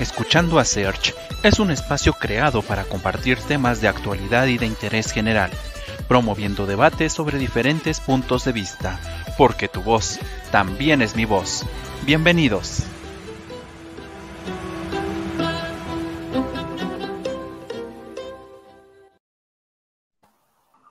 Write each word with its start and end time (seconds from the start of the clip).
Escuchando 0.00 0.58
a 0.58 0.64
Search 0.64 1.14
es 1.44 1.60
un 1.60 1.70
espacio 1.70 2.14
creado 2.14 2.62
para 2.62 2.82
compartir 2.82 3.38
temas 3.38 3.80
de 3.80 3.86
actualidad 3.86 4.46
y 4.46 4.58
de 4.58 4.66
interés 4.66 5.12
general, 5.12 5.52
promoviendo 6.08 6.66
debates 6.66 7.12
sobre 7.12 7.38
diferentes 7.38 8.00
puntos 8.00 8.44
de 8.44 8.50
vista, 8.50 8.98
porque 9.38 9.68
tu 9.68 9.82
voz 9.82 10.18
también 10.50 11.00
es 11.00 11.14
mi 11.14 11.26
voz. 11.26 11.64
Bienvenidos. 12.04 12.84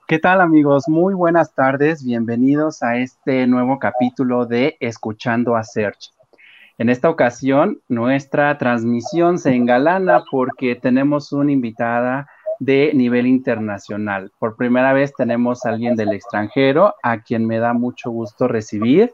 ¿Qué 0.06 0.18
tal 0.18 0.40
amigos? 0.40 0.88
Muy 0.88 1.12
buenas 1.12 1.54
tardes, 1.54 2.02
bienvenidos 2.02 2.82
a 2.82 2.96
este 2.96 3.46
nuevo 3.46 3.78
capítulo 3.78 4.46
de 4.46 4.78
Escuchando 4.80 5.56
a 5.56 5.62
Search. 5.62 6.13
En 6.76 6.88
esta 6.88 7.08
ocasión, 7.08 7.80
nuestra 7.88 8.58
transmisión 8.58 9.38
se 9.38 9.54
engalana 9.54 10.24
porque 10.28 10.74
tenemos 10.74 11.32
una 11.32 11.52
invitada 11.52 12.28
de 12.58 12.90
nivel 12.94 13.26
internacional. 13.26 14.32
Por 14.38 14.56
primera 14.56 14.92
vez 14.92 15.12
tenemos 15.16 15.64
a 15.64 15.70
alguien 15.70 15.94
del 15.94 16.12
extranjero, 16.12 16.94
a 17.02 17.20
quien 17.20 17.46
me 17.46 17.58
da 17.58 17.74
mucho 17.74 18.10
gusto 18.10 18.48
recibir, 18.48 19.12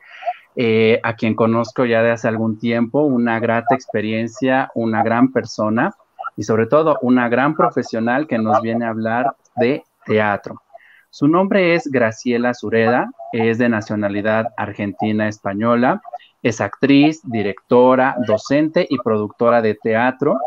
eh, 0.56 1.00
a 1.02 1.14
quien 1.16 1.34
conozco 1.34 1.84
ya 1.84 2.02
de 2.02 2.12
hace 2.12 2.28
algún 2.28 2.59
tiempo, 2.59 3.02
una 3.02 3.38
grata 3.41 3.74
experiencia, 3.74 4.70
una 4.74 5.02
gran 5.02 5.30
persona 5.30 5.95
y 6.36 6.45
sobre 6.45 6.66
todo 6.66 6.98
una 7.02 7.28
gran 7.28 7.55
profesional 7.55 8.27
que 8.27 8.38
nos 8.38 8.62
viene 8.62 8.86
a 8.86 8.91
hablar 8.91 9.36
de 9.56 9.84
teatro. 10.06 10.62
Su 11.11 11.28
nombre 11.28 11.74
es 11.74 11.91
Graciela 11.91 12.55
Sureda, 12.55 13.11
es 13.33 13.58
de 13.58 13.69
nacionalidad 13.69 14.47
argentina-española 14.56 16.00
es 16.43 16.61
actriz, 16.61 17.21
directora, 17.25 18.17
docente 18.27 18.87
y 18.89 18.98
productora 18.98 19.62
de 19.62 19.75
teatro, 19.75 20.39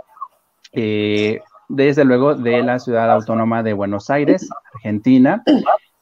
eh, 0.72 1.40
desde 1.70 2.06
luego 2.06 2.36
de 2.36 2.64
la 2.64 2.80
ciudad 2.80 3.12
autónoma 3.12 3.64
de 3.64 3.74
Buenos 3.74 4.10
Aires, 4.10 4.50
Argentina. 4.74 5.44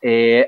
Eh, 0.01 0.47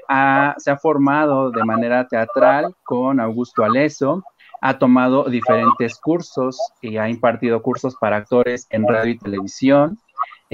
se 0.57 0.71
ha 0.71 0.77
formado 0.81 1.51
de 1.51 1.63
manera 1.63 2.07
teatral 2.07 2.75
con 2.83 3.19
Augusto 3.19 3.63
Aleso, 3.63 4.23
ha 4.65 4.79
tomado 4.79 5.25
diferentes 5.25 5.99
cursos 5.99 6.57
y 6.81 6.95
ha 6.95 7.09
impartido 7.09 7.61
cursos 7.61 7.95
para 7.99 8.15
actores 8.15 8.65
en 8.69 8.87
radio 8.87 9.11
y 9.11 9.17
televisión. 9.17 9.99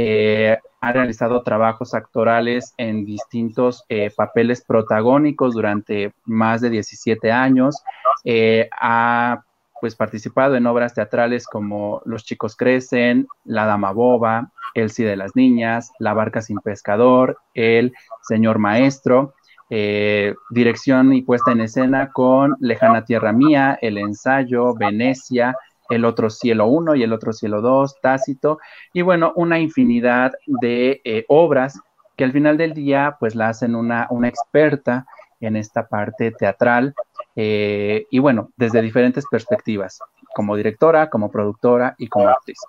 Eh, 0.02 0.58
ha 0.80 0.94
realizado 0.94 1.44
trabajos 1.44 1.94
actorales 1.94 2.74
en 2.78 3.04
distintos 3.04 3.84
papeles 4.16 4.64
protagónicos 4.64 5.54
durante 5.54 6.14
más 6.24 6.62
de 6.62 6.70
17 6.70 7.34
años. 7.34 7.84
Eh, 8.24 8.70
ha 8.80 9.44
pues 9.82 9.96
participado 9.96 10.56
en 10.56 10.68
obras 10.68 10.94
teatrales 10.94 11.46
como 11.46 12.02
Los 12.06 12.26
chicos 12.26 12.56
crecen, 12.56 13.28
La 13.46 13.66
dama 13.66 13.92
boba, 13.92 14.52
El 14.74 14.90
sí 14.90 15.04
de 15.04 15.16
las 15.16 15.36
niñas, 15.36 15.92
La 16.00 16.14
barca 16.14 16.42
sin 16.42 16.60
pescador, 16.60 17.38
El 17.54 17.94
señor 18.22 18.60
maestro, 18.60 19.34
eh, 19.70 20.34
dirección 20.50 21.14
y 21.14 21.22
puesta 21.22 21.52
en 21.52 21.62
escena 21.62 22.12
con 22.12 22.56
Lejana 22.60 23.06
Tierra 23.06 23.32
Mía, 23.32 23.78
El 23.82 23.98
ensayo, 23.98 24.74
Venecia, 24.74 25.56
El 25.90 26.06
otro 26.06 26.30
cielo 26.30 26.68
1 26.68 26.96
y 26.96 27.04
El 27.04 27.14
otro 27.14 27.34
cielo 27.34 27.62
2, 27.62 28.00
Tácito, 28.02 28.60
y 28.94 29.02
bueno, 29.02 29.34
una 29.36 29.60
infinidad 29.60 30.34
de 30.46 31.02
eh, 31.04 31.26
obras 31.28 31.80
que 32.16 32.24
al 32.26 32.32
final 32.32 32.58
del 32.58 32.74
día 32.74 33.16
pues 33.20 33.36
la 33.36 33.50
hacen 33.50 33.76
una, 33.76 34.08
una 34.10 34.28
experta 34.28 35.06
en 35.40 35.56
esta 35.56 35.88
parte 35.88 36.32
teatral 36.32 36.94
eh, 37.36 38.06
y 38.10 38.20
bueno, 38.20 38.52
desde 38.58 38.82
diferentes 38.82 39.26
perspectivas, 39.32 40.00
como 40.36 40.56
directora, 40.56 41.10
como 41.10 41.32
productora 41.32 41.96
y 41.98 42.08
como 42.08 42.28
actriz. 42.28 42.60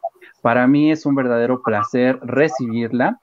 Para 0.43 0.67
mí 0.67 0.93
es 0.93 1.05
un 1.07 1.15
verdadero 1.15 1.63
placer 1.63 2.19
recibirla 2.23 3.19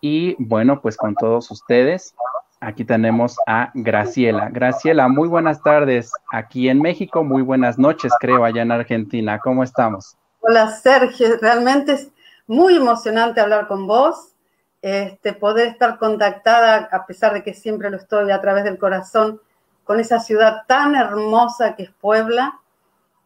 y 0.00 0.36
bueno, 0.38 0.80
pues 0.80 0.96
con 0.96 1.14
todos 1.14 1.50
ustedes, 1.50 2.14
aquí 2.62 2.84
tenemos 2.84 3.36
a 3.46 3.70
Graciela. 3.74 4.48
Graciela, 4.50 5.08
muy 5.08 5.28
buenas 5.28 5.60
tardes 5.62 6.12
aquí 6.30 6.68
en 6.68 6.80
México, 6.80 7.24
muy 7.24 7.42
buenas 7.42 7.78
noches 7.78 8.12
creo 8.20 8.44
allá 8.44 8.62
en 8.62 8.72
Argentina. 8.72 9.38
¿Cómo 9.40 9.64
estamos? 9.64 10.16
Hola 10.40 10.70
Sergio, 10.70 11.36
realmente 11.40 11.92
es 11.92 12.08
muy 12.46 12.76
emocionante 12.76 13.40
hablar 13.40 13.66
con 13.66 13.86
vos, 13.86 14.34
este, 14.80 15.32
poder 15.32 15.68
estar 15.68 15.98
contactada, 15.98 16.88
a 16.90 17.06
pesar 17.06 17.34
de 17.34 17.42
que 17.42 17.54
siempre 17.54 17.90
lo 17.90 17.96
estoy 17.96 18.30
a 18.30 18.40
través 18.40 18.64
del 18.64 18.78
corazón, 18.78 19.40
con 19.84 20.00
esa 20.00 20.20
ciudad 20.20 20.62
tan 20.66 20.94
hermosa 20.94 21.74
que 21.74 21.84
es 21.84 21.90
Puebla, 21.90 22.60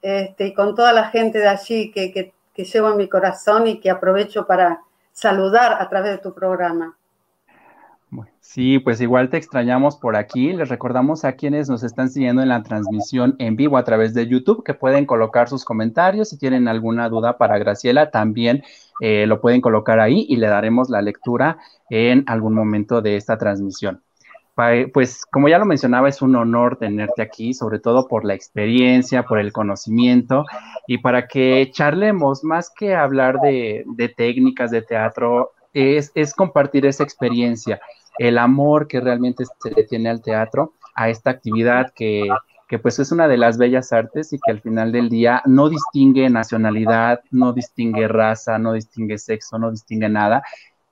este, 0.03 0.47
y 0.47 0.55
con 0.55 0.75
toda 0.75 0.93
la 0.93 1.09
gente 1.09 1.39
de 1.39 1.49
allí 1.49 1.91
que, 1.91 2.13
que, 2.13 2.33
llevo 2.65 2.91
en 2.91 2.97
mi 2.97 3.09
corazón 3.09 3.67
y 3.67 3.81
que 3.81 3.91
aprovecho 3.91 4.47
para 4.47 4.81
saludar 5.13 5.81
a 5.81 5.89
través 5.91 6.13
de 6.13 6.19
tu 6.19 6.33
programa. 6.33 6.96
Sí, 8.41 8.79
pues 8.79 9.01
igual 9.01 9.29
te 9.29 9.37
extrañamos 9.37 9.97
por 9.97 10.17
aquí. 10.17 10.53
Les 10.53 10.69
recordamos 10.69 11.25
a 11.25 11.33
quienes 11.33 11.69
nos 11.69 11.83
están 11.83 12.09
siguiendo 12.09 12.43
en 12.43 12.49
la 12.49 12.63
transmisión 12.63 13.35
en 13.39 13.57
vivo 13.57 13.77
a 13.77 13.85
través 13.85 14.15
de 14.15 14.27
YouTube 14.27 14.65
que 14.65 14.75
pueden 14.75 15.05
colocar 15.05 15.49
sus 15.49 15.65
comentarios. 15.65 16.29
Si 16.31 16.39
tienen 16.39 16.69
alguna 16.69 17.09
duda 17.09 17.37
para 17.37 17.59
Graciela, 17.59 18.11
también 18.11 18.63
eh, 19.01 19.27
lo 19.27 19.41
pueden 19.41 19.61
colocar 19.61 20.01
ahí 20.01 20.25
y 20.29 20.37
le 20.37 20.47
daremos 20.47 20.89
la 20.89 21.03
lectura 21.03 21.59
en 21.91 22.25
algún 22.27 22.55
momento 22.55 23.03
de 23.03 23.17
esta 23.17 23.37
transmisión 23.37 24.01
pues 24.93 25.27
como 25.27 25.49
ya 25.49 25.59
lo 25.59 25.67
mencionaba, 25.67 26.09
es 26.09 26.23
un 26.23 26.35
honor 26.35 26.79
tenerte 26.79 27.21
aquí, 27.21 27.53
sobre 27.53 27.79
todo 27.79 28.09
por 28.09 28.25
la 28.25 28.33
experiencia, 28.33 29.25
por 29.25 29.39
el 29.39 29.53
conocimiento 29.53 30.47
y 30.87 30.99
para 30.99 31.29
que 31.29 31.71
charlemos, 31.73 32.43
más 32.43 32.71
que 32.71 32.95
hablar 32.95 33.39
de, 33.41 33.85
técnicas 34.17 34.71
de 34.71 34.81
teatro, 34.81 35.53
es, 35.77 36.35
compartir 36.35 36.87
esa 36.87 37.03
experiencia, 37.03 37.81
el 38.19 38.39
amor 38.39 38.89
que 38.89 39.01
realmente 39.01 39.45
se 39.45 39.71
le 39.71 39.85
tiene 39.85 40.09
al 40.09 40.23
teatro, 40.23 40.73
a 40.95 41.11
esta 41.11 41.31
actividad 41.31 41.93
que, 41.95 42.29
que 42.67 42.79
pues 42.79 42.99
es 42.99 43.13
una 43.13 43.29
de 43.29 43.37
las 43.37 43.59
bellas 43.59 43.93
artes 43.93 44.33
y 44.33 44.39
que 44.39 44.53
al 44.53 44.63
final 44.63 44.91
del 44.91 45.11
día 45.11 45.43
no 45.45 45.69
distingue 45.69 46.31
nacionalidad, 46.31 47.21
no 47.31 47.53
distingue 47.53 48.09
raza, 48.09 48.59
no 48.59 48.73
distingue 48.73 49.19
sexo, 49.19 49.59
no 49.59 49.71
distingue 49.71 50.09
nada 50.09 50.43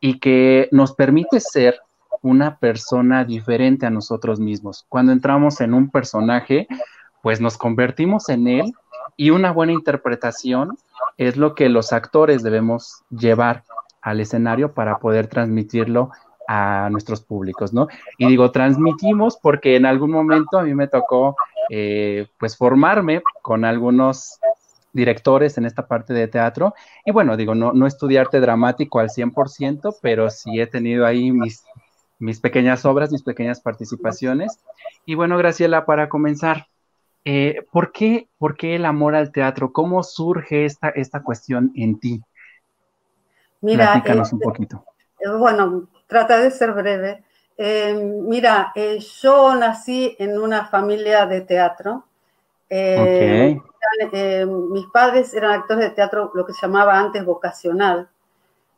y 0.01 0.19
que 0.19 0.69
nos 0.71 0.93
permite 0.93 1.41
ser 1.41 1.81
una 2.21 2.59
persona 2.59 3.25
diferente 3.25 3.87
a 3.87 3.91
nosotros 3.91 4.39
mismos. 4.39 4.85
Cuando 4.91 5.13
entramos 5.13 5.63
en 5.63 5.73
un 5.73 5.91
personaje, 5.91 6.69
pues 7.23 7.41
nos 7.41 7.57
convertimos 7.57 8.29
en 8.29 8.49
él 8.49 8.75
y 9.17 9.31
una 9.31 9.51
buena 9.51 9.73
interpretación 9.73 10.77
es 11.17 11.39
lo 11.39 11.55
que 11.55 11.71
los 11.71 11.95
actores 11.95 12.43
debemos 12.43 13.03
llevar 13.09 13.65
al 14.05 14.21
escenario 14.21 14.73
para 14.73 14.99
poder 14.99 15.27
transmitirlo 15.27 16.11
a 16.47 16.89
nuestros 16.91 17.23
públicos, 17.23 17.73
¿no? 17.73 17.89
Y 18.19 18.29
digo, 18.29 18.51
transmitimos 18.53 19.37
porque 19.37 19.77
en 19.77 19.87
algún 19.87 20.11
momento 20.11 20.59
a 20.59 20.63
mí 20.63 20.75
me 20.75 20.89
tocó, 20.89 21.37
eh, 21.71 22.29
pues, 22.39 22.57
formarme 22.57 23.23
con 23.43 23.65
algunos 23.65 24.39
directores 24.93 25.59
en 25.59 25.65
esta 25.65 25.89
parte 25.89 26.15
de 26.15 26.29
teatro. 26.29 26.75
Y 27.05 27.11
bueno, 27.11 27.37
digo, 27.37 27.55
no, 27.55 27.73
no 27.73 27.87
estudiarte 27.87 28.41
dramático 28.41 29.01
al 29.01 29.09
100%, 29.09 29.97
pero 30.01 30.31
sí 30.31 30.61
he 30.61 30.67
tenido 30.67 31.05
ahí 31.05 31.33
mis 31.33 31.65
mis 32.19 32.41
pequeñas 32.41 32.85
obras, 32.85 33.13
mis 33.13 33.23
pequeñas 33.23 33.61
participaciones. 33.61 34.59
Y 35.05 35.15
bueno, 35.15 35.37
Graciela, 35.37 35.87
para 35.87 36.09
comenzar, 36.09 36.69
eh, 37.25 37.65
¿por, 37.73 37.93
qué, 37.93 38.29
¿por, 38.39 38.57
qué, 38.57 38.77
el 38.77 38.85
amor 38.85 39.15
al 39.15 39.33
teatro? 39.33 39.73
¿Cómo 39.73 40.03
surge 40.03 40.65
esta, 40.65 40.89
esta 40.91 41.23
cuestión 41.23 41.73
en 41.75 41.99
ti? 41.99 42.23
Mira, 43.65 43.93
Platícanos 43.93 44.33
un 44.33 44.39
este, 44.39 44.45
poquito. 44.45 44.85
Eh, 45.19 45.31
bueno, 45.31 45.89
trata 46.07 46.39
de 46.39 46.51
ser 46.51 46.73
breve. 46.73 47.25
Eh, 47.57 47.95
mira, 47.95 48.73
yo 49.23 49.55
nací 49.55 50.15
en 50.19 50.39
una 50.39 50.67
familia 50.67 51.25
de 51.25 51.41
teatro. 51.41 52.05
mis 52.69 53.57
padres 54.93 55.33
eran 55.33 55.53
actores 55.53 55.89
de 55.89 55.95
teatro, 55.95 56.31
lo 56.35 56.45
que 56.45 56.53
se 56.53 56.67
llamaba 56.67 56.99
antes 56.99 57.25
vocacional. 57.25 58.09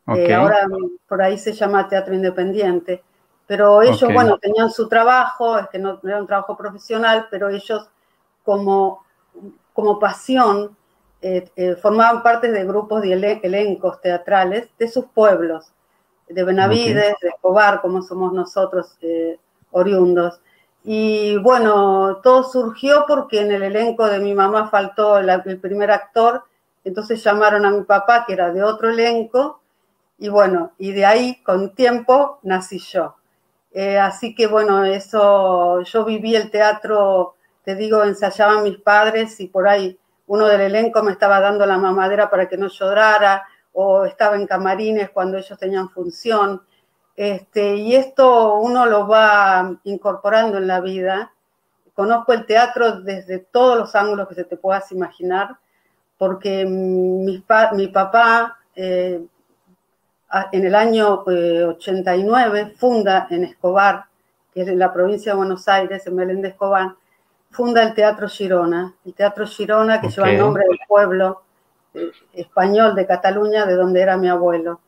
ahora 0.05 0.67
por 1.07 1.21
ahí 1.21 1.37
se 1.37 1.51
llama 1.51 1.89
teatro 1.89 2.13
independiente. 2.13 3.03
Pero 3.45 3.81
ellos, 3.81 4.13
bueno, 4.13 4.37
tenían 4.37 4.69
su 4.69 4.87
trabajo, 4.87 5.57
es 5.57 5.67
que 5.67 5.79
no, 5.79 5.99
era 6.03 6.21
un 6.21 6.27
trabajo 6.27 6.55
profesional, 6.55 7.27
pero 7.29 7.49
ellos 7.49 7.89
como, 8.43 9.03
como 9.73 9.99
pasión 9.99 10.77
eh, 11.21 11.49
eh, 11.55 11.75
formaban 11.75 12.21
parte 12.21 12.51
de 12.51 12.65
grupos 12.65 13.01
de 13.01 13.39
elencos 13.41 13.99
teatrales 14.01 14.69
de 14.77 14.87
sus 14.87 15.05
pueblos, 15.05 15.71
de 16.27 16.43
Benavides, 16.43 17.15
de 17.21 17.29
Escobar, 17.29 17.81
como 17.81 18.01
somos 18.01 18.33
nosotros 18.33 18.95
eh, 19.01 19.39
oriundos. 19.71 20.39
Y 20.83 21.37
bueno, 21.37 22.17
todo 22.23 22.43
surgió 22.43 23.05
porque 23.07 23.41
en 23.41 23.51
el 23.51 23.63
elenco 23.63 24.05
de 24.05 24.19
mi 24.19 24.33
mamá 24.33 24.69
faltó 24.69 25.17
el 25.17 25.59
primer 25.59 25.91
actor, 25.91 26.43
entonces 26.83 27.23
llamaron 27.23 27.65
a 27.65 27.71
mi 27.71 27.83
papá, 27.83 28.23
que 28.25 28.33
era 28.33 28.53
de 28.53 28.63
otro 28.63 28.89
elenco, 28.89 29.59
y 30.17 30.29
bueno, 30.29 30.71
y 30.77 30.91
de 30.93 31.05
ahí 31.05 31.41
con 31.43 31.75
tiempo 31.75 32.39
nací 32.43 32.79
yo. 32.79 33.15
Eh, 33.71 33.97
así 33.99 34.33
que 34.33 34.47
bueno, 34.47 34.85
eso, 34.85 35.81
yo 35.81 36.05
viví 36.05 36.35
el 36.35 36.49
teatro, 36.49 37.35
te 37.63 37.75
digo, 37.75 38.03
ensayaban 38.03 38.63
mis 38.63 38.77
padres 38.77 39.39
y 39.39 39.47
por 39.47 39.67
ahí 39.67 39.99
uno 40.27 40.47
del 40.47 40.61
elenco 40.61 41.03
me 41.03 41.11
estaba 41.11 41.39
dando 41.39 41.65
la 41.65 41.77
mamadera 41.77 42.29
para 42.29 42.47
que 42.47 42.57
no 42.57 42.67
llorara, 42.67 43.45
o 43.79 44.05
estaba 44.05 44.35
en 44.35 44.47
camarines 44.47 45.11
cuando 45.11 45.37
ellos 45.37 45.57
tenían 45.59 45.89
función. 45.89 46.63
Este, 47.15 47.75
y 47.75 47.95
esto 47.95 48.55
uno 48.55 48.85
lo 48.85 49.07
va 49.07 49.75
incorporando 49.83 50.57
en 50.57 50.67
la 50.67 50.81
vida. 50.81 51.31
Conozco 51.93 52.33
el 52.33 52.45
teatro 52.45 53.01
desde 53.01 53.39
todos 53.39 53.77
los 53.77 53.95
ángulos 53.95 54.27
que 54.27 54.35
se 54.35 54.43
te 54.43 54.57
puedas 54.57 54.91
imaginar, 54.91 55.57
porque 56.17 56.65
mi, 56.65 57.39
papá 57.87 58.57
eh, 58.75 59.23
en 60.51 60.65
el 60.65 60.75
año 60.75 61.23
89 61.25 62.59
eh, 62.59 62.73
funda 62.75 63.27
en 63.29 63.43
Escobar, 63.43 64.05
que 64.53 64.61
es 64.61 64.67
en 64.67 64.79
la 64.79 64.91
provincia 64.91 65.31
de 65.31 65.37
Buenos 65.37 65.67
Aires, 65.67 66.05
en 66.07 66.15
Belén 66.15 66.41
de 66.41 66.49
Escobar, 66.49 66.95
funda 67.57 67.81
el 67.81 67.95
Teatro 67.95 68.29
Girona, 68.29 68.93
el 69.03 69.15
Teatro 69.15 69.47
Girona 69.47 69.99
que 69.99 70.09
lleva 70.09 70.29
el 70.29 70.37
nombre 70.37 70.63
del 70.69 70.77
pueblo 70.87 71.41
eh, 71.95 72.11
español 72.33 72.93
de 72.93 73.07
Cataluña, 73.07 73.65
de 73.65 73.73
donde 73.73 73.99
era 73.99 74.15
mi 74.15 74.29
abuelo. 74.29 74.79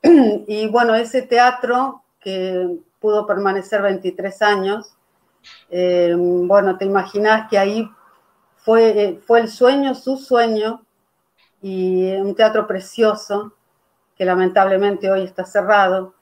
Y 0.46 0.68
bueno, 0.68 0.94
ese 0.94 1.22
teatro 1.22 2.04
que 2.20 2.78
pudo 3.00 3.26
permanecer 3.26 3.82
23 3.82 4.42
años, 4.42 4.94
eh, 5.70 6.14
bueno, 6.16 6.78
te 6.78 6.84
imaginas 6.84 7.48
que 7.50 7.58
ahí 7.58 7.90
fue, 8.58 9.20
fue 9.26 9.40
el 9.40 9.48
sueño, 9.48 9.94
su 9.96 10.16
sueño, 10.16 10.82
y 11.60 12.12
un 12.12 12.34
teatro 12.36 12.66
precioso, 12.66 13.54
que 14.16 14.24
lamentablemente 14.24 15.10
hoy 15.10 15.24
está 15.24 15.44
cerrado, 15.44 16.14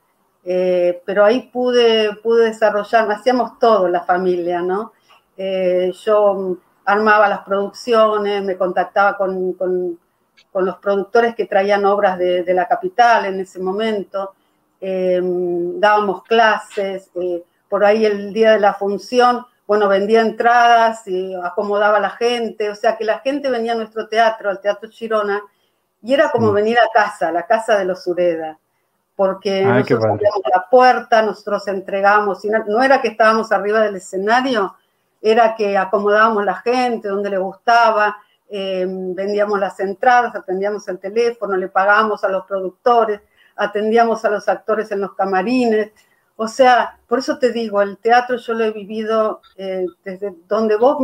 eh, 0.44 1.02
pero 1.04 1.24
ahí 1.24 1.50
pude, 1.52 2.14
pude 2.22 2.46
desarrollar, 2.46 3.10
hacíamos 3.10 3.58
todo 3.58 3.88
la 3.88 4.02
familia, 4.02 4.62
¿no? 4.62 4.92
Eh, 5.36 5.92
yo 6.04 6.56
armaba 6.84 7.28
las 7.28 7.40
producciones, 7.40 8.42
me 8.42 8.56
contactaba 8.56 9.16
con, 9.16 9.52
con, 9.54 9.98
los 10.54 10.76
productores 10.76 11.34
que 11.34 11.46
traían 11.46 11.84
obras 11.86 12.18
de, 12.18 12.44
la 12.52 12.68
capital 12.68 13.24
en 13.26 13.40
ese 13.40 13.58
momento, 13.58 14.34
em, 14.80 15.80
dábamos 15.80 16.22
clases, 16.24 17.10
eh, 17.14 17.42
por 17.68 17.84
ahí 17.84 18.04
el 18.04 18.32
día 18.32 18.52
de 18.52 18.60
la 18.60 18.74
función, 18.74 19.46
bueno, 19.66 19.88
vendía 19.88 20.20
entradas 20.20 21.06
y 21.06 21.34
acomodaba 21.34 21.96
a 21.96 22.00
la 22.00 22.10
gente, 22.10 22.68
o 22.68 22.74
sea 22.74 22.96
que 22.98 23.04
la 23.04 23.20
gente 23.20 23.48
venía 23.48 23.72
a 23.72 23.76
nuestro 23.76 24.08
teatro, 24.08 24.50
al 24.50 24.60
Teatro 24.60 24.90
Chirona, 24.90 25.40
y 26.02 26.12
era 26.12 26.30
como 26.30 26.52
venir 26.52 26.78
a 26.78 26.88
casa, 26.92 27.32
la 27.32 27.46
casa 27.46 27.78
de 27.78 27.84
los 27.84 28.06
Ureda, 28.06 28.58
porque 29.16 29.64
nosotros 29.64 30.04
abríamos 30.04 30.42
la 30.52 30.66
puerta, 30.68 31.22
nosotros 31.22 31.66
entregábamos, 31.68 32.44
no 32.66 32.82
era 32.82 33.00
que 33.00 33.08
estábamos 33.08 33.52
arriba 33.52 33.80
del 33.80 33.96
escenario, 33.96 34.74
era 35.22 35.54
que 35.54 35.78
acomodábamos 35.78 36.44
la 36.44 36.56
gente 36.56 37.08
donde 37.08 37.30
le 37.30 37.38
gustaba, 37.38 38.18
eh, 38.50 38.84
vendíamos 38.86 39.58
las 39.58 39.78
entradas, 39.80 40.34
atendíamos 40.34 40.86
el 40.88 40.98
teléfono, 40.98 41.56
le 41.56 41.68
pagábamos 41.68 42.24
a 42.24 42.28
los 42.28 42.44
productores, 42.44 43.20
atendíamos 43.56 44.24
a 44.24 44.30
los 44.30 44.48
actores 44.48 44.90
en 44.90 45.00
los 45.00 45.14
camarines. 45.14 45.92
O 46.36 46.48
sea, 46.48 46.98
por 47.06 47.20
eso 47.20 47.38
te 47.38 47.52
digo, 47.52 47.80
el 47.80 47.98
teatro 47.98 48.36
yo 48.36 48.52
lo 48.54 48.64
he 48.64 48.72
vivido 48.72 49.40
eh, 49.56 49.86
desde 50.04 50.34
donde 50.48 50.76
vos 50.76 50.98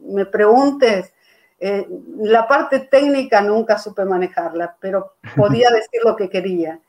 me 0.00 0.24
preguntes, 0.24 1.12
eh, 1.58 1.86
la 2.18 2.46
parte 2.46 2.80
técnica 2.80 3.40
nunca 3.40 3.78
supe 3.78 4.04
manejarla, 4.04 4.76
pero 4.80 5.14
podía 5.36 5.70
decir 5.70 6.00
lo 6.04 6.14
que 6.14 6.30
quería. 6.30 6.80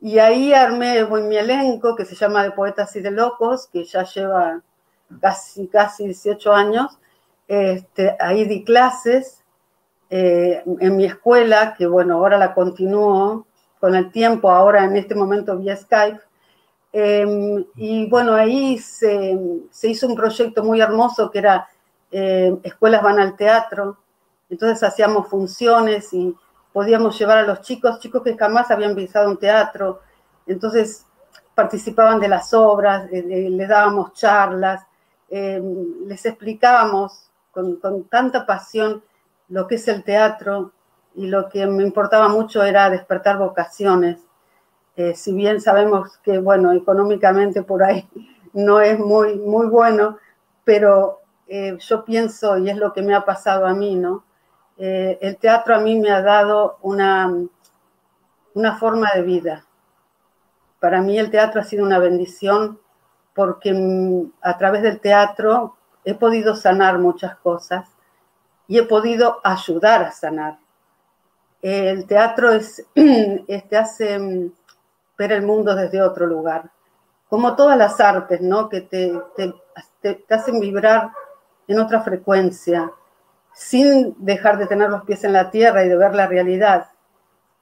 Y 0.00 0.18
ahí 0.18 0.54
armé 0.54 1.04
mi 1.04 1.36
elenco, 1.36 1.94
que 1.96 2.06
se 2.06 2.14
llama 2.14 2.44
De 2.44 2.52
Poetas 2.52 2.94
y 2.96 3.00
de 3.00 3.10
Locos, 3.10 3.68
que 3.70 3.84
ya 3.84 4.04
lleva 4.04 4.62
casi, 5.20 5.66
casi 5.68 6.04
18 6.04 6.52
años. 6.52 6.98
Este, 7.48 8.16
ahí 8.20 8.44
di 8.44 8.64
clases 8.64 9.42
eh, 10.08 10.62
en 10.80 10.96
mi 10.96 11.04
escuela, 11.04 11.74
que 11.76 11.86
bueno, 11.86 12.14
ahora 12.16 12.38
la 12.38 12.54
continúo 12.54 13.46
con 13.80 13.94
el 13.94 14.10
tiempo, 14.12 14.50
ahora 14.50 14.84
en 14.84 14.96
este 14.96 15.14
momento 15.14 15.56
vía 15.56 15.76
Skype. 15.76 16.20
Em, 16.92 17.64
y 17.76 18.08
bueno, 18.10 18.34
ahí 18.34 18.78
se, 18.78 19.38
se, 19.70 19.88
hizo 19.88 20.08
un 20.08 20.16
proyecto 20.16 20.64
muy 20.64 20.80
hermoso 20.80 21.30
que 21.30 21.38
era 21.38 21.68
eh, 22.10 22.58
Escuelas 22.64 23.02
van 23.02 23.20
al 23.20 23.36
teatro, 23.36 23.98
entonces 24.48 24.82
hacíamos 24.82 25.28
funciones 25.28 26.12
y 26.12 26.34
podíamos 26.72 27.16
llevar 27.18 27.38
a 27.38 27.42
los 27.44 27.60
chicos, 27.62 28.00
chicos 28.00 28.22
que 28.22 28.36
jamás 28.36 28.70
habían 28.70 28.96
visitado 28.96 29.30
un 29.30 29.38
teatro, 29.38 30.00
entonces 30.46 31.06
participaban 31.54 32.18
de 32.18 32.28
las 32.28 32.52
obras, 32.52 33.08
les 33.10 33.68
dábamos 33.68 34.12
charlas, 34.14 34.84
em, 35.30 36.06
les 36.06 36.26
explicábamos 36.26 37.30
con, 37.50 37.80
tanta 38.08 38.46
pasión 38.46 39.02
lo 39.48 39.66
que 39.66 39.76
es 39.76 39.88
el 39.88 40.04
teatro 40.04 40.72
y 41.14 41.26
lo 41.26 41.48
que 41.48 41.66
me 41.66 41.82
importaba 41.82 42.28
mucho 42.28 42.62
era 42.62 42.90
despertar 42.90 43.38
vocaciones. 43.38 44.20
Eh, 44.96 45.14
si 45.14 45.32
bien 45.32 45.60
sabemos 45.60 46.18
que, 46.18 46.38
bueno, 46.38 46.72
económicamente 46.72 47.62
por 47.62 47.82
ahí 47.82 48.08
no 48.52 48.80
es 48.80 48.98
muy, 48.98 49.36
muy 49.36 49.66
bueno, 49.66 50.18
pero 50.64 51.20
eh, 51.48 51.76
yo 51.78 52.04
pienso, 52.04 52.58
y 52.58 52.70
es 52.70 52.76
lo 52.76 52.92
que 52.92 53.02
me 53.02 53.14
ha 53.14 53.24
pasado 53.24 53.66
a 53.66 53.74
mí, 53.74 53.96
¿no? 53.96 54.24
Eh, 54.78 55.18
el 55.20 55.36
teatro 55.36 55.74
a 55.74 55.80
mí 55.80 55.98
me 55.98 56.10
ha 56.10 56.22
dado 56.22 56.78
una, 56.82 57.30
una 58.54 58.78
forma 58.78 59.10
de 59.14 59.22
vida. 59.22 59.66
Para 60.80 61.02
mí 61.02 61.18
el 61.18 61.30
teatro 61.30 61.60
ha 61.60 61.64
sido 61.64 61.84
una 61.84 61.98
bendición 61.98 62.79
porque 63.40 63.74
a 64.42 64.58
través 64.58 64.82
del 64.82 65.00
teatro 65.00 65.74
he 66.04 66.12
podido 66.12 66.54
sanar 66.54 66.98
muchas 66.98 67.36
cosas 67.36 67.88
y 68.68 68.76
he 68.76 68.82
podido 68.82 69.40
ayudar 69.42 70.02
a 70.02 70.12
sanar. 70.12 70.58
El 71.62 72.04
teatro 72.06 72.52
es, 72.52 72.84
te 72.94 73.76
hace 73.78 74.18
mm, 74.18 74.52
ver 75.16 75.32
el 75.32 75.40
mundo 75.40 75.74
desde 75.74 76.02
otro 76.02 76.26
lugar, 76.26 76.70
como 77.30 77.56
todas 77.56 77.78
las 77.78 77.98
artes, 77.98 78.42
¿no? 78.42 78.68
Que 78.68 78.82
te, 78.82 79.18
te 80.02 80.26
hacen 80.28 80.60
vibrar 80.60 81.10
en 81.66 81.80
otra 81.80 82.02
frecuencia, 82.02 82.92
sin 83.54 84.14
dejar 84.18 84.58
de 84.58 84.66
tener 84.66 84.90
los 84.90 85.04
pies 85.04 85.24
en 85.24 85.32
la 85.32 85.50
tierra 85.50 85.82
y 85.82 85.88
de 85.88 85.96
ver 85.96 86.14
la 86.14 86.26
realidad. 86.26 86.88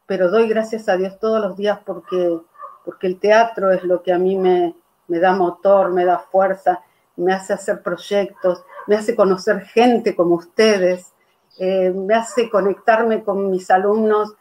Pero 0.06 0.28
doy 0.28 0.48
gracias 0.48 0.88
a 0.88 0.96
Dios 0.96 1.20
todos 1.20 1.40
los 1.40 1.56
días 1.56 1.78
porque, 1.86 2.36
porque 2.84 3.06
el 3.06 3.20
teatro 3.20 3.70
es 3.70 3.84
lo 3.84 4.02
que 4.02 4.12
a 4.12 4.18
mí 4.18 4.36
me, 4.36 4.74
me 5.08 5.18
da 5.18 5.34
motor, 5.34 5.92
me 5.92 6.04
da 6.04 6.18
fuerza, 6.18 6.80
me 7.16 7.32
hace 7.32 7.52
hacer 7.52 7.82
proyectos, 7.82 8.62
me 8.86 8.96
hace 8.96 9.16
conocer 9.16 9.62
gente 9.62 10.14
como 10.14 10.36
ustedes, 10.36 11.12
eh, 11.58 11.90
me 11.90 12.14
hace 12.14 12.48
conectarme 12.48 13.24
con 13.24 13.50
mis 13.50 13.70
alumnos 13.70 14.34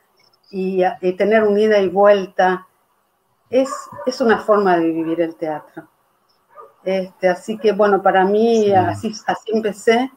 y, 0.51 0.83
tener 1.17 1.43
un 1.43 1.57
ida 1.57 1.79
y 1.79 1.89
vuelta. 1.89 2.67
Es, 3.49 3.69
es, 4.05 4.21
una 4.21 4.39
forma 4.39 4.77
de 4.77 4.91
vivir 4.91 5.21
el 5.21 5.35
teatro. 5.35 5.87
Este, 6.83 7.27
así 7.27 7.57
que 7.57 7.71
bueno, 7.71 8.01
para 8.01 8.23
mí 8.25 8.71
así, 8.71 9.13
así 9.25 9.51
empecé 9.51 10.11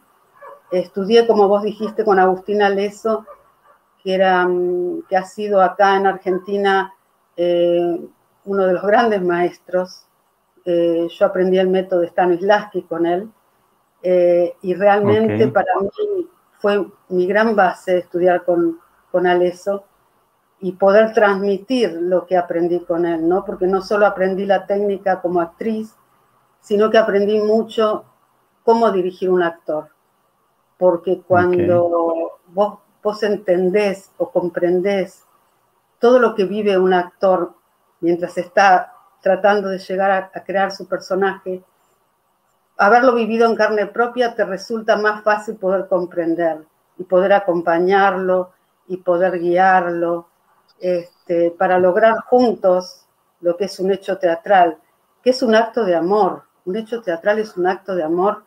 Estudié, 0.71 1.27
como 1.27 1.49
vos 1.49 1.63
dijiste, 1.63 2.05
con 2.05 2.17
Agustina 2.17 2.69
Leso, 2.69 3.25
que, 4.01 4.13
era, 4.13 4.47
mm, 4.47 5.03
que 5.09 5.17
ha 5.17 5.25
sido 5.25 5.61
acá 5.61 5.97
en 5.97 6.07
Argentina 6.07 6.93
eh, 7.35 7.99
uno 8.45 8.65
de 8.65 8.73
los 8.73 8.83
grandes 8.83 9.21
maestros. 9.21 10.05
Eh, 10.65 11.07
yo 11.09 11.25
aprendí 11.25 11.57
el 11.57 11.69
método 11.69 12.01
de 12.01 12.07
Stanislavski 12.07 12.83
con 12.83 13.05
él 13.05 13.29
eh, 14.03 14.55
y 14.61 14.75
realmente 14.75 15.47
para 15.47 15.71
mí 15.81 16.27
fue 16.59 16.85
mi 17.09 17.25
gran 17.25 17.55
base 17.55 17.97
estudiar 17.97 18.43
con, 18.43 18.79
con 19.11 19.25
Aleso 19.25 19.85
y 20.59 20.73
poder 20.73 21.13
transmitir 21.13 21.91
lo 21.93 22.27
que 22.27 22.37
aprendí 22.37 22.79
con 22.81 23.05
él, 23.07 23.27
¿no? 23.27 23.43
Porque 23.43 23.65
no 23.65 23.81
solo 23.81 24.05
aprendí 24.05 24.45
la 24.45 24.67
técnica 24.67 25.19
como 25.19 25.41
actriz, 25.41 25.95
sino 26.59 26.91
que 26.91 26.99
aprendí 26.99 27.39
mucho 27.39 28.05
cómo 28.63 28.91
dirigir 28.91 29.31
un 29.31 29.41
actor. 29.41 29.89
Porque 30.77 31.21
cuando 31.27 32.39
vos, 32.47 33.23
entendés 33.23 34.11
o 34.17 34.29
comprendés 34.29 35.25
todo 35.99 36.19
lo 36.19 36.35
que 36.35 36.45
vive 36.45 36.77
un 36.77 36.93
actor 36.93 37.53
mientras 37.99 38.37
está 38.37 38.90
tratando 39.21 39.69
de 39.69 39.77
llegar 39.77 40.11
a, 40.11 40.43
crear 40.43 40.71
su 40.71 40.87
personaje, 40.87 41.63
haberlo 42.77 43.13
vivido 43.13 43.47
en 43.47 43.55
carne 43.55 43.85
propia 43.85 44.35
te 44.35 44.43
resulta 44.43 44.97
más 44.97 45.23
fácil 45.23 45.55
poder 45.55 45.87
comprender 45.87 46.65
y 46.97 47.03
poder 47.03 47.33
acompañarlo 47.33 48.51
y 48.87 48.97
poder 48.97 49.39
guiarlo 49.39 50.27
este, 50.79 51.51
para 51.51 51.77
lograr 51.77 52.21
juntos 52.21 53.05
lo 53.39 53.55
que 53.55 53.65
es 53.65 53.79
un 53.79 53.91
hecho 53.91 54.17
teatral, 54.17 54.77
que 55.23 55.29
es 55.29 55.41
un 55.43 55.55
acto 55.55 55.85
de 55.85 55.95
amor. 55.95 56.43
Un 56.65 56.75
hecho 56.75 57.01
teatral 57.01 57.39
es 57.39 57.57
un 57.57 57.67
acto 57.67 57.95
de 57.95 58.03
amor 58.03 58.43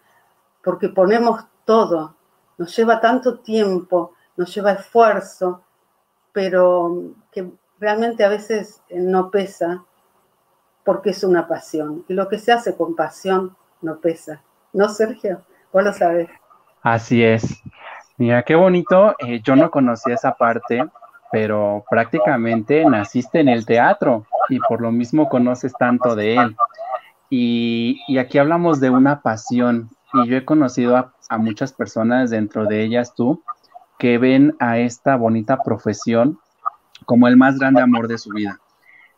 porque 0.63 0.89
ponemos 0.89 1.45
todo, 1.65 2.15
nos 2.59 2.75
lleva 2.77 3.01
tanto 3.01 3.39
tiempo, 3.39 4.13
nos 4.37 4.55
lleva 4.55 4.73
esfuerzo, 4.73 5.63
pero 6.33 7.15
que 7.31 7.53
realmente 7.79 8.25
a 8.25 8.29
veces 8.29 8.81
no 8.91 9.31
pesa 9.31 9.85
porque 10.85 11.11
es 11.11 11.25
una 11.25 11.49
pasión. 11.49 12.05
Y 12.09 12.15
lo 12.15 12.29
que 12.29 12.39
se 12.39 12.53
hace 12.53 12.77
con 12.77 12.95
pasión 12.95 13.57
no 13.81 13.99
pesa. 13.99 14.43
¿No, 14.73 14.89
Sergio? 14.89 15.43
Vos 15.73 15.85
lo 15.85 15.93
sabes. 15.93 16.29
Así 16.83 17.25
es. 17.25 17.63
Mira, 18.17 18.43
qué 18.43 18.55
bonito. 18.55 19.17
Eh, 19.19 19.41
yo 19.43 19.57
no 19.57 19.71
conocía 19.71 20.15
esa 20.15 20.35
parte, 20.35 20.85
pero 21.33 21.85
prácticamente 21.91 22.85
naciste 22.85 23.41
en 23.41 23.49
el 23.49 23.67
teatro 23.67 24.27
y 24.49 24.61
por 24.61 24.81
lo 24.81 24.93
mismo 24.93 25.29
conoces 25.29 25.73
tanto 25.79 26.15
de 26.15 26.37
él. 26.37 26.57
Y, 27.31 28.19
aquí 28.19 28.39
hablamos 28.39 28.79
de 28.81 28.91
una 28.91 29.23
pasión 29.23 29.91
y 30.13 30.29
yo 30.29 30.37
he 30.37 30.45
conocido 30.45 31.13
a 31.29 31.39
muchas 31.39 31.73
personas, 31.73 32.31
dentro 32.31 32.67
de 32.67 32.85
ellas 32.85 33.15
tú, 33.17 33.43
que 33.99 34.19
ven 34.19 34.55
a 34.61 34.79
esta 34.79 35.17
bonita 35.17 35.63
profesión 35.63 36.39
como 37.07 37.27
el 37.27 37.37
más 37.37 37.59
grande 37.59 37.83
amor 37.83 38.07
de 38.07 38.19
su 38.19 38.31
vida. 38.31 38.61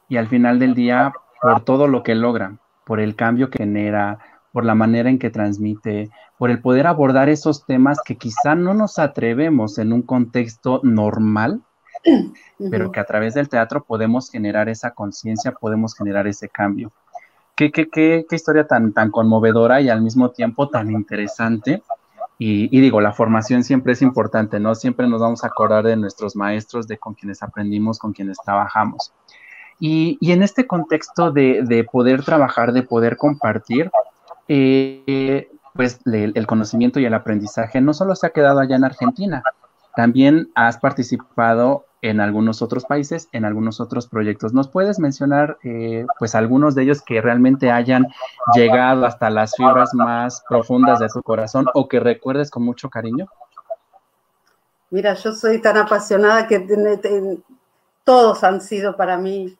Y 0.08 0.16
al 0.16 0.28
final 0.28 0.58
del 0.58 0.74
día, 0.74 1.12
por 1.40 1.64
todo 1.64 1.86
lo 1.86 2.02
que 2.02 2.14
logra, 2.14 2.56
por 2.84 3.00
el 3.00 3.16
cambio 3.16 3.50
que 3.50 3.58
genera, 3.58 4.18
por 4.52 4.64
la 4.64 4.74
manera 4.74 5.10
en 5.10 5.18
que 5.18 5.30
transmite, 5.30 6.10
por 6.38 6.50
el 6.50 6.60
poder 6.60 6.86
abordar 6.86 7.28
esos 7.28 7.66
temas 7.66 7.98
que 8.04 8.16
quizá 8.16 8.54
no 8.54 8.74
nos 8.74 8.98
atrevemos 8.98 9.78
en 9.78 9.92
un 9.92 10.02
contexto 10.02 10.80
normal, 10.82 11.60
pero 12.70 12.90
que 12.92 13.00
a 13.00 13.04
través 13.04 13.34
del 13.34 13.48
teatro 13.48 13.84
podemos 13.84 14.30
generar 14.30 14.68
esa 14.68 14.92
conciencia, 14.92 15.52
podemos 15.52 15.94
generar 15.94 16.26
ese 16.26 16.48
cambio. 16.48 16.92
Qué, 17.54 17.72
qué, 17.72 17.88
qué, 17.88 18.26
qué, 18.28 18.36
historia 18.36 18.66
tan, 18.66 18.92
tan 18.92 19.10
conmovedora 19.10 19.80
y 19.80 19.88
al 19.88 20.02
mismo 20.02 20.30
tiempo 20.30 20.68
tan 20.68 20.90
interesante. 20.90 21.82
Y, 22.38 22.68
y, 22.76 22.80
digo, 22.80 23.00
la 23.00 23.12
formación 23.12 23.64
siempre 23.64 23.94
es 23.94 24.02
importante, 24.02 24.60
¿no? 24.60 24.74
Siempre 24.74 25.08
nos 25.08 25.22
vamos 25.22 25.42
a 25.42 25.46
acordar 25.46 25.84
de 25.84 25.96
nuestros 25.96 26.36
maestros, 26.36 26.86
de 26.86 26.98
con 26.98 27.14
quienes 27.14 27.42
aprendimos, 27.42 27.98
con 27.98 28.12
quienes 28.12 28.36
trabajamos. 28.44 29.12
Y, 29.78 30.18
en 30.32 30.42
este 30.42 30.66
contexto 30.66 31.30
de, 31.30 31.62
de, 31.62 31.84
poder 31.84 32.24
trabajar, 32.24 32.72
de 32.72 32.82
poder 32.82 33.16
compartir, 33.16 33.90
eh, 34.48 35.50
pues 35.74 36.00
el 36.06 36.46
conocimiento 36.46 36.98
y 37.00 37.04
el 37.04 37.14
aprendizaje 37.14 37.80
no 37.80 37.92
solo 37.92 38.16
se 38.16 38.26
ha 38.26 38.30
quedado 38.30 38.60
allá 38.60 38.76
en 38.76 38.84
Argentina, 38.84 39.42
también 39.94 40.50
has 40.54 40.78
participado 40.78 41.86
en 42.02 42.20
algunos 42.20 42.62
otros 42.62 42.84
países, 42.84 43.28
en 43.32 43.44
algunos 43.44 43.80
otros 43.80 44.06
proyectos. 44.06 44.52
¿Nos 44.52 44.68
puedes 44.68 44.98
mencionar, 44.98 45.58
eh, 45.64 46.06
pues, 46.18 46.34
algunos 46.34 46.74
de 46.74 46.82
ellos 46.82 47.02
que 47.02 47.20
realmente 47.20 47.70
hayan 47.70 48.06
llegado 48.54 49.06
hasta 49.06 49.30
las 49.30 49.56
fibras 49.56 49.94
más 49.94 50.44
profundas 50.48 51.00
de 51.00 51.08
tu 51.08 51.22
corazón 51.22 51.66
o 51.74 51.88
que 51.88 52.00
recuerdes 52.00 52.50
con 52.50 52.62
mucho 52.62 52.88
cariño? 52.90 53.26
Mira, 54.90 55.14
yo 55.14 55.32
soy 55.32 55.60
tan 55.60 55.76
apasionada 55.78 56.46
que 56.46 56.64
todos 58.04 58.44
han 58.44 58.60
sido 58.60 58.96
para 58.96 59.16
mí 59.16 59.56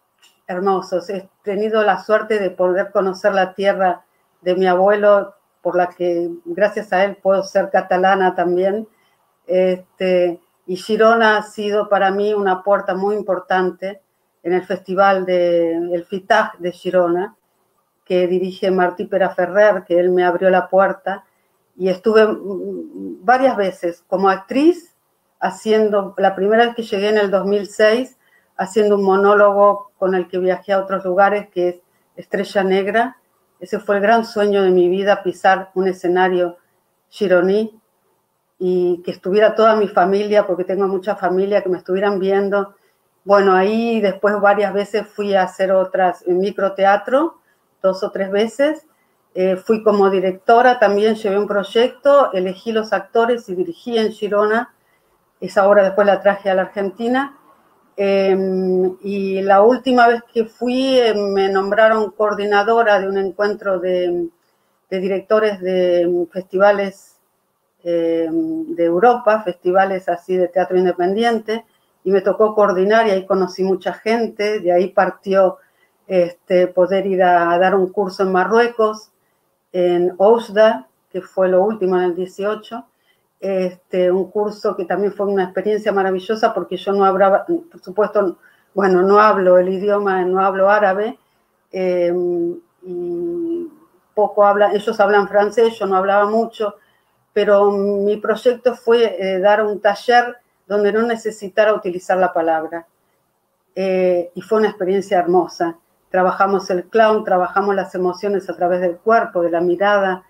hermosos. 0.46 1.08
He 1.10 1.28
tenido 1.42 1.82
la 1.82 2.02
suerte 2.02 2.38
de 2.38 2.50
poder 2.50 2.90
conocer 2.90 3.32
la 3.34 3.54
tierra 3.54 4.04
de 4.42 4.54
mi 4.54 4.66
abuelo, 4.66 5.34
por 5.62 5.76
la 5.76 5.88
que 5.88 6.30
gracias 6.44 6.92
a 6.92 7.04
él 7.04 7.16
puedo 7.16 7.42
ser 7.42 7.70
catalana 7.70 8.34
también. 8.34 8.86
Este, 9.46 10.40
y 10.66 10.76
Girona 10.76 11.38
ha 11.38 11.42
sido 11.42 11.88
para 11.88 12.10
mí 12.10 12.34
una 12.34 12.62
puerta 12.62 12.94
muy 12.94 13.16
importante 13.16 14.00
en 14.42 14.52
el 14.52 14.64
festival 14.64 15.26
de 15.26 16.04
FITAG 16.08 16.58
de 16.58 16.72
Girona, 16.72 17.36
que 18.04 18.28
dirige 18.28 18.70
Martí 18.70 19.06
Pera 19.06 19.30
Ferrer, 19.30 19.84
que 19.84 19.98
él 19.98 20.10
me 20.10 20.24
abrió 20.24 20.48
la 20.50 20.68
puerta. 20.68 21.24
Y 21.76 21.88
estuve 21.88 22.26
varias 22.28 23.56
veces 23.56 24.04
como 24.06 24.28
actriz 24.28 24.94
haciendo, 25.40 26.14
la 26.16 26.34
primera 26.34 26.66
vez 26.66 26.74
que 26.76 26.82
llegué 26.82 27.08
en 27.08 27.18
el 27.18 27.30
2006, 27.30 28.15
haciendo 28.56 28.96
un 28.96 29.04
monólogo 29.04 29.90
con 29.98 30.14
el 30.14 30.28
que 30.28 30.38
viajé 30.38 30.72
a 30.72 30.80
otros 30.80 31.04
lugares, 31.04 31.48
que 31.48 31.68
es 31.68 31.76
Estrella 32.16 32.64
Negra, 32.64 33.16
ese 33.58 33.78
fue 33.78 33.96
el 33.96 34.02
gran 34.02 34.24
sueño 34.24 34.62
de 34.62 34.70
mi 34.70 34.88
vida, 34.88 35.22
pisar 35.22 35.70
un 35.74 35.88
escenario 35.88 36.58
gironí 37.08 37.80
y 38.58 39.02
que 39.02 39.10
estuviera 39.10 39.54
toda 39.54 39.76
mi 39.76 39.88
familia, 39.88 40.46
porque 40.46 40.64
tengo 40.64 40.86
mucha 40.88 41.16
familia, 41.16 41.62
que 41.62 41.68
me 41.68 41.78
estuvieran 41.78 42.18
viendo. 42.18 42.74
Bueno, 43.24 43.54
ahí 43.54 44.00
después 44.00 44.40
varias 44.40 44.72
veces 44.72 45.06
fui 45.06 45.34
a 45.34 45.42
hacer 45.42 45.72
otras 45.72 46.26
microteatro, 46.26 47.38
dos 47.82 48.02
o 48.02 48.10
tres 48.10 48.30
veces. 48.30 48.86
Eh, 49.34 49.56
fui 49.56 49.82
como 49.82 50.08
directora, 50.10 50.78
también 50.78 51.14
llevé 51.14 51.38
un 51.38 51.46
proyecto, 51.46 52.32
elegí 52.32 52.72
los 52.72 52.92
actores 52.92 53.48
y 53.48 53.54
dirigí 53.54 53.98
en 53.98 54.12
Girona. 54.12 54.74
Esa 55.40 55.68
obra 55.68 55.82
después 55.82 56.06
la 56.06 56.22
traje 56.22 56.50
a 56.50 56.54
la 56.54 56.62
Argentina 56.62 57.35
Em, 57.96 58.96
y 59.02 59.40
la 59.40 59.62
última 59.62 60.06
vez 60.08 60.22
que 60.32 60.44
fui 60.44 60.98
em, 61.00 61.32
me 61.32 61.48
nombraron 61.48 62.10
coordinadora 62.10 63.00
de 63.00 63.08
un 63.08 63.16
encuentro 63.16 63.78
de, 63.78 64.28
directores 64.90 65.60
de 65.60 66.26
festivales 66.30 67.18
em, 67.84 68.74
de 68.74 68.84
Europa, 68.84 69.42
festivales 69.42 70.08
así 70.08 70.36
de 70.36 70.48
teatro 70.48 70.76
independiente, 70.78 71.64
y 72.04 72.10
me 72.10 72.20
tocó 72.20 72.54
coordinar 72.54 73.06
y 73.06 73.10
ahí 73.10 73.26
conocí 73.26 73.64
mucha 73.64 73.92
gente, 73.94 74.60
de 74.60 74.72
ahí 74.72 74.88
partió 74.88 75.58
este, 76.06 76.68
poder 76.68 77.06
ir 77.06 77.22
a, 77.22 77.58
dar 77.58 77.74
un 77.74 77.90
curso 77.90 78.22
en 78.22 78.32
Marruecos, 78.32 79.10
en 79.72 80.14
Ousda, 80.18 80.88
que 81.10 81.20
fue 81.22 81.48
lo 81.48 81.64
último 81.64 81.96
en 81.96 82.04
el 82.04 82.14
18, 82.14 82.84
este, 83.40 84.10
un 84.10 84.30
curso 84.30 84.76
que 84.76 84.84
también 84.84 85.12
fue 85.12 85.26
una 85.26 85.44
experiencia 85.44 85.92
maravillosa 85.92 86.54
porque 86.54 86.76
yo 86.76 86.92
no 86.92 87.04
hablaba, 87.04 87.44
por 87.46 87.80
supuesto, 87.82 88.38
bueno, 88.74 89.02
no 89.02 89.20
hablo 89.20 89.58
el 89.58 89.68
idioma, 89.68 90.24
no 90.24 90.40
hablo 90.40 90.68
árabe, 90.70 91.18
em, 91.72 92.58
y 92.82 93.68
poco 94.14 94.44
habla, 94.46 94.72
ellos 94.72 94.98
hablan 95.00 95.28
francés, 95.28 95.78
yo 95.78 95.86
no 95.86 95.96
hablaba 95.96 96.28
mucho, 96.28 96.76
pero 97.32 97.70
mi 97.70 98.16
proyecto 98.16 98.74
fue 98.74 99.16
eh, 99.18 99.38
dar 99.40 99.64
un 99.64 99.80
taller 99.80 100.36
donde 100.66 100.92
no 100.92 101.02
necesitara 101.02 101.74
utilizar 101.74 102.18
la 102.18 102.32
palabra. 102.32 102.86
Eh, 103.74 104.30
y 104.34 104.40
fue 104.40 104.58
una 104.58 104.68
experiencia 104.68 105.18
hermosa. 105.18 105.76
Trabajamos 106.10 106.70
el 106.70 106.84
clown, 106.84 107.24
trabajamos 107.24 107.74
las 107.74 107.94
emociones 107.94 108.48
a 108.48 108.56
través 108.56 108.80
del 108.80 108.96
cuerpo, 108.96 109.42
de 109.42 109.50
la 109.50 109.60
mirada, 109.60 110.24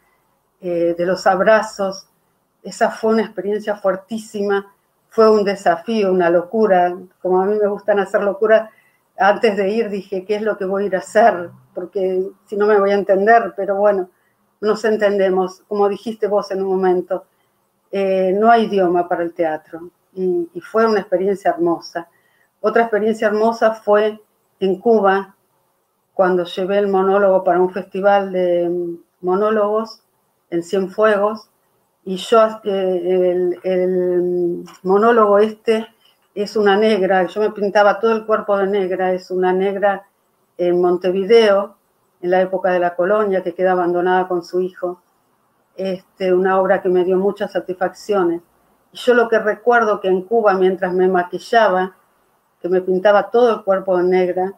eh, 0.60 0.94
de 0.98 1.06
los 1.06 1.26
abrazos, 1.26 2.08
esa 2.66 2.90
fue 2.90 3.12
una 3.12 3.22
experiencia 3.22 3.76
fuertísima, 3.76 4.74
fue 5.08 5.30
un 5.30 5.44
desafío, 5.44 6.12
una 6.12 6.30
locura, 6.30 6.96
como 7.22 7.40
a 7.40 7.46
mí 7.46 7.56
me 7.56 7.68
gustan 7.68 8.00
hacer 8.00 8.22
locuras, 8.22 8.68
antes 9.16 9.56
de 9.56 9.70
ir 9.70 9.88
dije, 9.88 10.24
¿qué 10.24 10.34
es 10.36 10.42
lo 10.42 10.58
que 10.58 10.64
voy 10.64 10.82
a 10.82 10.86
ir 10.86 10.96
a 10.96 10.98
hacer? 10.98 11.50
Porque 11.74 12.28
si 12.46 12.56
no 12.56 12.66
me 12.66 12.78
voy 12.78 12.90
a 12.90 12.94
entender, 12.94 13.54
pero 13.56 13.76
bueno, 13.76 14.10
nos 14.60 14.84
entendemos, 14.84 15.62
como 15.68 15.88
dijiste 15.88 16.26
vos 16.26 16.50
en 16.50 16.62
un 16.62 16.68
momento, 16.68 17.24
eh, 17.92 18.32
no 18.36 18.50
hay 18.50 18.64
idioma 18.64 19.08
para 19.08 19.22
el 19.22 19.32
teatro 19.32 19.88
y, 20.12 20.50
y 20.52 20.60
fue 20.60 20.84
una 20.86 21.00
experiencia 21.00 21.52
hermosa. 21.52 22.08
Otra 22.60 22.82
experiencia 22.82 23.28
hermosa 23.28 23.72
fue 23.72 24.20
en 24.58 24.80
Cuba, 24.80 25.36
cuando 26.14 26.44
llevé 26.44 26.78
el 26.78 26.88
monólogo 26.88 27.44
para 27.44 27.60
un 27.60 27.70
festival 27.70 28.32
de 28.32 28.98
monólogos 29.20 30.02
en 30.50 30.62
Cienfuegos, 30.62 31.48
y 32.06 32.18
yo, 32.18 32.60
eh, 32.62 33.58
el, 33.64 34.64
monólogo 34.84 35.40
este 35.40 35.88
es 36.36 36.54
una 36.54 36.76
negra, 36.76 37.26
yo 37.26 37.40
me 37.40 37.50
pintaba 37.50 37.98
todo 37.98 38.12
el 38.12 38.24
cuerpo 38.24 38.56
de 38.58 38.68
negra, 38.68 39.12
es 39.12 39.32
una 39.32 39.52
negra 39.52 40.06
en 40.56 40.80
Montevideo, 40.80 41.74
en 42.22 42.30
la 42.30 42.42
época 42.42 42.70
de 42.70 42.78
la 42.78 42.94
colonia, 42.94 43.42
que 43.42 43.54
queda 43.54 43.72
abandonada 43.72 44.28
con 44.28 44.44
su 44.44 44.60
hijo. 44.60 45.02
Este, 45.74 46.32
una 46.32 46.60
obra 46.60 46.80
que 46.80 46.88
me 46.88 47.02
dio 47.02 47.16
muchas 47.18 47.50
satisfacciones. 47.50 48.40
Yo 48.92 49.12
lo 49.12 49.28
que 49.28 49.40
recuerdo 49.40 50.00
que 50.00 50.06
en 50.06 50.22
Cuba, 50.22 50.54
mientras 50.54 50.94
me 50.94 51.08
maquillaba, 51.08 51.96
que 52.62 52.68
me 52.68 52.82
pintaba 52.82 53.32
todo 53.32 53.50
el 53.52 53.64
cuerpo 53.64 53.98
de 53.98 54.04
negra, 54.04 54.52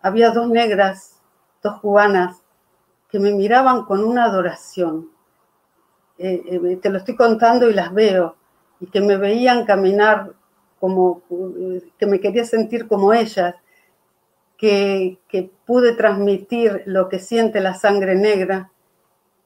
había 0.00 0.30
dos 0.30 0.48
negras, 0.48 1.20
dos 1.60 1.80
cubanas, 1.80 2.40
que 3.10 3.18
me 3.18 3.32
miraban 3.32 3.84
con 3.84 4.04
una 4.04 4.26
adoración 4.26 5.12
eh, 6.18 6.42
eh, 6.46 6.78
te 6.80 6.90
lo 6.90 6.98
estoy 6.98 7.16
contando 7.16 7.68
y 7.68 7.74
las 7.74 7.92
veo, 7.92 8.36
y 8.80 8.86
que 8.86 9.00
me 9.00 9.16
veían 9.16 9.64
caminar 9.64 10.32
como, 10.78 11.22
eh, 11.30 11.82
que 11.98 12.06
me 12.06 12.20
quería 12.20 12.44
sentir 12.44 12.86
como 12.86 13.12
ellas, 13.12 13.54
que, 14.56 15.18
que 15.28 15.50
pude 15.66 15.94
transmitir 15.94 16.82
lo 16.86 17.08
que 17.08 17.18
siente 17.18 17.60
la 17.60 17.74
sangre 17.74 18.14
negra, 18.14 18.70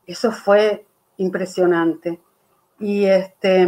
eso 0.06 0.30
fue 0.32 0.86
impresionante. 1.16 2.20
Y, 2.80 3.06
este, 3.06 3.66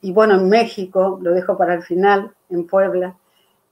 y 0.00 0.12
bueno, 0.12 0.34
en 0.34 0.48
México, 0.48 1.18
lo 1.20 1.32
dejo 1.32 1.56
para 1.58 1.74
el 1.74 1.82
final, 1.82 2.34
en 2.50 2.66
Puebla, 2.66 3.16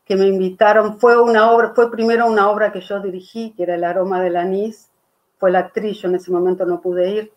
que 0.05 0.17
me 0.17 0.27
invitaron, 0.27 0.99
fue 0.99 1.21
una 1.21 1.51
obra, 1.51 1.73
fue 1.75 1.91
primero 1.91 2.27
una 2.27 2.49
obra 2.51 2.73
que 2.73 2.81
yo 2.81 3.01
dirigí, 3.01 3.53
que 3.57 3.65
era 3.65 3.75
El 3.75 3.85
aroma 3.85 4.21
del 4.21 4.37
anís, 4.37 4.91
fue 5.39 5.51
la 5.51 5.61
actriz, 5.61 6.01
yo 6.01 6.09
en 6.09 6.15
ese 6.15 6.31
momento 6.31 6.65
no 6.65 6.81
pude 6.81 7.11
ir, 7.11 7.33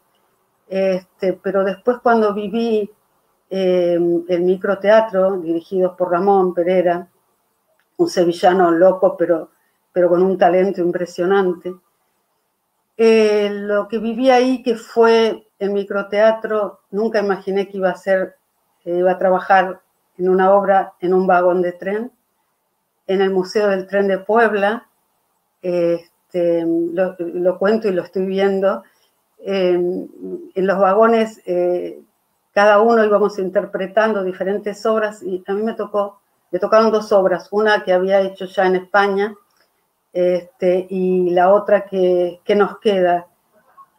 este, 0.70 1.34
pero 1.34 1.66
después 1.66 1.98
cuando 2.02 2.34
viví 2.34 2.90
em, 3.50 4.24
el 4.30 4.42
microteatro, 4.44 5.38
dirigido 5.42 5.98
por 5.98 6.12
Ramón 6.12 6.54
Pereira, 6.54 7.10
un 7.98 8.08
sevillano 8.08 8.72
loco, 8.72 9.18
pero, 9.18 9.50
pero 9.92 10.08
con 10.08 10.24
un 10.24 10.38
talento 10.38 10.82
impresionante, 10.82 11.76
eh, 12.96 13.50
lo 13.52 13.88
que 13.88 13.98
viví 13.98 14.30
ahí, 14.30 14.64
que 14.64 14.76
fue 14.76 15.48
el 15.58 15.72
microteatro, 15.72 16.82
nunca 16.92 17.20
imaginé 17.20 17.68
que 17.68 17.78
iba 17.78 17.90
a 17.90 17.98
ser 17.98 18.40
iba 18.98 19.12
a 19.12 19.18
trabajar 19.18 19.82
en 20.18 20.30
una 20.30 20.54
obra 20.54 20.94
en 21.00 21.14
un 21.14 21.28
vagón 21.28 21.62
de 21.62 21.74
tren, 21.74 22.12
en 23.08 23.22
el 23.22 23.32
Museo 23.32 23.70
del 23.70 23.88
Tren 23.88 24.08
de 24.08 24.20
Puebla, 24.20 24.88
este, 25.62 26.66
lo, 26.66 27.58
cuento 27.58 27.88
y 27.88 27.92
lo 27.92 28.04
estoy 28.04 28.26
viendo, 28.26 28.84
en 29.42 30.10
los 30.56 30.80
vagones 30.80 31.42
eh, 31.46 32.02
cada 32.54 32.82
uno 32.82 33.06
íbamos 33.06 33.40
interpretando 33.40 34.24
diferentes 34.24 34.86
obras 34.86 35.24
y 35.24 35.44
a 35.48 35.54
mí 35.54 35.64
me 35.64 35.74
tocó, 35.74 36.20
me 36.52 36.60
tocaron 36.60 36.92
dos 36.92 37.12
obras, 37.12 37.48
una 37.52 37.84
que 37.84 37.94
había 37.94 38.22
hecho 38.22 38.46
ya 38.46 38.66
en 38.66 38.76
España 38.76 39.36
este, 40.12 40.88
y 40.90 41.30
la 41.30 41.54
otra 41.54 41.86
que, 41.86 42.42
que 42.44 42.56
nos 42.56 42.80
queda, 42.80 43.28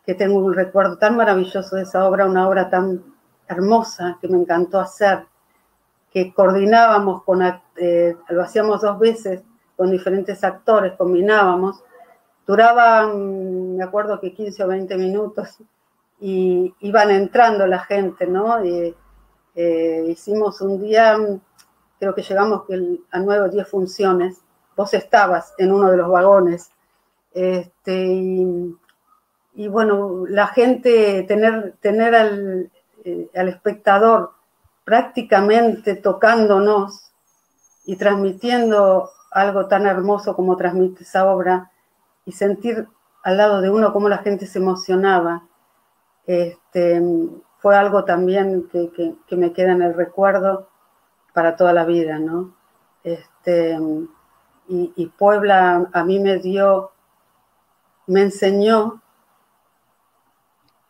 que 0.04 0.14
tengo 0.14 0.40
un 0.40 0.52
recuerdo 0.52 0.99
tan 0.99 1.16
maravilloso 1.16 1.76
de 1.76 1.82
esa 1.82 2.06
obra, 2.06 2.26
una 2.26 2.49
obra 2.49 2.68
tan 2.68 3.02
hermosa 3.49 4.18
que 4.20 4.28
me 4.28 4.38
encantó 4.38 4.78
hacer, 4.78 5.26
que 6.12 6.35
coordinábamos 6.35 7.23
con, 7.23 7.42
eh, 7.76 8.16
lo 8.28 8.42
hacíamos 8.42 8.80
dos 8.80 8.99
veces 8.99 9.42
con 9.76 9.90
diferentes 9.90 10.42
actores, 10.44 10.94
combinábamos, 10.99 11.82
duraba, 12.50 13.07
mm, 13.07 13.76
me 13.76 13.85
acuerdo 13.85 14.19
que 14.19 14.35
15 14.35 14.64
o 14.64 14.66
20 14.66 14.97
minutos, 14.97 15.59
y 16.19 16.75
iban 16.80 17.11
entrando 17.12 17.64
la 17.66 17.78
gente, 17.78 18.26
¿no? 18.26 18.59
Eh, 18.59 20.04
hicimos 20.09 20.61
un 20.61 20.80
día, 20.80 21.16
creo 22.00 22.12
que 22.14 22.23
llegamos 22.23 22.62
a 23.12 23.19
nueve 23.21 23.45
o 23.45 23.49
diez 23.49 23.69
funciones, 23.69 24.38
vos 24.76 24.92
estabas 24.95 25.54
en 25.59 25.71
uno 25.71 25.92
de 25.92 25.97
los 25.97 26.11
vagones, 26.11 26.73
este, 27.33 28.07
y, 29.54 29.69
bueno, 29.69 30.25
la 30.28 30.49
gente, 30.49 31.23
tener, 31.28 31.75
tener 31.80 32.14
al, 32.16 32.71
eh, 33.04 33.30
al 33.35 33.49
espectador 33.49 34.33
prácticamente 34.85 35.95
tocándonos 35.95 37.12
y 37.85 37.95
transmitiendo 37.97 39.11
algo 39.30 39.69
tan 39.69 39.87
hermoso 39.87 40.35
como 40.35 40.57
transmite 40.57 41.04
esa 41.04 41.30
obra 41.30 41.70
y 42.31 42.33
sentir 42.33 42.89
al 43.23 43.37
lado 43.37 43.61
de 43.61 43.71
uno 43.71 43.93
cómo 43.93 44.09
la 44.09 44.19
gente 44.19 44.47
se 44.47 44.59
emocionaba. 44.59 45.43
Este, 46.27 47.03
fue 47.59 47.77
algo 47.77 48.05
también 48.05 48.69
que, 48.71 49.37
me 49.37 49.53
queda 49.53 49.73
en 49.73 49.83
el 49.83 49.95
recuerdo 49.95 50.69
para 51.35 51.57
toda 51.57 51.73
la 51.73 51.85
vida, 51.85 52.19
¿no? 52.19 52.55
Este, 53.05 53.79
y, 54.69 55.07
Puebla 55.19 55.91
a 55.93 56.05
mí 56.05 56.21
me 56.21 56.39
dio, 56.39 56.93
me 58.07 58.23
enseñó, 58.23 59.03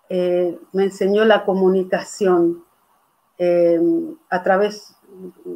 eh, 0.09 0.59
me 0.73 0.85
enseñó 0.85 1.25
la 1.25 1.45
comunicación, 1.45 2.65
Em, 3.43 4.19
a 4.29 4.43
través, 4.43 4.95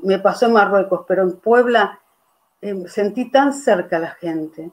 me 0.03 0.19
pasó 0.19 0.47
en 0.47 0.55
Marruecos, 0.55 1.05
pero 1.07 1.23
en 1.23 1.33
Puebla 1.33 2.01
em, 2.63 2.87
sentí 2.87 3.31
tan 3.31 3.53
cerca 3.53 3.99
a 3.99 4.01
la 4.01 4.11
gente, 4.13 4.73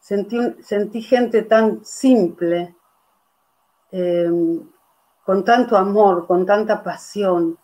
sentí, 0.00 0.36
sentí 0.62 1.02
gente 1.02 1.42
tan 1.42 1.84
simple, 1.84 2.74
em, 3.92 4.60
con 5.24 5.44
tanto 5.44 5.76
amor, 5.76 6.26
con 6.26 6.46
tanta 6.46 6.82
pasión, 6.82 7.58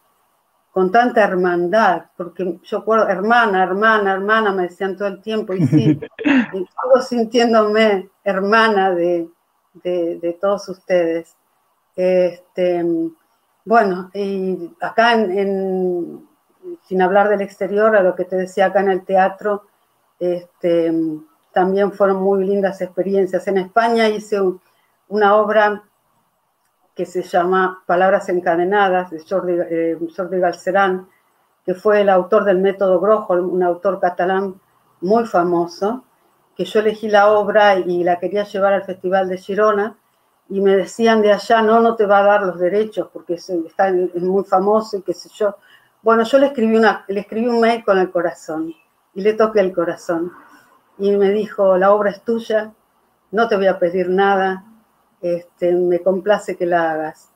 con 0.70 0.90
tanta 0.90 1.22
hermandad, 1.22 2.06
porque 2.16 2.58
yo 2.62 2.78
acuerdo, 2.78 3.08
hermana, 3.08 3.62
hermana, 3.62 4.12
hermana, 4.12 4.52
me 4.52 4.64
decían 4.64 4.96
todo 4.96 5.08
el 5.08 5.22
tiempo, 5.22 5.54
y 5.54 5.66
sí, 5.66 6.00
y 6.52 6.66
sintiéndome 7.02 8.10
hermana 8.24 8.90
de, 8.90 9.28
de, 9.74 10.18
de 10.18 10.32
todos 10.34 10.68
ustedes. 10.68 11.36
Este, 11.96 12.84
bueno, 13.64 14.10
y 14.12 14.74
acá, 14.80 15.14
en, 15.14 16.28
sin 16.82 17.02
hablar 17.02 17.28
del 17.28 17.40
exterior, 17.40 17.96
a 17.96 18.02
lo 18.02 18.14
que 18.14 18.24
te 18.24 18.36
decía 18.36 18.66
acá 18.66 18.80
en 18.80 18.90
el 18.90 19.04
teatro, 19.04 19.62
este, 20.18 20.92
también 21.54 21.92
fueron 21.92 22.22
muy 22.22 22.44
lindas 22.44 22.80
experiencias. 22.80 23.46
En 23.46 23.58
España 23.58 24.08
hice 24.08 24.40
una 25.08 25.36
obra 25.36 25.82
que 26.94 27.06
se 27.06 27.22
llama 27.22 27.82
Palabras 27.86 28.28
Encadenadas, 28.28 29.10
de 29.10 29.24
Jordi, 29.24 29.54
eh, 29.58 29.98
Jordi 30.16 30.38
Galcerán, 30.38 31.08
que 31.64 31.74
fue 31.74 32.02
el 32.02 32.08
autor 32.08 32.44
del 32.44 32.58
método 32.58 33.00
Grojol, 33.00 33.40
un 33.40 33.62
autor 33.62 34.00
catalán 34.00 34.60
muy 35.00 35.26
famoso, 35.26 36.04
que 36.56 36.64
yo 36.64 36.80
elegí 36.80 37.08
la 37.08 37.32
obra 37.32 37.78
y 37.78 38.04
la 38.04 38.18
quería 38.18 38.44
llevar 38.44 38.74
al 38.74 38.84
Festival 38.84 39.28
de 39.28 39.38
Girona, 39.38 39.96
y 40.48 40.60
me 40.60 40.76
decían 40.76 41.22
de 41.22 41.32
allá, 41.32 41.62
no, 41.62 41.80
no 41.80 41.96
te 41.96 42.06
va 42.06 42.18
a 42.18 42.24
dar 42.24 42.42
los 42.42 42.58
derechos 42.58 43.08
porque 43.12 43.34
es, 43.34 43.48
está, 43.48 43.88
es 43.88 44.22
muy 44.22 44.44
famoso 44.44 44.98
y 44.98 45.02
qué 45.02 45.14
sé 45.14 45.30
yo. 45.34 45.56
Bueno, 46.02 46.22
yo 46.24 46.38
le 46.38 46.46
escribí, 46.46 46.76
una, 46.76 47.04
le 47.08 47.20
escribí 47.20 47.46
un 47.46 47.60
mail 47.60 47.82
con 47.82 47.98
el 47.98 48.10
corazón 48.10 48.74
y 49.14 49.22
le 49.22 49.32
toqué 49.32 49.60
el 49.60 49.72
corazón. 49.72 50.32
Y 50.98 51.10
me 51.12 51.30
dijo, 51.30 51.76
la 51.76 51.92
obra 51.92 52.10
es 52.10 52.22
tuya, 52.22 52.72
no 53.30 53.48
te 53.48 53.56
voy 53.56 53.66
a 53.66 53.78
pedir 53.78 54.08
nada, 54.08 54.64
este, 55.20 55.72
me 55.74 56.00
complace 56.00 56.56
que 56.56 56.66
la 56.66 56.92
hagas. 56.92 57.30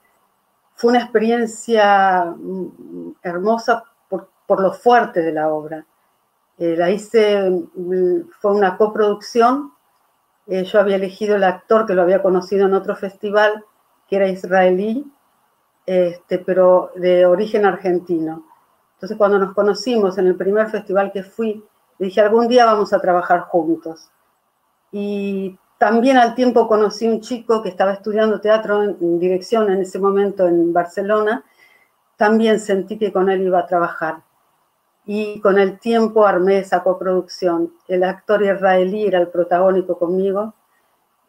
Fue 0.75 0.91
una 0.91 1.01
experiencia 1.01 2.25
mm, 2.25 3.13
hermosa 3.23 3.85
por, 4.09 4.31
por 4.47 4.61
lo 4.61 4.73
fuerte 4.73 5.21
de 5.21 5.33
la 5.33 5.49
obra. 5.49 5.85
Eh, 6.59 6.77
la 6.77 6.91
hice, 6.91 7.51
mm, 7.51 8.31
fue 8.41 8.53
una 8.53 8.77
coproducción 8.77 9.73
eh, 10.51 10.65
yo 10.65 10.81
había 10.81 10.97
elegido 10.97 11.37
el 11.37 11.45
actor 11.45 11.85
que 11.87 11.93
lo 11.93 12.01
había 12.01 12.23
conocido 12.23 12.67
en 12.67 12.73
otro 12.73 12.97
festival, 12.97 13.67
que 14.09 14.17
era 14.17 14.29
israelí, 14.29 15.05
este, 15.85 16.39
pero 16.39 16.91
de 16.97 17.27
origen 17.27 17.67
argentino. 17.67 18.47
Entonces, 18.95 19.19
cuando 19.19 19.39
nos 19.39 19.55
conocimos 19.55 20.17
en 20.17 20.27
el 20.27 20.37
primer 20.37 20.71
festival 20.71 21.13
que 21.13 21.23
fui, 21.23 21.63
dije, 21.99 22.21
algún 22.21 22.49
día 22.49 22.67
vamos 22.67 22.93
a 22.93 23.01
trabajar 23.01 23.41
juntos. 23.43 24.11
Y 24.93 25.59
también 25.79 26.17
al 26.17 26.35
tiempo 26.35 26.67
conocí 26.67 27.07
un 27.07 27.21
chico 27.21 27.63
que 27.63 27.69
estaba 27.69 27.93
estudiando 27.93 28.41
teatro 28.41 28.83
en, 28.83 29.19
dirección 29.19 29.71
en 29.71 29.81
ese 29.81 29.99
momento 29.99 30.47
en 30.47 30.73
Barcelona. 30.73 31.45
También 32.17 32.61
sentí 32.61 32.99
que 32.99 33.13
con 33.13 33.31
él 33.31 33.43
iba 33.43 33.61
a 33.61 33.67
trabajar 33.67 34.23
y 35.07 35.41
con 35.41 35.59
el 35.59 35.79
tiempo 35.79 36.27
armé 36.27 36.59
esa 36.59 36.83
coproducción. 36.83 37.73
El 37.87 38.05
actor 38.05 38.43
israelí 38.43 39.07
era 39.07 39.19
el 39.21 39.29
protagónico 39.29 39.99
conmigo 39.99 40.55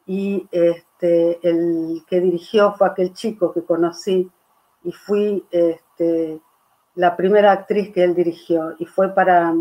y 0.06 0.48
este, 0.52 1.40
el 1.48 2.04
que 2.08 2.20
dirigió 2.20 2.74
fue 2.74 2.88
aquel 2.88 3.14
chico 3.14 3.54
que 3.54 3.64
conocí 3.64 4.30
y 4.84 4.92
fui 4.92 5.46
este, 5.52 6.42
la 6.96 7.16
primera 7.16 7.52
actriz 7.52 7.94
que 7.94 8.04
él 8.04 8.16
dirigió 8.16 8.76
y 8.80 8.86
fue 8.86 9.10
para 9.10 9.54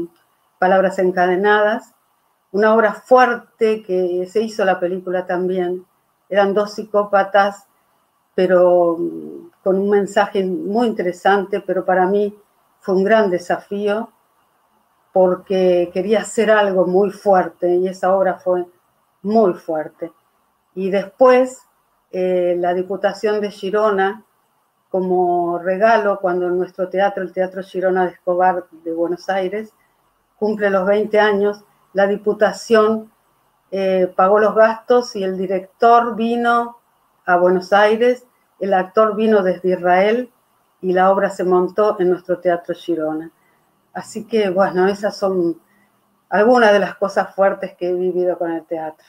Palabras 0.59 0.99
Encadenadas, 0.99 1.95
una 2.53 2.75
obra 2.75 2.95
fuerte 2.95 3.83
que 3.83 4.27
se 4.31 4.43
hizo 4.43 4.65
la 4.65 4.81
película 4.81 5.27
también. 5.27 5.85
Eran 6.29 6.55
dos 6.55 6.75
psicópatas, 6.75 7.67
pero 8.35 8.97
con 9.63 9.79
un 9.79 9.91
mensaje 9.91 10.45
muy 10.45 10.87
interesante, 10.87 11.61
pero 11.61 11.85
para 11.85 12.07
mí 12.07 12.37
fue 12.81 12.95
un 12.95 13.05
gran 13.05 13.31
desafío 13.31 14.11
porque 15.13 15.91
quería 15.93 16.21
hacer 16.21 16.51
algo 16.51 16.87
muy 16.87 17.11
fuerte 17.11 17.75
y 17.77 17.89
esa 17.89 18.15
obra 18.15 18.39
fue 18.39 18.67
muy 19.23 19.55
fuerte. 19.55 20.13
Y 20.75 20.91
después 20.91 21.63
eh, 22.13 22.57
la 22.59 22.73
Diputación 22.75 23.41
de 23.41 23.51
Girona, 23.51 24.25
como 24.91 25.59
regalo, 25.59 26.19
cuando 26.21 26.49
nuestro 26.49 26.89
teatro, 26.89 27.23
el 27.23 27.33
Teatro 27.33 27.63
Girona 27.63 28.07
de 28.07 28.13
Escobar 28.13 28.65
de 28.85 28.93
Buenos 28.93 29.29
Aires, 29.29 29.75
cumple 30.39 30.71
los 30.71 30.87
20 30.87 31.19
años, 31.19 31.65
la 31.93 32.07
Diputación 32.07 33.11
eh, 33.71 34.13
pagó 34.17 34.39
los 34.39 34.55
gastos 34.55 35.15
y 35.17 35.25
el 35.25 35.37
director 35.37 36.17
vino 36.17 36.79
a 37.27 37.37
Buenos 37.37 37.73
Aires, 37.73 38.27
el 38.61 38.73
actor 38.73 39.15
vino 39.17 39.43
desde 39.43 39.71
Israel 39.71 40.31
y 40.81 40.93
la 40.93 41.11
obra 41.11 41.31
se 41.31 41.45
montó 41.45 42.01
en 42.01 42.11
nuestro 42.11 42.39
Teatro 42.39 42.75
Girona. 42.75 43.31
Así 43.93 44.27
que, 44.27 44.49
bueno, 44.49 44.87
esas 44.87 45.17
son 45.17 45.61
algunas 46.31 46.73
de 46.73 46.79
las 46.79 46.95
cosas 46.97 47.35
fuertes 47.35 47.75
que 47.77 47.91
he 47.91 47.95
vivido 47.95 48.39
con 48.39 48.53
el 48.53 48.65
teatro. 48.65 49.07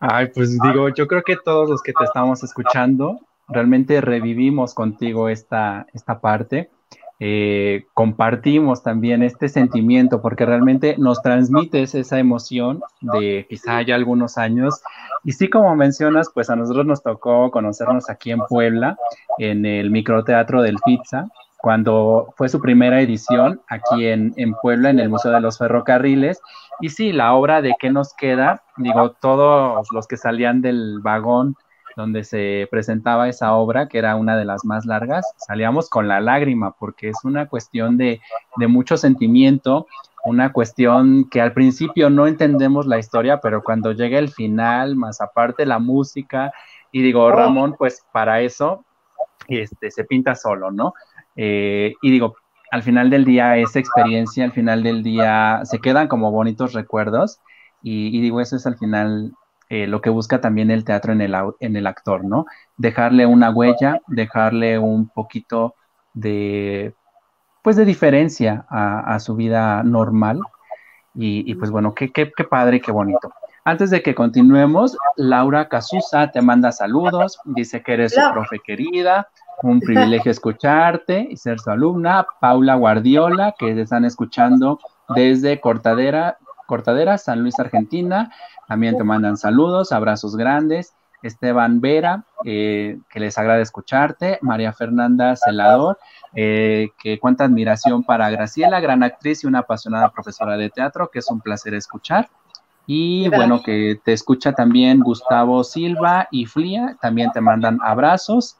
Ay, 0.00 0.28
pues 0.34 0.58
digo, 0.58 0.88
yo 0.88 1.06
creo 1.06 1.22
que 1.22 1.36
todos 1.36 1.68
los 1.68 1.82
que 1.82 1.92
te 1.92 2.04
estamos 2.04 2.42
escuchando, 2.42 3.20
realmente 3.48 4.00
revivimos 4.00 4.74
contigo 4.74 5.28
esta, 5.28 5.86
esta 5.92 6.20
parte. 6.20 6.70
Eh, 7.22 7.86
compartimos 7.92 8.82
también 8.82 9.22
este 9.22 9.50
sentimiento 9.50 10.22
porque 10.22 10.46
realmente 10.46 10.96
nos 10.96 11.20
transmites 11.20 11.94
esa 11.94 12.18
emoción 12.18 12.80
de 13.02 13.46
quizá 13.46 13.82
ya 13.82 13.94
algunos 13.94 14.38
años 14.38 14.80
y 15.22 15.32
sí 15.32 15.50
como 15.50 15.76
mencionas 15.76 16.30
pues 16.32 16.48
a 16.48 16.56
nosotros 16.56 16.86
nos 16.86 17.02
tocó 17.02 17.50
conocernos 17.50 18.08
aquí 18.08 18.30
en 18.30 18.40
Puebla 18.48 18.96
en 19.36 19.66
el 19.66 19.90
microteatro 19.90 20.62
del 20.62 20.78
Pizza 20.82 21.26
cuando 21.60 22.32
fue 22.36 22.48
su 22.48 22.60
primera 22.60 23.00
edición 23.00 23.60
aquí 23.68 24.06
en, 24.06 24.32
Puebla, 24.62 24.90
en 24.90 24.98
el 24.98 25.10
Museo 25.10 25.30
de 25.30 25.40
los 25.40 25.58
Ferrocarriles. 25.58 26.40
Y 26.80 26.88
sí, 26.88 27.12
la 27.12 27.34
obra 27.34 27.60
de 27.60 27.74
¿Qué 27.78 27.90
nos 27.90 28.14
queda? 28.14 28.62
Digo, 28.78 29.10
todos 29.20 29.86
los 29.92 30.06
que 30.06 30.16
salían 30.16 30.62
del 30.62 31.00
vagón, 31.00 31.56
donde 32.00 32.24
se 32.24 32.66
presentaba 32.70 33.28
esa 33.28 33.54
obra, 33.54 33.88
que 33.88 33.98
era 33.98 34.16
una 34.16 34.36
de 34.36 34.44
las 34.44 34.64
más 34.64 34.86
largas, 34.86 35.24
salíamos 35.36 35.88
con 35.88 36.08
la 36.08 36.20
lágrima, 36.20 36.72
porque 36.72 37.08
es 37.08 37.18
una 37.24 37.46
cuestión 37.46 37.96
de, 37.96 38.20
de 38.56 38.66
mucho 38.66 38.96
sentimiento, 38.96 39.86
una 40.24 40.52
cuestión 40.52 41.28
que 41.30 41.40
al 41.40 41.52
principio 41.52 42.10
no 42.10 42.26
entendemos 42.26 42.86
la 42.86 42.98
historia, 42.98 43.40
pero 43.40 43.62
cuando 43.62 43.92
llega 43.92 44.18
el 44.18 44.30
final, 44.30 44.96
más 44.96 45.20
aparte 45.20 45.64
la 45.66 45.78
música, 45.78 46.52
y 46.92 47.02
digo, 47.02 47.24
oh. 47.24 47.30
Ramón, 47.30 47.74
pues 47.78 48.04
para 48.12 48.40
eso 48.40 48.84
este, 49.48 49.90
se 49.90 50.04
pinta 50.04 50.34
solo, 50.34 50.70
¿no? 50.70 50.94
Eh, 51.36 51.94
y 52.02 52.10
digo, 52.10 52.36
al 52.70 52.82
final 52.82 53.10
del 53.10 53.24
día, 53.24 53.56
esa 53.56 53.78
experiencia, 53.78 54.44
al 54.44 54.52
final 54.52 54.82
del 54.82 55.02
día, 55.02 55.60
se 55.64 55.78
quedan 55.78 56.08
como 56.08 56.30
bonitos 56.30 56.72
recuerdos, 56.72 57.40
y, 57.82 58.20
digo, 58.20 58.40
eso 58.40 58.56
es 58.56 58.66
al 58.66 58.76
final 58.76 59.32
eh, 59.70 59.86
lo 59.86 60.00
que 60.00 60.10
busca 60.10 60.40
también 60.40 60.70
el 60.70 60.84
teatro 60.84 61.12
en 61.12 61.20
el, 61.20 61.34
en 61.60 61.76
el 61.76 61.86
actor, 61.86 62.24
¿no? 62.24 62.44
Dejarle 62.76 63.24
una 63.24 63.50
huella, 63.50 64.00
dejarle 64.08 64.78
un 64.80 65.08
poquito 65.08 65.76
de 66.12 66.92
pues 67.62 67.76
de 67.76 67.84
diferencia 67.84 68.66
a, 68.68 69.18
su 69.20 69.36
vida 69.36 69.82
normal. 69.82 70.40
Y, 71.14 71.54
pues 71.54 71.70
bueno, 71.70 71.94
qué, 71.94 72.10
qué, 72.10 72.32
qué 72.34 72.44
padre, 72.44 72.80
qué 72.80 72.90
bonito. 72.90 73.30
Antes 73.64 73.90
de 73.90 74.02
que 74.02 74.14
continuemos, 74.14 74.96
Laura 75.16 75.68
Casusa 75.68 76.30
te 76.30 76.40
manda 76.40 76.72
saludos, 76.72 77.38
dice 77.44 77.82
que 77.82 77.92
eres 77.92 78.14
su 78.14 78.20
profe 78.32 78.60
querida, 78.64 79.28
un 79.62 79.80
privilegio 79.80 80.30
escucharte 80.30 81.28
y 81.30 81.36
ser 81.36 81.60
su 81.60 81.70
alumna. 81.70 82.26
Paula 82.40 82.74
Guardiola, 82.76 83.54
que 83.58 83.74
te 83.74 83.82
están 83.82 84.06
escuchando 84.06 84.80
desde 85.14 85.60
Cortadera, 85.60 86.38
Cortadera, 86.70 87.18
San 87.18 87.42
Luis, 87.42 87.58
Argentina, 87.58 88.32
también 88.68 88.96
te 88.96 89.02
mandan 89.02 89.36
saludos, 89.36 89.90
abrazos 89.90 90.36
grandes. 90.36 90.94
Esteban 91.20 91.80
Vera, 91.80 92.22
eh, 92.44 93.00
que 93.10 93.18
les 93.18 93.36
agrada 93.36 93.60
escucharte. 93.60 94.38
María 94.40 94.72
Fernanda 94.72 95.34
Celador, 95.34 95.98
eh, 96.32 96.90
que 96.96 97.18
cuenta 97.18 97.42
admiración 97.44 98.04
para 98.04 98.30
Graciela, 98.30 98.78
gran 98.78 99.02
actriz 99.02 99.42
y 99.42 99.48
una 99.48 99.58
apasionada 99.58 100.12
profesora 100.12 100.56
de 100.56 100.70
teatro, 100.70 101.10
que 101.10 101.18
es 101.18 101.28
un 101.28 101.40
placer 101.40 101.74
escuchar. 101.74 102.28
Y 102.86 103.28
bueno, 103.30 103.62
que 103.64 104.00
te 104.04 104.12
escucha 104.12 104.52
también 104.52 105.00
Gustavo 105.00 105.64
Silva 105.64 106.28
y 106.30 106.46
Flia, 106.46 106.96
también 107.00 107.32
te 107.32 107.40
mandan 107.40 107.80
abrazos. 107.82 108.56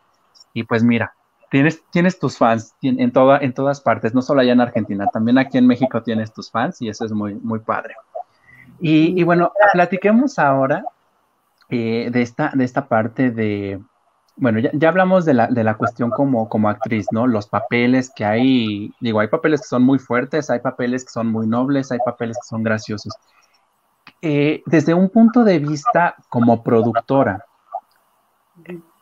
Y 0.52 0.64
pues 0.64 0.82
mira, 0.82 1.14
tienes, 1.50 1.82
tienes 1.90 2.18
tus 2.18 2.38
fans 2.38 2.74
en, 2.82 3.12
toda, 3.12 3.38
en 3.38 3.52
todas 3.52 3.80
partes, 3.80 4.14
no 4.14 4.22
solo 4.22 4.40
allá 4.40 4.52
en 4.52 4.60
Argentina, 4.60 5.06
también 5.12 5.38
aquí 5.38 5.58
en 5.58 5.66
México 5.66 6.02
tienes 6.02 6.32
tus 6.32 6.50
fans 6.50 6.80
y 6.80 6.88
eso 6.88 7.04
es 7.04 7.12
muy, 7.12 7.34
muy 7.34 7.58
padre. 7.58 7.94
Y, 8.80 9.20
y 9.20 9.24
bueno, 9.24 9.52
platiquemos 9.72 10.38
ahora 10.38 10.84
eh, 11.68 12.08
de, 12.10 12.22
esta, 12.22 12.50
de 12.54 12.64
esta 12.64 12.86
parte 12.88 13.30
de, 13.30 13.80
bueno, 14.36 14.58
ya, 14.58 14.88
hablamos 14.88 15.24
de 15.26 15.34
la, 15.34 15.48
de 15.48 15.62
la 15.64 15.74
cuestión 15.74 16.10
como, 16.10 16.48
como 16.48 16.70
actriz, 16.70 17.06
¿no? 17.12 17.26
Los 17.26 17.46
papeles 17.46 18.10
que 18.14 18.24
hay, 18.24 18.90
digo, 19.00 19.20
hay 19.20 19.28
papeles 19.28 19.60
que 19.60 19.68
son 19.68 19.82
muy 19.82 19.98
fuertes, 19.98 20.48
hay 20.48 20.60
papeles 20.60 21.04
que 21.04 21.10
son 21.10 21.26
muy 21.26 21.46
nobles, 21.46 21.92
hay 21.92 21.98
papeles 22.04 22.38
que 22.38 22.48
son 22.48 22.62
graciosos. 22.62 23.12
Eh, 24.22 24.62
desde 24.66 24.94
un 24.94 25.10
punto 25.10 25.44
de 25.44 25.58
vista 25.58 26.14
como 26.28 26.62
productora, 26.62 27.44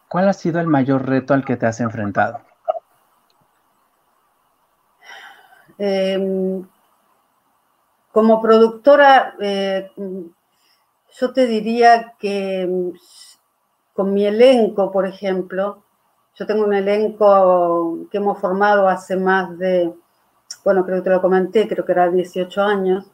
¿cuál 0.09 0.29
ha 0.29 0.33
sido 0.33 0.61
el 0.61 0.67
mayor 0.67 1.07
reto 1.07 1.35
al 1.35 1.45
que 1.45 1.57
te 1.57 1.67
has 1.67 1.81
enfrentado? 1.81 2.41
Em, 5.79 6.67
como 8.13 8.41
productora, 8.43 9.35
eh, 9.41 9.91
yo 11.21 11.33
te 11.33 11.47
diría 11.47 12.15
que 12.19 12.93
con 13.93 14.13
mi 14.13 14.27
elenco, 14.27 14.91
por 14.91 15.07
ejemplo, 15.07 15.83
yo 16.35 16.47
tengo 16.47 16.65
un 16.65 16.75
elenco 16.75 17.99
que 18.11 18.19
hemos 18.19 18.39
formado 18.41 18.89
hace 18.89 19.17
más 19.17 19.59
de, 19.59 19.93
bueno, 20.65 20.85
creo 20.85 20.99
que 20.99 21.03
te 21.05 21.11
lo 21.11 21.21
comenté, 21.21 21.69
creo 21.69 21.85
que 21.85 21.93
era 21.93 22.09
18 22.09 22.63
años. 22.63 23.07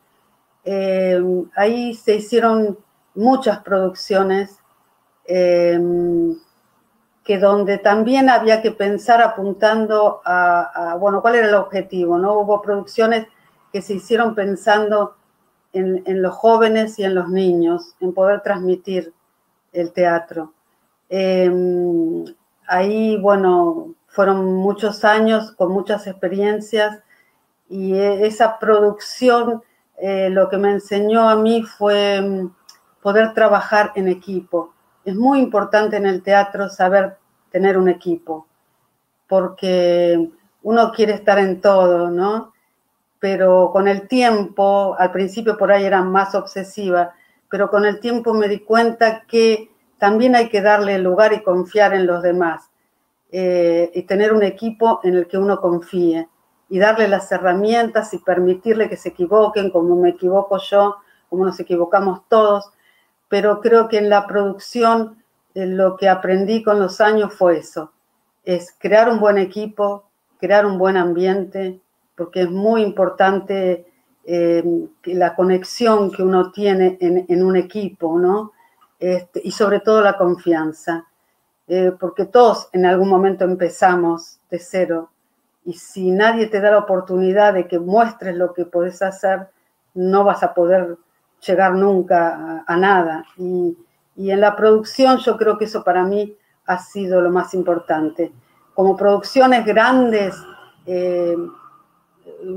Eh, 0.64 1.22
ahí 1.56 1.94
se 1.94 2.16
hicieron 2.16 2.78
muchas 3.14 3.60
producciones 3.60 4.58
que 7.24 7.38
donde 7.38 7.78
también 7.78 8.28
había 8.28 8.60
que 8.60 8.70
pensar 8.70 9.22
apuntando 9.22 10.20
a, 10.24 10.96
bueno, 11.00 11.22
cuál 11.22 11.36
era 11.36 11.48
el 11.48 11.54
objetivo, 11.54 12.18
¿no? 12.18 12.34
Hubo 12.34 12.60
producciones 12.60 13.26
que 13.72 13.80
se 13.80 13.94
hicieron 13.94 14.34
pensando 14.34 15.16
en, 15.72 16.22
los 16.22 16.34
jóvenes 16.34 16.98
y 16.98 17.04
en 17.04 17.14
los 17.14 17.28
niños, 17.30 17.96
en 18.00 18.12
poder 18.12 18.42
transmitir 18.42 19.12
el 19.72 19.92
teatro. 19.92 20.52
Em, 21.08 22.24
ahí, 22.68 23.16
bueno, 23.16 23.94
fueron 24.06 24.54
muchos 24.54 25.04
años 25.04 25.50
con 25.52 25.72
muchas 25.72 26.06
experiencias 26.06 27.02
y 27.68 27.94
e, 27.94 28.26
esa 28.26 28.58
producción 28.58 29.62
eh, 29.96 30.28
lo 30.30 30.48
que 30.48 30.58
me 30.58 30.70
enseñó 30.70 31.28
a 31.28 31.36
mí 31.36 31.62
fue 31.62 32.16
em, 32.16 32.50
poder 33.02 33.32
trabajar 33.34 33.92
en 33.96 34.08
equipo. 34.08 34.73
Es 35.04 35.14
muy 35.14 35.38
importante 35.40 35.96
en 35.96 36.06
el 36.06 36.22
teatro 36.22 36.68
saber 36.68 37.16
tener 37.50 37.76
un 37.76 37.88
equipo, 37.88 38.46
porque 39.28 40.30
uno 40.62 40.92
quiere 40.92 41.12
estar 41.12 41.38
en 41.38 41.60
todo, 41.60 42.10
¿no? 42.10 42.52
Pero 43.20 43.70
con 43.72 43.86
el 43.86 44.08
tiempo, 44.08 44.96
al 44.98 45.12
principio 45.12 45.56
por 45.56 45.70
ahí 45.70 45.84
era 45.84 46.02
más 46.02 46.34
obsesiva, 46.34 47.14
pero 47.50 47.70
con 47.70 47.84
el 47.84 48.00
tiempo 48.00 48.34
me 48.34 48.48
di 48.48 48.60
cuenta 48.60 49.22
que 49.28 49.70
también 49.98 50.34
hay 50.34 50.48
que 50.48 50.60
darle 50.60 50.98
lugar 50.98 51.32
y 51.32 51.42
confiar 51.42 51.94
en 51.94 52.06
los 52.06 52.22
demás 52.22 52.70
eh, 53.30 53.90
y 53.94 54.02
tener 54.02 54.32
un 54.32 54.42
equipo 54.42 55.00
en 55.02 55.14
el 55.14 55.26
que 55.26 55.38
uno 55.38 55.60
confíe 55.60 56.28
y 56.68 56.78
darle 56.78 57.08
las 57.08 57.30
herramientas 57.30 58.12
y 58.14 58.18
permitirle 58.18 58.88
que 58.88 58.96
se 58.96 59.10
equivoquen, 59.10 59.70
como 59.70 59.96
me 59.96 60.10
equivoco 60.10 60.58
yo, 60.58 60.96
como 61.28 61.44
nos 61.44 61.60
equivocamos 61.60 62.22
todos, 62.28 62.70
pero 63.34 63.60
creo 63.60 63.88
que 63.88 63.98
en 63.98 64.08
la 64.08 64.28
producción 64.28 65.16
eh, 65.56 65.66
lo 65.66 65.96
que 65.96 66.08
aprendí 66.08 66.62
con 66.62 66.78
los 66.78 67.00
años 67.00 67.34
fue 67.34 67.58
eso, 67.58 67.90
es 68.44 68.72
crear 68.78 69.08
un 69.08 69.18
buen 69.18 69.38
equipo, 69.38 70.04
crear 70.38 70.64
un 70.64 70.78
buen 70.78 70.96
ambiente, 70.96 71.80
porque 72.14 72.42
es 72.42 72.50
muy 72.52 72.82
importante 72.82 73.86
eh, 74.24 74.62
la 75.06 75.34
conexión 75.34 76.12
que 76.12 76.22
uno 76.22 76.52
tiene 76.52 76.96
en, 77.00 77.26
en 77.28 77.42
un 77.42 77.56
equipo, 77.56 78.20
¿no? 78.20 78.52
Este, 79.00 79.40
y 79.42 79.50
sobre 79.50 79.80
todo 79.80 80.00
la 80.00 80.16
confianza, 80.16 81.08
eh, 81.66 81.90
porque 81.98 82.26
todos 82.26 82.68
en 82.72 82.86
algún 82.86 83.08
momento 83.08 83.44
empezamos 83.44 84.38
de 84.48 84.60
cero 84.60 85.10
y 85.64 85.72
si 85.72 86.12
nadie 86.12 86.46
te 86.46 86.60
da 86.60 86.70
la 86.70 86.78
oportunidad 86.78 87.52
de 87.52 87.66
que 87.66 87.80
muestres 87.80 88.36
lo 88.36 88.54
que 88.54 88.64
puedes 88.64 89.02
hacer, 89.02 89.48
no 89.92 90.22
vas 90.22 90.44
a 90.44 90.54
poder 90.54 90.98
llegar 91.46 91.74
nunca 91.74 92.64
a, 92.66 92.76
nada. 92.76 93.24
Y, 93.36 93.76
en 94.16 94.40
la 94.40 94.54
producción 94.54 95.18
yo 95.18 95.36
creo 95.36 95.58
que 95.58 95.64
eso 95.64 95.82
para 95.82 96.04
mí 96.04 96.36
ha 96.66 96.78
sido 96.78 97.20
lo 97.20 97.30
más 97.30 97.52
importante. 97.54 98.32
Como 98.74 98.96
producciones 98.96 99.64
grandes, 99.64 100.36
eh, 100.86 101.36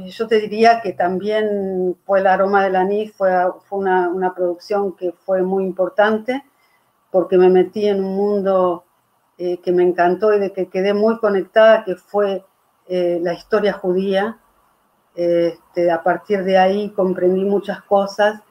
yo 0.05 0.27
te 0.27 0.39
diría 0.39 0.81
que 0.81 0.93
también 0.93 1.97
fue 2.05 2.19
el 2.19 2.27
aroma 2.27 2.63
del 2.63 2.75
anís, 2.75 3.13
fue, 3.13 3.31
fue 3.67 3.79
una, 3.79 4.33
producción 4.35 4.95
que 4.95 5.11
fue 5.11 5.41
muy 5.41 5.63
importante 5.63 6.43
porque 7.11 7.37
me 7.37 7.49
metí 7.49 7.87
en 7.87 8.03
un 8.03 8.15
mundo 8.15 8.83
eh, 9.37 9.59
que 9.61 9.71
me 9.71 9.83
encantó 9.83 10.33
y 10.33 10.39
de 10.39 10.51
que 10.51 10.67
quedé 10.67 10.93
muy 10.93 11.17
conectada, 11.19 11.83
que 11.83 11.95
fue 11.95 12.43
eh, 12.87 13.19
la 13.21 13.33
historia 13.33 13.73
judía. 13.73 14.39
Este, 15.15 15.89
a 15.89 16.03
partir 16.03 16.43
de 16.43 16.57
ahí 16.57 16.89
comprendí 16.91 17.43
muchas 17.43 17.81
cosas. 17.83 18.41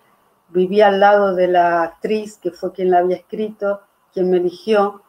Viví 0.49 0.81
al 0.81 1.01
lado 1.01 1.35
de 1.35 1.49
la 1.49 1.83
actriz 1.83 2.39
que 2.39 2.51
fue 2.51 2.73
quien 2.73 2.91
la 2.91 2.99
había 2.99 3.17
escrito, 3.17 3.83
quien 4.13 4.31
me 4.31 4.39
eligió 4.39 5.03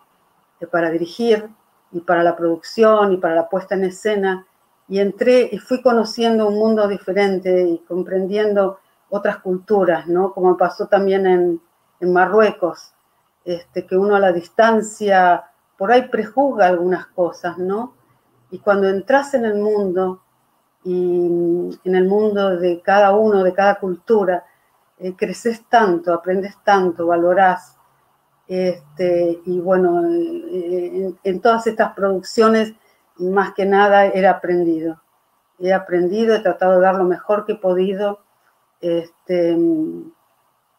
eh, 0.59 0.67
para 0.67 0.89
dirigir 0.89 1.49
y 1.91 2.01
para 2.01 2.23
la 2.23 2.35
producción 2.35 3.13
y 3.13 3.17
para 3.17 3.35
la 3.35 3.49
puesta 3.49 3.75
en 3.75 3.85
escena 3.85 4.45
y 4.87 4.99
entré 4.99 5.49
y 5.51 5.57
fui 5.57 5.81
conociendo 5.81 6.47
un 6.47 6.55
mundo 6.55 6.87
diferente 6.87 7.63
y 7.63 7.79
comprendiendo 7.79 8.79
otras 9.09 9.37
culturas, 9.39 10.07
¿no? 10.07 10.33
Como 10.33 10.57
pasó 10.57 10.87
también 10.87 11.27
en, 11.27 11.61
Marruecos, 11.99 12.93
este, 13.43 13.87
que 13.87 13.97
uno 13.97 14.15
a 14.15 14.19
la 14.19 14.31
distancia 14.31 15.45
por 15.79 15.91
ahí 15.91 16.09
prejuzga 16.09 16.67
algunas 16.67 17.07
cosas, 17.07 17.57
¿no? 17.57 17.93
Y 18.51 18.59
cuando 18.59 18.87
entras 18.87 19.33
en 19.33 19.45
el 19.45 19.55
mundo 19.55 20.21
y 20.83 21.79
en 21.83 21.95
el 21.95 22.05
mundo 22.05 22.55
de 22.57 22.81
cada 22.81 23.15
uno, 23.15 23.43
de 23.43 23.53
cada 23.53 23.75
cultura, 23.75 24.45
eh, 24.99 25.15
creces 25.15 25.63
tanto, 25.69 26.13
aprendes 26.13 26.55
tanto, 26.63 27.07
valorás. 27.07 27.77
Este, 28.47 29.41
y 29.45 29.59
bueno, 29.59 30.03
eh, 30.07 31.13
en 31.23 31.41
todas 31.41 31.67
estas 31.67 31.93
producciones 31.93 32.73
más 33.17 33.53
que 33.53 33.65
nada 33.65 34.07
he 34.07 34.25
aprendido. 34.27 35.01
He 35.59 35.73
aprendido, 35.73 36.35
he 36.35 36.39
tratado 36.39 36.75
de 36.75 36.81
dar 36.81 36.95
lo 36.95 37.03
mejor 37.03 37.45
que 37.45 37.53
he 37.53 37.57
podido. 37.57 38.19
Este, 38.81 39.57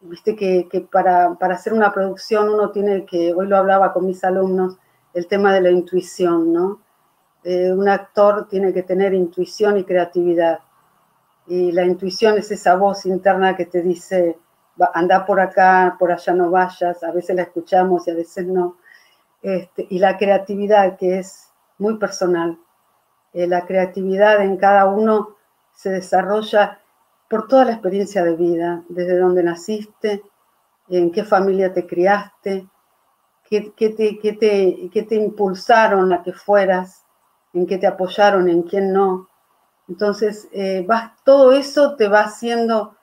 viste 0.00 0.36
que, 0.36 0.88
para, 0.90 1.36
hacer 1.40 1.72
una 1.72 1.92
producción 1.92 2.48
uno 2.48 2.70
tiene 2.70 3.04
que, 3.04 3.34
hoy 3.34 3.46
lo 3.46 3.56
hablaba 3.56 3.92
con 3.92 4.06
mis 4.06 4.22
alumnos, 4.24 4.78
el 5.14 5.26
tema 5.26 5.52
de 5.52 5.60
la 5.62 5.70
intuición, 5.70 6.52
¿no? 6.52 6.80
Eh, 7.44 7.72
un 7.72 7.88
actor 7.88 8.48
tiene 8.48 8.72
que 8.72 8.82
tener 8.82 9.14
intuición 9.14 9.78
y 9.78 9.84
creatividad. 9.84 10.60
Y 11.48 11.72
la 11.72 11.84
intuición 11.84 12.38
es 12.38 12.50
esa 12.50 12.76
voz 12.76 13.06
interna 13.06 13.56
que 13.56 13.66
te 13.66 13.82
dice, 13.82 14.38
anda 14.94 15.24
por 15.24 15.40
acá, 15.40 15.96
por 15.98 16.12
allá 16.12 16.34
no 16.34 16.50
vayas, 16.50 17.02
a 17.02 17.10
veces 17.12 17.34
la 17.36 17.42
escuchamos 17.42 18.06
y 18.06 18.10
a 18.10 18.14
veces 18.14 18.46
no. 18.46 18.76
Este, 19.42 19.86
y 19.88 19.98
la 19.98 20.16
creatividad, 20.16 20.96
que 20.96 21.18
es 21.18 21.48
muy 21.78 21.96
personal. 21.98 22.58
Eh, 23.32 23.46
la 23.46 23.66
creatividad 23.66 24.42
en 24.42 24.56
cada 24.56 24.86
uno 24.86 25.36
se 25.74 25.90
desarrolla 25.90 26.80
por 27.28 27.46
toda 27.46 27.64
la 27.64 27.72
experiencia 27.72 28.24
de 28.24 28.36
vida, 28.36 28.82
desde 28.88 29.18
donde 29.18 29.42
naciste, 29.42 30.22
en 30.88 31.12
qué 31.12 31.24
familia 31.24 31.72
te 31.72 31.86
criaste, 31.86 32.66
qué, 33.48 33.72
te, 33.76 35.02
te, 35.02 35.14
impulsaron 35.14 36.12
a 36.12 36.22
que 36.22 36.32
fueras, 36.32 37.04
en 37.52 37.66
qué 37.66 37.78
te 37.78 37.86
apoyaron, 37.86 38.48
en 38.48 38.62
quién 38.62 38.92
no. 38.92 39.27
Entonces, 39.88 40.48
eh, 40.52 40.86
todo 41.24 41.52
eso 41.52 41.96
te 41.96 42.08
va 42.08 42.20
haciendo 42.20 42.96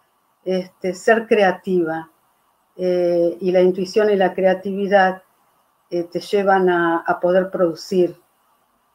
este, 0.43 0.93
ser 0.93 1.27
creativa. 1.27 2.09
Eh, 2.77 3.37
y 3.39 3.51
la 3.51 3.61
intuición 3.61 4.09
y 4.09 4.15
la 4.15 4.33
creatividad 4.33 5.23
eh, 5.89 6.03
te 6.03 6.19
llevan 6.19 6.69
a, 6.69 7.19
poder 7.21 7.49
producir. 7.49 8.19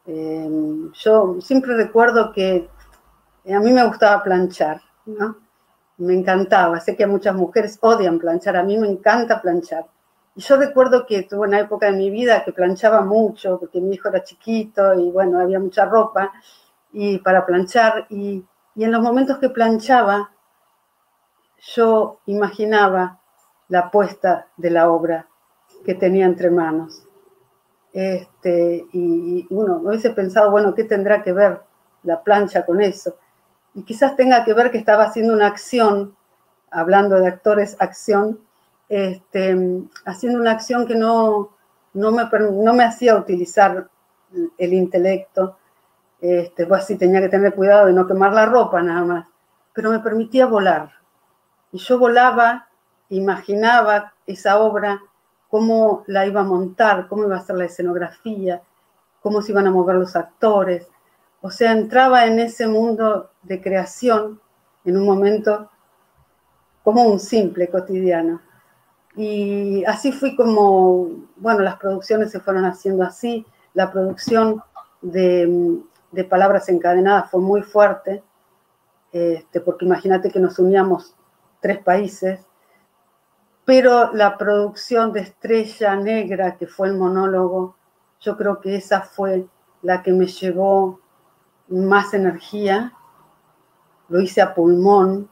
yo 0.06 1.36
siempre 1.40 1.74
recuerdo 1.76 2.32
que 2.32 2.68
a 3.50 3.60
mí 3.60 3.72
me 3.72 3.86
gustaba 3.86 4.22
planchar 4.22 4.82
me 6.00 6.14
encantaba. 6.14 6.80
Sé 6.80 6.96
que 6.96 7.06
muchas 7.06 7.34
mujeres 7.34 7.78
odian 7.80 8.18
planchar, 8.18 8.56
a 8.56 8.62
mí 8.62 8.76
me 8.78 8.88
encanta 8.88 9.40
planchar. 9.40 9.86
Y 10.34 10.40
yo 10.40 10.56
recuerdo 10.56 11.06
que 11.06 11.22
tuve 11.24 11.46
una 11.46 11.60
época 11.60 11.88
en 11.88 11.98
mi 11.98 12.10
vida 12.10 12.42
que 12.44 12.52
planchaba 12.52 13.02
mucho, 13.02 13.58
porque 13.58 13.80
mi 13.80 13.94
hijo 13.94 14.08
era 14.08 14.24
chiquito 14.24 14.94
y 14.94 15.10
bueno, 15.10 15.38
había 15.38 15.60
mucha 15.60 15.84
ropa 15.84 16.32
y 16.92 17.18
para 17.18 17.46
planchar. 17.46 18.06
Y, 18.10 18.44
en 18.76 18.92
los 18.92 19.02
momentos 19.02 19.38
que 19.38 19.50
planchaba, 19.50 20.30
yo 21.74 22.20
imaginaba 22.26 23.20
la 23.68 23.90
puesta 23.90 24.46
de 24.56 24.70
la 24.70 24.88
obra 24.90 25.28
que 25.84 25.94
tenía 25.94 26.24
entre 26.24 26.50
manos. 26.50 27.02
Este, 27.92 28.86
y, 28.92 29.46
y 29.50 29.54
uno 29.54 29.80
hubiese 29.84 30.10
pensado, 30.10 30.50
bueno, 30.50 30.74
¿qué 30.74 30.84
tendrá 30.84 31.22
que 31.22 31.32
ver 31.32 31.60
la 32.04 32.22
plancha 32.22 32.64
con 32.64 32.80
eso? 32.80 33.16
y 33.74 33.82
quizás 33.82 34.16
tenga 34.16 34.44
que 34.44 34.54
ver 34.54 34.70
que 34.70 34.78
estaba 34.78 35.04
haciendo 35.04 35.32
una 35.32 35.46
acción, 35.46 36.16
hablando 36.70 37.16
de 37.16 37.28
actores, 37.28 37.76
acción, 37.78 38.40
este, 38.88 39.56
haciendo 40.04 40.40
una 40.40 40.52
acción 40.52 40.86
que 40.86 40.96
no, 40.96 41.50
no, 41.94 42.10
me, 42.10 42.24
no 42.52 42.74
me 42.74 42.84
hacía 42.84 43.16
utilizar 43.16 43.88
el 44.58 44.72
intelecto, 44.72 45.56
este, 46.20 46.66
pues 46.66 46.86
tenía 46.86 47.20
que 47.20 47.28
tener 47.28 47.54
cuidado 47.54 47.86
de 47.86 47.92
no 47.92 48.06
quemar 48.06 48.32
la 48.32 48.46
ropa 48.46 48.82
nada 48.82 49.04
más, 49.04 49.26
pero 49.72 49.90
me 49.90 50.00
permitía 50.00 50.46
volar. 50.46 50.92
Y 51.72 51.78
yo 51.78 51.98
volaba, 51.98 52.68
imaginaba 53.08 54.14
esa 54.26 54.58
obra, 54.58 55.00
cómo 55.48 56.04
la 56.06 56.26
iba 56.26 56.40
a 56.40 56.44
montar, 56.44 57.08
cómo 57.08 57.24
iba 57.24 57.36
a 57.36 57.42
ser 57.42 57.56
la 57.56 57.64
escenografía, 57.64 58.62
cómo 59.22 59.42
se 59.42 59.52
iban 59.52 59.66
a 59.66 59.70
mover 59.70 59.96
los 59.96 60.16
actores, 60.16 60.88
o 61.42 61.50
sea, 61.50 61.72
entraba 61.72 62.26
en 62.26 62.38
ese 62.38 62.66
mundo 62.66 63.30
de 63.42 63.60
creación 63.62 64.40
en 64.84 64.96
un 64.96 65.06
momento 65.06 65.70
como 66.82 67.04
un 67.04 67.18
simple 67.18 67.68
cotidiano. 67.68 68.40
Y 69.16 69.84
así 69.84 70.12
fui 70.12 70.36
como, 70.36 71.08
bueno, 71.36 71.60
las 71.60 71.76
producciones 71.76 72.30
se 72.30 72.40
fueron 72.40 72.64
haciendo 72.64 73.04
así, 73.04 73.46
la 73.74 73.90
producción 73.90 74.62
de, 75.00 75.80
palabras 76.28 76.68
encadenadas 76.68 77.30
fue 77.30 77.40
muy 77.40 77.62
fuerte, 77.62 78.22
este, 79.12 79.60
porque 79.60 79.84
imagínate 79.84 80.30
que 80.30 80.40
nos 80.40 80.58
uníamos 80.58 81.14
tres 81.60 81.78
países, 81.78 82.40
pero 83.64 84.12
la 84.12 84.36
producción 84.36 85.12
de 85.12 85.20
Estrella 85.20 85.94
Negra, 85.96 86.56
que 86.56 86.66
fue 86.66 86.88
el 86.88 86.96
monólogo, 86.96 87.76
yo 88.20 88.36
creo 88.36 88.60
que 88.60 88.76
esa 88.76 89.02
fue 89.02 89.46
la 89.82 90.02
que 90.02 90.12
me 90.12 90.26
llevó 90.26 91.00
más 91.68 92.12
energía, 92.14 92.92
lo 94.08 94.20
hice 94.20 94.42
a 94.42 94.54
pulmón, 94.54 95.28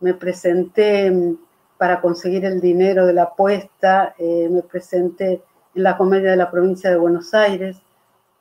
me 0.00 0.14
presenté 0.14 1.10
mm, 1.10 1.38
para 1.78 2.00
conseguir 2.00 2.44
el 2.44 2.60
dinero 2.60 3.06
de 3.06 3.14
la 3.14 3.24
apuesta, 3.24 4.14
eh, 4.18 4.48
me 4.50 4.62
presenté 4.62 5.42
en 5.74 5.82
la 5.82 5.96
comedia 5.96 6.30
de 6.32 6.36
la 6.36 6.50
provincia 6.50 6.90
de 6.90 6.96
Buenos 6.96 7.32
Aires, 7.34 7.80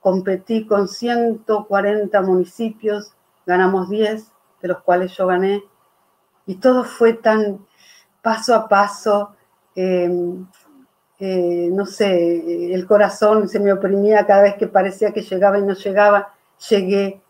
competí 0.02 0.66
con 0.66 0.88
140 0.90 2.22
municipios, 2.24 3.14
ganamos 3.46 3.90
10, 3.90 4.32
de 4.62 4.68
los 4.68 4.82
cuales 4.82 5.16
yo 5.16 5.28
gané, 5.28 5.64
y 6.46 6.56
todo 6.56 6.84
fue 6.84 7.14
tan 7.14 7.66
paso 8.22 8.56
a 8.56 8.68
paso, 8.68 9.36
em, 9.76 10.46
eh, 11.20 11.70
no 11.72 11.86
sé, 11.86 12.74
el 12.74 12.86
corazón 12.88 13.48
se 13.48 13.60
me 13.60 13.72
oprimía 13.72 14.26
cada 14.26 14.42
vez 14.44 14.56
que 14.56 14.68
parecía 14.68 15.14
que 15.14 15.22
llegaba 15.22 15.60
y 15.60 15.64
no 15.64 15.74
llegaba, 15.76 16.34
llegué, 16.70 17.22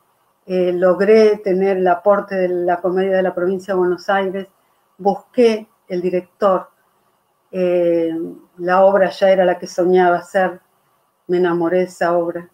eh, 0.45 0.71
logré 0.73 1.38
tener 1.38 1.77
el 1.77 1.88
aporte 1.88 2.36
de 2.36 2.47
la 2.49 2.81
comedia 2.81 3.17
de 3.17 3.23
la 3.23 3.36
provincia 3.36 3.73
de 3.73 3.79
Buenos 3.79 4.10
Aires, 4.10 4.47
busqué 4.97 5.67
el 5.89 6.01
director, 6.01 6.69
eh, 7.51 8.12
la 8.57 8.84
obra 8.86 9.10
ya 9.10 9.29
era 9.29 9.45
la 9.45 9.60
que 9.60 9.67
soñaba 9.67 10.17
hacer, 10.17 10.62
me 11.27 11.38
enamoré 11.38 11.79
de 11.79 11.84
esa 11.86 12.17
obra. 12.17 12.49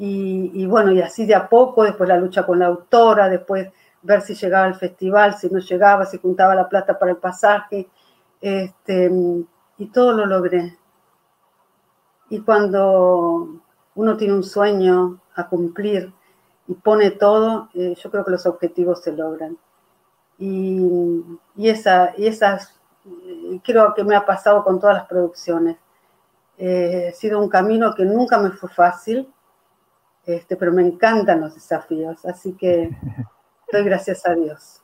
Y, 0.00 0.64
bueno, 0.66 0.92
y 0.92 1.00
así 1.00 1.26
de 1.26 1.34
a 1.34 1.48
poco, 1.48 1.82
después 1.82 2.08
la 2.08 2.16
lucha 2.16 2.46
con 2.46 2.60
la 2.60 2.66
autora, 2.66 3.28
después 3.28 3.68
ver 4.02 4.22
si 4.22 4.34
llegaba 4.34 4.64
al 4.64 4.76
festival, 4.76 5.36
si 5.36 5.50
no 5.50 5.58
llegaba, 5.58 6.06
si 6.06 6.18
juntaba 6.18 6.54
la 6.54 6.68
plata 6.68 6.96
para 6.98 7.10
el 7.10 7.16
pasaje, 7.16 7.88
este, 8.40 9.10
y 9.78 9.86
todo 9.86 10.12
lo 10.12 10.26
logré. 10.26 10.78
Y 12.30 12.40
cuando 12.42 13.60
uno 13.96 14.16
tiene 14.16 14.34
un 14.34 14.44
sueño 14.44 15.20
a 15.34 15.48
cumplir 15.48 16.12
y 16.68 16.74
pone 16.74 17.10
todo, 17.10 17.68
eh, 17.74 17.94
yo 18.00 18.10
creo 18.10 18.24
que 18.24 18.30
los 18.30 18.46
objetivos 18.46 19.02
se 19.02 19.12
logran. 19.12 19.58
Y, 20.38 21.20
esa, 21.56 22.12
y 22.16 22.28
esas, 22.28 22.78
eh, 23.04 23.60
creo 23.64 23.94
que 23.94 24.04
me 24.04 24.14
ha 24.14 24.24
pasado 24.24 24.62
con 24.62 24.78
todas 24.78 24.96
las 24.96 25.06
producciones. 25.08 25.78
Eh, 26.56 27.08
ha 27.08 27.12
sido 27.16 27.40
un 27.40 27.48
camino 27.48 27.94
que 27.94 28.04
nunca 28.04 28.38
me 28.38 28.50
fue 28.50 28.68
fácil, 28.68 29.32
este, 30.28 30.56
pero 30.56 30.72
me 30.72 30.82
encantan 30.82 31.40
los 31.40 31.54
desafíos, 31.54 32.24
así 32.26 32.52
que 32.52 32.90
doy 33.72 33.82
gracias 33.82 34.26
a 34.26 34.34
Dios. 34.34 34.82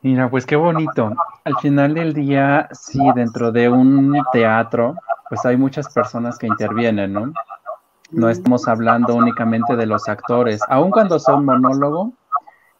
Mira, 0.00 0.30
pues 0.30 0.46
qué 0.46 0.56
bonito. 0.56 1.12
Al 1.44 1.56
final 1.56 1.92
del 1.92 2.14
día, 2.14 2.68
sí, 2.72 2.98
dentro 3.14 3.52
de 3.52 3.68
un 3.68 4.16
teatro, 4.32 4.96
pues 5.28 5.44
hay 5.44 5.58
muchas 5.58 5.92
personas 5.92 6.38
que 6.38 6.46
intervienen, 6.46 7.12
¿no? 7.12 7.32
No 8.10 8.30
estamos 8.30 8.66
hablando 8.66 9.14
únicamente 9.14 9.76
de 9.76 9.84
los 9.84 10.08
actores. 10.08 10.60
Aun 10.68 10.90
cuando 10.90 11.18
son 11.18 11.44
monólogo, 11.44 12.12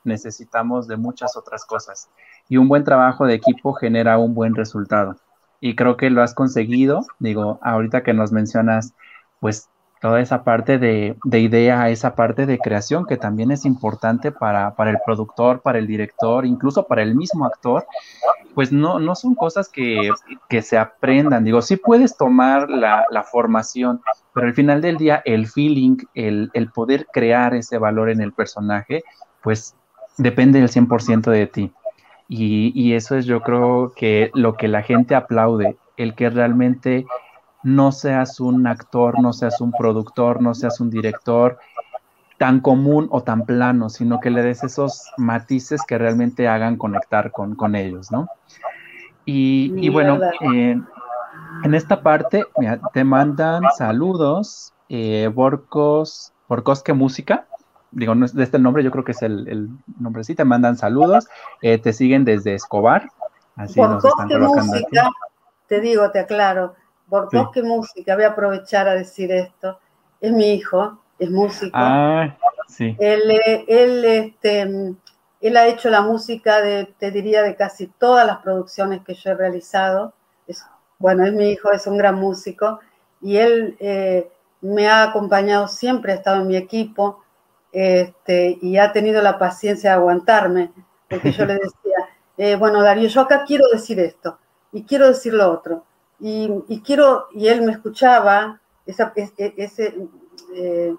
necesitamos 0.04 0.88
de 0.88 0.96
muchas 0.96 1.37
otras 1.37 1.66
cosas. 1.66 2.09
Y 2.48 2.56
un 2.56 2.68
buen 2.68 2.85
trabajo 2.85 3.26
de 3.26 3.35
equipo 3.35 3.74
genera 3.74 4.16
un 4.16 4.35
buen 4.35 4.54
resultado. 4.54 5.16
Y 5.61 5.74
creo 5.74 5.96
que 5.98 6.09
lo 6.09 6.22
has 6.22 6.32
conseguido. 6.32 7.04
Digo, 7.18 7.59
ahorita 7.61 8.02
que 8.02 8.14
nos 8.14 8.32
mencionas, 8.32 8.94
pues 9.40 9.68
toda 10.07 10.21
esa 10.21 10.45
parte 10.45 10.79
de, 10.79 11.16
idea, 11.33 11.90
esa 11.90 12.14
parte 12.14 12.47
de 12.47 12.61
creación 12.61 13.07
que 13.07 13.16
también 13.16 13.51
es 13.51 13.64
importante 13.64 14.31
para, 14.31 14.73
el 14.79 14.99
productor, 15.05 15.62
para 15.62 15.81
el 15.81 15.88
director, 15.88 16.47
incluso 16.47 16.87
para 16.87 17.03
el 17.03 17.16
mismo 17.16 17.45
actor, 17.45 17.85
pues 18.55 18.71
no, 18.71 19.01
no 19.01 19.16
son 19.16 19.35
cosas 19.35 19.69
que, 19.69 20.12
se 20.62 20.79
aprendan. 20.79 21.42
Digo, 21.42 21.61
sí 21.61 21.77
puedes 21.77 22.16
tomar 22.16 22.71
la, 22.71 23.05
formación, 23.25 24.01
pero 24.33 24.47
al 24.47 24.55
final 24.55 24.81
del 24.81 24.97
día 24.97 25.23
el 25.25 25.49
feeling, 25.49 25.97
el, 26.14 26.71
poder 26.73 27.09
crear 27.12 27.57
ese 27.57 27.77
valor 27.79 28.09
en 28.09 28.21
el 28.21 28.33
personaje, 28.33 29.03
pues 29.42 29.75
depende 30.19 30.61
del 30.61 30.69
100% 30.69 31.33
de 31.33 31.49
ti. 31.49 31.73
Y, 32.29 32.71
y 32.81 32.95
eso 32.95 33.16
es 33.16 33.27
yo 33.27 33.40
creo 33.40 33.92
que 33.97 34.31
lo 34.35 34.55
que 34.55 34.69
la 34.69 34.83
gente 34.83 35.16
aplaude, 35.16 35.77
el 35.97 36.14
que 36.14 36.31
realmente 36.31 37.07
no 37.66 37.90
seas 37.90 38.38
un 38.38 38.64
actor, 38.68 39.20
no 39.20 39.33
seas 39.33 39.61
un 39.61 39.72
productor, 39.72 40.40
no 40.40 40.55
seas 40.55 40.81
un 40.81 40.88
director 40.88 41.59
tan 42.38 42.61
común 42.61 43.09
o 43.11 43.24
tan 43.24 43.44
plano, 43.44 43.88
sino 43.88 44.20
que 44.20 44.31
le 44.31 44.42
des 44.42 44.62
esos 44.62 45.11
matices 45.16 45.81
que 45.85 45.98
realmente 45.98 46.46
hagan 46.46 46.76
conectar 46.76 47.33
con, 47.33 47.57
con 47.57 47.74
ellos, 47.74 48.12
¿no? 48.12 48.29
Y, 49.24 49.88
bueno, 49.88 50.20
eh, 50.55 50.81
en 51.64 51.74
esta 51.74 52.02
parte 52.02 52.44
te 52.92 53.02
mandan 53.02 53.64
saludos, 53.76 54.72
eh, 54.88 55.29
Borcos, 55.35 56.33
Borcosque 56.48 56.92
Música, 56.92 57.48
digo, 57.90 58.14
no 58.14 58.26
es 58.26 58.33
de 58.33 58.44
este 58.44 58.61
nombre, 58.61 58.85
yo 58.85 58.92
creo 58.92 59.02
que 59.02 59.11
es 59.11 59.22
el, 59.22 59.70
nombre, 59.98 60.22
sí, 60.22 60.37
te 60.37 60.44
mandan 60.44 60.76
saludos, 60.76 61.26
eh, 61.62 61.79
te 61.79 61.92
siguen 61.92 62.24
desde 62.24 62.55
Escobar, 62.55 63.09
Por 63.57 63.98
qué 64.29 64.38
Música, 64.38 65.11
te 65.66 65.81
digo, 65.81 66.12
te 66.12 66.20
aclaro, 66.20 66.76
por 67.09 67.29
qué 67.53 67.62
Música, 67.62 68.14
voy 68.14 68.25
a 68.25 68.29
aprovechar 68.29 68.88
a 68.88 68.95
decir 68.95 69.31
esto, 69.33 69.79
es 70.21 70.33
mi 70.33 70.55
hijo, 70.55 70.99
es 71.19 71.31
músico. 71.31 71.73
Ah, 71.75 72.37
sí. 72.69 72.97
Él, 72.99 73.40
él, 73.69 74.05
este, 74.05 74.62
él 75.40 75.57
ha 75.57 75.66
hecho 75.66 75.90
la 75.90 76.03
música 76.03 76.61
de, 76.61 76.87
te 76.99 77.11
diría, 77.11 77.42
de 77.42 77.57
casi 77.57 77.87
todas 77.87 78.27
las 78.27 78.38
producciones 78.38 79.03
que 79.03 79.14
yo 79.14 79.31
he 79.31 79.35
realizado. 79.35 80.14
Es, 80.47 80.64
bueno, 80.99 81.25
es 81.25 81.33
mi 81.33 81.51
hijo, 81.51 81.71
es 81.73 81.87
un 81.87 81.99
gran 81.99 82.16
músico 82.16 82.81
y 83.21 83.37
él 83.37 83.77
eh, 83.81 84.31
me 84.61 84.88
ha 84.88 85.03
acompañado 85.03 85.69
siempre, 85.69 86.12
ha 86.12 86.16
estado 86.16 86.42
en 86.42 86.49
mi 86.49 86.57
equipo 86.57 87.23
este, 87.73 88.59
y 88.61 88.79
ha 88.79 88.92
tenido 88.92 89.23
la 89.23 89.38
paciencia 89.38 89.90
de 89.90 89.97
aguantarme, 89.97 90.73
porque 91.09 91.33
yo 91.33 91.45
le 91.45 91.55
decía, 91.62 92.09
eh, 92.37 92.57
bueno, 92.57 92.83
Darío, 92.83 93.09
yo 93.09 93.21
acá 93.23 93.45
quiero 93.47 93.69
decir 93.73 94.01
esto 94.01 94.38
y 94.73 94.85
quiero 94.85 95.09
decir 95.09 95.35
lo 95.35 95.51
otro. 95.51 95.85
Y, 96.18 96.81
quiero, 96.85 97.26
y 97.33 97.48
él 97.48 97.62
me 97.62 97.72
escuchaba, 97.72 98.61
esa, 98.87 99.12
ese, 99.16 99.94
eh, 100.55 100.94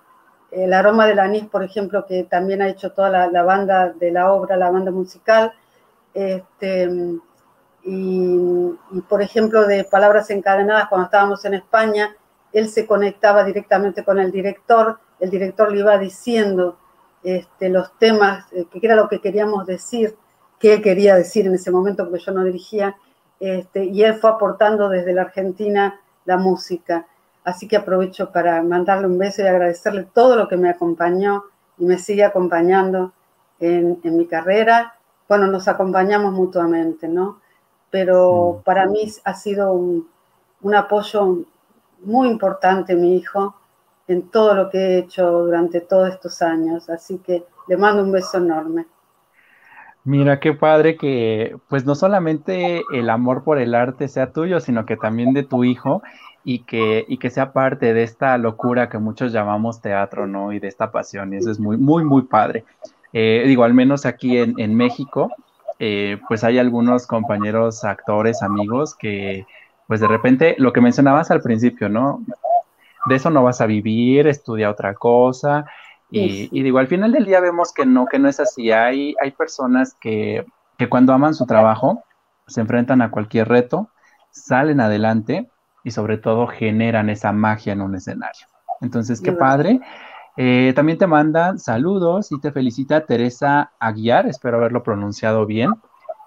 el 0.52 0.74
aroma 0.74 1.08
del 1.08 1.20
anís, 1.20 1.46
por 1.46 1.64
ejemplo, 1.64 2.06
que 2.06 2.24
también 2.24 2.62
ha 2.62 2.70
hecho 2.70 2.92
toda 2.92 3.28
la, 3.28 3.44
banda 3.44 3.94
de 3.94 4.12
la 4.12 4.32
obra, 4.32 4.58
la 4.58 4.70
banda 4.70 4.92
musical. 4.92 5.54
Este, 6.14 6.90
y, 7.84 9.02
por 9.08 9.22
ejemplo, 9.22 9.66
de 9.66 9.84
Palabras 9.86 10.30
Encadenadas, 10.30 10.90
cuando 10.90 11.06
estábamos 11.06 11.44
en 11.46 11.56
España, 11.56 12.16
él 12.54 12.70
se 12.70 12.86
conectaba 12.86 13.44
directamente 13.44 14.04
con 14.04 14.20
el 14.20 14.32
director, 14.32 15.00
el 15.20 15.30
director 15.30 15.72
le 15.72 15.80
iba 15.80 15.98
diciendo 15.98 16.78
este, 17.24 17.70
los 17.70 17.98
temas, 17.98 18.46
eh, 18.54 18.66
qué 18.72 18.80
era 18.82 18.96
lo 18.96 19.10
que 19.10 19.20
queríamos 19.20 19.66
decir, 19.66 20.16
qué 20.60 20.82
quería 20.82 21.16
decir 21.16 21.46
en 21.48 21.56
ese 21.56 21.72
momento, 21.72 22.06
porque 22.06 22.24
yo 22.24 22.32
no 22.32 22.44
dirigía, 22.44 22.96
este, 23.40 23.86
y 23.86 24.04
él 24.04 24.16
fue 24.16 24.30
aportando 24.30 24.90
desde 24.90 25.14
la 25.14 25.24
Argentina 25.24 26.00
la 26.26 26.38
música. 26.38 27.08
Así 27.44 27.68
que 27.68 27.78
aprovecho 27.78 28.32
para 28.32 28.62
mandarle 28.62 29.08
un 29.08 29.18
beso 29.18 29.42
y 29.42 29.48
agradecerle 29.48 30.04
todo 30.14 30.36
lo 30.36 30.48
que 30.48 30.58
me 30.58 30.70
acompañó 30.70 31.46
y 31.78 31.86
me 31.86 31.98
sigue 31.98 32.26
acompañando 32.26 33.14
en, 33.60 34.00
mi 34.04 34.26
carrera. 34.26 34.96
Bueno, 35.30 35.48
nos 35.48 35.68
acompañamos 35.68 36.34
mutuamente, 36.34 37.08
¿no? 37.08 37.40
Pero 37.90 38.62
para 38.66 38.86
mí 38.86 39.10
ha 39.24 39.34
sido 39.34 39.72
un, 39.72 40.08
apoyo 40.76 41.38
muy 42.02 42.28
importante 42.28 42.96
mi 42.96 43.16
hijo 43.16 43.56
en 44.08 44.30
todo 44.30 44.54
lo 44.54 44.70
que 44.70 44.78
he 44.78 44.98
hecho 45.00 45.32
durante 45.44 45.82
todos 45.82 46.10
estos 46.10 46.42
años. 46.42 46.90
Así 46.90 47.20
que 47.20 47.46
le 47.68 47.78
mando 47.78 48.04
un 48.04 48.12
beso 48.12 48.38
enorme. 48.38 48.88
Mira, 50.08 50.40
qué 50.40 50.54
padre 50.54 50.96
que 50.96 51.58
pues 51.68 51.84
no 51.86 51.94
solamente 51.94 52.82
el 52.94 53.10
amor 53.10 53.44
por 53.44 53.60
el 53.60 53.76
arte 53.76 54.08
sea 54.08 54.32
tuyo, 54.32 54.62
sino 54.62 54.86
que 54.86 54.96
también 54.96 55.34
de 55.34 55.44
tu 55.44 55.66
hijo 55.66 56.02
y 56.46 56.60
que, 56.60 57.04
y 57.10 57.18
que 57.18 57.30
sea 57.30 57.52
parte 57.52 57.94
de 57.94 58.04
esta 58.04 58.38
locura 58.38 58.88
que 58.88 59.00
muchos 59.00 59.34
llamamos 59.34 59.82
teatro, 59.82 60.26
¿no? 60.26 60.54
Y 60.54 60.60
de 60.60 60.70
esta 60.70 60.94
pasión, 60.94 61.34
y 61.34 61.36
eso 61.36 61.52
es 61.52 61.60
muy, 61.60 61.76
muy, 61.76 62.06
muy 62.06 62.22
padre. 62.22 62.64
Eh, 63.12 63.44
digo, 63.48 63.66
al 63.66 63.74
menos 63.74 64.06
aquí 64.06 64.38
en, 64.38 64.54
en 64.58 64.76
México, 64.76 65.30
eh, 65.78 66.18
pues 66.30 66.46
hay 66.46 66.58
algunos 66.58 67.06
compañeros, 67.06 67.84
actores, 67.84 68.42
amigos 68.42 68.96
que, 68.96 69.46
pues 69.88 70.00
de 70.00 70.08
repente, 70.08 70.56
lo 70.58 70.72
que 70.72 70.80
mencionabas 70.80 71.32
al 71.32 71.42
principio, 71.42 71.90
¿no? 71.90 72.24
De 73.08 73.16
eso 73.16 73.30
no 73.30 73.44
vas 73.44 73.60
a 73.60 73.66
vivir, 73.66 74.26
estudia 74.28 74.70
otra 74.70 74.94
cosa. 74.94 75.66
Y, 76.10 76.50
y, 76.52 76.64
digo, 76.64 76.80
al 76.80 76.88
final 76.88 77.12
del 77.12 77.26
día 77.26 77.40
vemos 77.40 77.74
que 77.74 77.86
no, 77.86 78.06
que 78.06 78.20
no 78.20 78.30
es 78.30 78.40
así. 78.40 78.72
Hay, 78.72 79.16
hay 79.22 79.32
personas 79.32 79.96
que, 80.00 80.46
que 80.78 80.88
cuando 80.88 81.14
aman 81.14 81.34
su 81.34 81.46
trabajo, 81.46 82.04
se 82.48 82.62
enfrentan 82.62 83.02
a 83.02 83.12
cualquier 83.12 83.50
reto, 83.50 83.90
salen 84.32 84.80
adelante 84.80 85.50
y 85.84 85.92
sobre 85.92 86.18
todo 86.18 86.48
generan 86.48 87.10
esa 87.10 87.32
magia 87.32 87.74
en 87.74 87.82
un 87.82 87.96
escenario. 87.96 88.48
Entonces, 88.82 89.22
qué 89.22 89.32
padre. 89.32 89.82
Eh, 90.38 90.72
también 90.76 91.00
te 91.00 91.08
mandan 91.08 91.58
saludos 91.58 92.32
y 92.32 92.40
te 92.40 92.52
felicita 92.52 93.06
Teresa 93.06 93.72
Aguiar, 93.80 94.28
espero 94.28 94.58
haberlo 94.58 94.84
pronunciado 94.84 95.46
bien. 95.46 95.72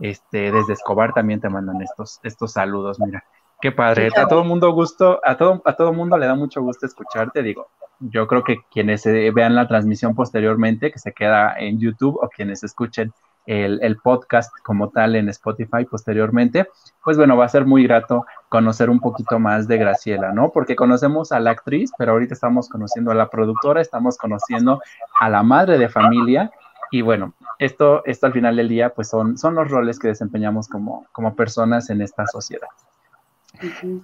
Este, 0.01 0.51
desde 0.51 0.73
Escobar 0.73 1.13
también 1.13 1.41
te 1.41 1.49
mandan 1.49 1.81
estos, 1.81 2.19
estos 2.23 2.53
saludos, 2.53 2.99
mira. 2.99 3.23
Qué 3.61 3.73
padre, 3.73 4.09
a 4.17 4.27
todo 4.27 4.45
mundo 4.45 4.73
gusto, 4.73 5.21
a 5.25 5.37
todo, 5.37 5.61
a 5.65 5.75
todo 5.75 5.93
mundo 5.93 6.17
le 6.17 6.27
da 6.27 6.35
mucho 6.35 6.63
gusto 6.63 6.87
escucharte, 6.87 7.43
digo, 7.43 7.69
yo 8.01 8.27
creo 8.27 8.43
que 8.43 8.61
quienes 8.71 9.05
vean 9.05 9.55
la 9.55 9.69
transmisión 9.69 10.15
posteriormente, 10.15 10.91
que 10.91 10.99
se 10.99 11.13
queda 11.13 11.55
en 11.59 11.79
YouTube, 11.79 12.19
o 12.23 12.29
quienes 12.29 12.65
escuchen 12.65 13.13
el, 13.47 13.99
podcast 14.03 14.53
como 14.65 14.91
tal 14.91 15.17
en 15.17 15.29
Spotify 15.29 15.85
posteriormente, 15.85 16.69
pues 17.03 17.17
bueno, 17.17 17.37
va 17.37 17.45
a 17.45 17.49
ser 17.49 17.67
muy 17.67 17.85
grato 17.85 18.25
conocer 18.49 18.91
un 18.91 19.01
poquito 19.01 19.39
más 19.39 19.67
de 19.67 19.79
Graciela, 19.79 20.33
¿no? 20.33 20.51
Porque 20.51 20.77
conocemos 20.77 21.33
a 21.33 21.41
la 21.41 21.51
actriz, 21.51 21.91
pero 21.99 22.13
ahorita 22.13 22.35
estamos 22.35 22.69
conociendo 22.69 23.11
a 23.11 23.15
la 23.15 23.29
productora, 23.29 23.81
estamos 23.81 24.17
conociendo 24.17 24.81
a 25.19 25.29
la 25.29 25.43
madre 25.43 25.79
de 25.79 25.89
familia 25.89 26.51
y 26.91 27.03
bueno, 27.03 27.35
esto, 27.59 28.03
esto 28.05 28.27
al 28.27 28.33
final 28.33 28.57
del 28.57 28.69
día, 28.69 28.91
pues 28.91 29.09
son, 29.09 29.37
son 29.37 29.55
los 29.55 29.71
roles 29.71 29.99
que 29.99 30.09
desempeñamos 30.09 30.69
como, 30.69 31.07
como 31.13 31.35
personas 31.35 31.91
en 31.91 32.03
esta 32.03 32.27
sociedad. 32.27 32.69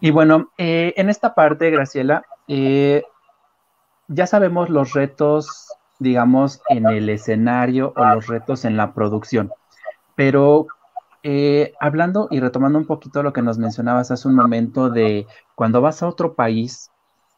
Y 0.00 0.10
bueno, 0.10 0.50
eh, 0.58 0.94
en 0.96 1.08
esta 1.08 1.34
parte, 1.34 1.70
Graciela, 1.70 2.24
eh, 2.48 3.02
ya 4.08 4.26
sabemos 4.26 4.68
los 4.70 4.92
retos 4.92 5.66
digamos, 5.98 6.60
en 6.68 6.86
el 6.86 7.08
escenario 7.08 7.92
o 7.96 8.04
los 8.04 8.26
retos 8.26 8.64
en 8.64 8.76
la 8.76 8.92
producción. 8.92 9.52
Pero 10.14 10.66
eh, 11.22 11.72
hablando 11.80 12.28
y 12.30 12.40
retomando 12.40 12.78
un 12.78 12.86
poquito 12.86 13.22
lo 13.22 13.32
que 13.32 13.42
nos 13.42 13.58
mencionabas 13.58 14.10
hace 14.10 14.28
un 14.28 14.34
momento 14.34 14.90
de 14.90 15.26
cuando 15.54 15.80
vas 15.80 16.02
a 16.02 16.08
otro 16.08 16.34
país, 16.34 16.90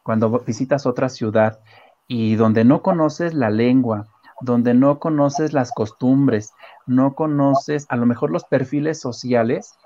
cuando 0.03 0.39
visitas 0.39 0.85
otra 0.85 1.09
ciudad 1.09 1.59
y 2.07 2.35
donde 2.35 2.63
no 2.65 2.81
conoces 2.81 3.33
la 3.33 3.49
lengua, 3.49 4.07
donde 4.41 4.73
no 4.73 4.99
conoces 4.99 5.53
las 5.53 5.71
costumbres, 5.71 6.53
no 6.85 7.13
conoces 7.13 7.85
a 7.89 7.97
lo 7.97 8.05
mejor 8.05 8.31
los 8.31 8.45
perfiles 8.45 8.99
sociales, 8.99 9.77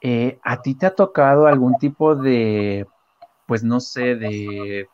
eh, 0.00 0.38
¿a 0.42 0.62
ti 0.62 0.74
te 0.74 0.86
ha 0.86 0.94
tocado 0.94 1.46
algún 1.46 1.76
tipo 1.78 2.14
de, 2.14 2.86
pues 3.46 3.64
no 3.64 3.80
sé, 3.80 4.16
de 4.16 4.88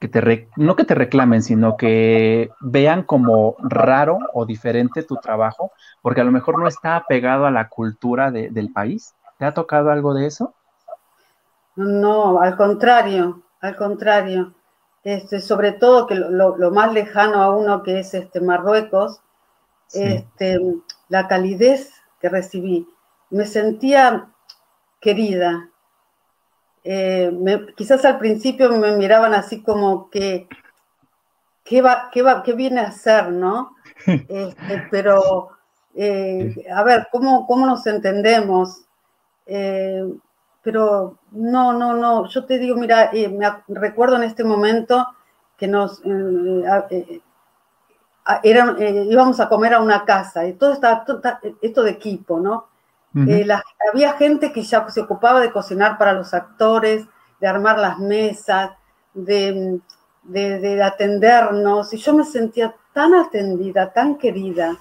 que 0.00 0.08
te 0.08 0.48
no 0.56 0.76
que 0.76 0.84
te 0.84 0.94
reclamen, 0.94 1.42
sino 1.42 1.76
que 1.76 2.50
vean 2.60 3.02
como 3.02 3.56
raro 3.58 4.18
o 4.32 4.46
diferente 4.46 5.02
tu 5.02 5.16
trabajo, 5.16 5.72
porque 6.02 6.20
a 6.20 6.24
lo 6.24 6.30
mejor 6.30 6.58
no 6.58 6.68
está 6.68 6.96
apegado 6.96 7.46
a 7.46 7.50
la 7.50 7.68
cultura 7.68 8.30
del 8.30 8.72
país. 8.72 9.14
¿Te 9.38 9.44
ha 9.44 9.54
tocado 9.54 9.90
algo 9.90 10.14
de 10.14 10.26
eso? 10.26 10.54
No, 11.76 12.40
al 12.40 12.56
contrario, 12.56 13.42
al 13.60 13.76
contrario. 13.76 14.54
Este, 15.04 15.40
sobre 15.40 15.72
todo 15.72 16.06
que 16.06 16.16
lo, 16.16 16.56
más 16.70 16.92
lejano 16.92 17.40
a 17.42 17.56
uno 17.56 17.82
que 17.82 18.00
es 18.00 18.14
este 18.14 18.40
Marruecos, 18.40 19.20
este, 19.92 20.58
la 21.08 21.28
calidez 21.28 21.92
que 22.20 22.28
recibí. 22.28 22.88
Me 23.30 23.46
sentía 23.46 24.28
querida, 25.00 25.70
eh, 26.84 27.30
quizás 27.76 28.04
al 28.04 28.18
principio 28.18 28.70
me 28.70 28.96
miraban 28.96 29.34
así 29.34 29.62
como 29.62 30.08
que, 30.10 30.48
¿qué, 31.64 31.82
va, 31.82 32.08
qué, 32.12 32.22
va, 32.22 32.42
qué 32.42 32.54
viene 32.54 32.80
a 32.80 32.88
hacer, 32.88 33.30
no? 33.30 33.76
Este, 34.06 34.86
pero, 34.90 35.50
eh, 35.94 36.54
a 36.74 36.82
ver, 36.84 37.08
¿cómo, 37.12 37.46
¿cómo, 37.46 37.66
nos 37.66 37.86
entendemos? 37.86 38.86
Eh, 39.44 40.02
pero 40.62 41.18
no, 41.32 41.72
no, 41.72 41.94
no, 41.94 42.26
yo 42.28 42.46
te 42.46 42.58
digo, 42.58 42.76
mira, 42.76 43.10
me 43.12 43.80
recuerdo 43.80 44.16
en 44.16 44.22
este 44.22 44.44
momento 44.44 45.06
que 45.56 45.66
nos 45.66 46.00
íbamos 48.44 49.40
a 49.40 49.48
comer 49.48 49.74
a 49.74 49.80
una 49.80 50.04
casa 50.04 50.46
y 50.46 50.54
todo 50.54 50.72
estaba 50.72 51.04
esto 51.60 51.82
de 51.82 51.90
equipo, 51.90 52.38
¿no? 52.40 52.68
Eh, 53.14 53.46
había 53.90 54.12
gente 54.12 54.52
que 54.52 54.62
ya 54.62 54.88
se 54.90 55.00
ocupaba 55.00 55.40
de 55.40 55.50
cocinar 55.50 55.98
para 55.98 56.12
los 56.12 56.34
actores, 56.34 57.06
de 57.40 57.46
armar 57.46 57.78
las 57.78 57.98
mesas, 57.98 58.72
de, 59.14 59.80
atendernos, 60.82 61.92
y 61.92 61.96
yo 61.96 62.14
me 62.14 62.24
sentía 62.24 62.74
tan 62.92 63.14
atendida, 63.14 63.92
tan 63.92 64.18
querida. 64.18 64.76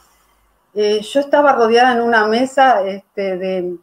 Eh, 0.74 1.02
yo 1.02 1.20
estaba 1.20 1.54
rodeada 1.54 1.94
en 1.94 2.02
una 2.02 2.28
mesa 2.28 2.82
este, 2.84 3.38
de... 3.38 3.76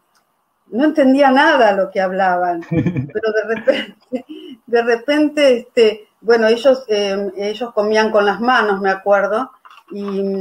No 0.66 0.84
entendía 0.84 1.30
nada 1.30 1.72
lo 1.72 1.90
que 1.90 2.00
hablaban, 2.00 2.62
pero 2.70 3.32
de 3.32 3.54
repente, 3.54 4.26
de 4.66 4.82
repente 4.82 5.58
este, 5.58 6.08
bueno, 6.24 6.48
ellos, 6.48 6.84
em, 6.88 7.30
ellos 7.36 7.72
comían 7.74 8.10
con 8.10 8.24
las 8.24 8.40
manos, 8.40 8.80
me 8.80 8.90
acuerdo, 8.90 9.50
y, 9.90 10.38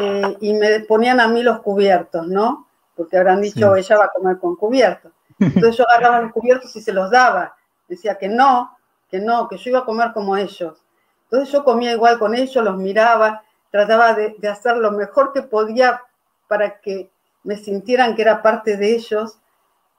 eh, 0.00 0.36
y 0.40 0.54
me 0.54 0.80
ponían 0.80 1.20
a 1.20 1.28
mí 1.28 1.42
los 1.42 1.60
cubiertos, 1.60 2.26
¿no? 2.26 2.65
Porque 2.96 3.18
habrán 3.18 3.40
dicho 3.40 3.76
ella 3.76 3.98
va 3.98 4.04
a 4.06 4.10
comer 4.10 4.38
con 4.38 4.56
cubiertos. 4.56 5.12
Entonces 5.38 5.76
yo 5.76 5.88
agarraba 5.88 6.22
los 6.22 6.32
cubiertos 6.32 6.74
y 6.76 6.80
se 6.80 6.92
los 6.92 7.10
daba. 7.10 7.54
Decía 7.88 8.16
que 8.16 8.28
no, 8.28 8.76
que 9.10 9.20
no, 9.20 9.48
que 9.48 9.58
yo 9.58 9.70
iba 9.70 9.80
a 9.80 9.84
comer 9.84 10.12
como 10.12 10.36
ellos. 10.36 10.82
Entonces 11.24 11.52
yo 11.52 11.64
comía 11.64 11.92
igual 11.92 12.18
con 12.18 12.34
ellos, 12.34 12.64
los 12.64 12.76
miraba, 12.76 13.42
trataba 13.70 14.14
de, 14.14 14.36
hacer 14.48 14.76
lo 14.76 14.92
mejor 14.92 15.32
que 15.32 15.42
podía 15.42 16.00
para 16.48 16.80
que 16.80 17.10
me 17.44 17.56
sintieran 17.56 18.14
que 18.14 18.22
era 18.22 18.42
parte 18.42 18.76
de 18.76 18.94
ellos. 18.94 19.38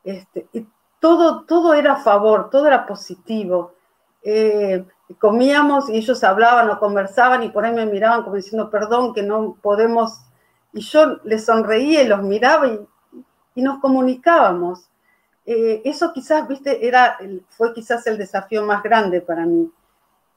Este, 0.03 0.47
y 0.53 0.65
todo, 0.99 1.43
todo 1.43 1.73
era 1.73 1.93
a 1.93 2.03
favor, 2.03 2.49
todo 2.49 2.67
era 2.67 2.85
positivo. 2.85 3.73
Eh, 4.23 4.85
comíamos 5.19 5.89
y 5.89 5.97
ellos 5.97 6.23
hablaban 6.23 6.69
o 6.69 6.79
conversaban 6.79 7.43
y 7.43 7.49
por 7.49 7.65
ahí 7.65 7.73
me 7.73 7.85
miraban 7.85 8.23
como 8.23 8.35
diciendo, 8.35 8.69
perdón, 8.69 9.13
que 9.13 9.23
no 9.23 9.57
podemos. 9.61 10.21
Y 10.77 10.81
yo 10.81 11.17
les 11.23 11.43
sonreía 11.43 12.03
y 12.03 12.07
los 12.07 12.21
miraba 12.21 12.67
y, 12.67 13.61
nos 13.63 13.79
comunicábamos. 13.79 14.87
Eh, 15.43 15.81
eso 15.83 16.13
quizás, 16.13 16.47
viste, 16.47 16.87
era, 16.87 17.17
fue 17.49 17.73
quizás 17.73 18.05
el 18.05 18.19
desafío 18.19 18.63
más 18.63 18.83
grande 18.83 19.21
para 19.21 19.47
mí. 19.47 19.71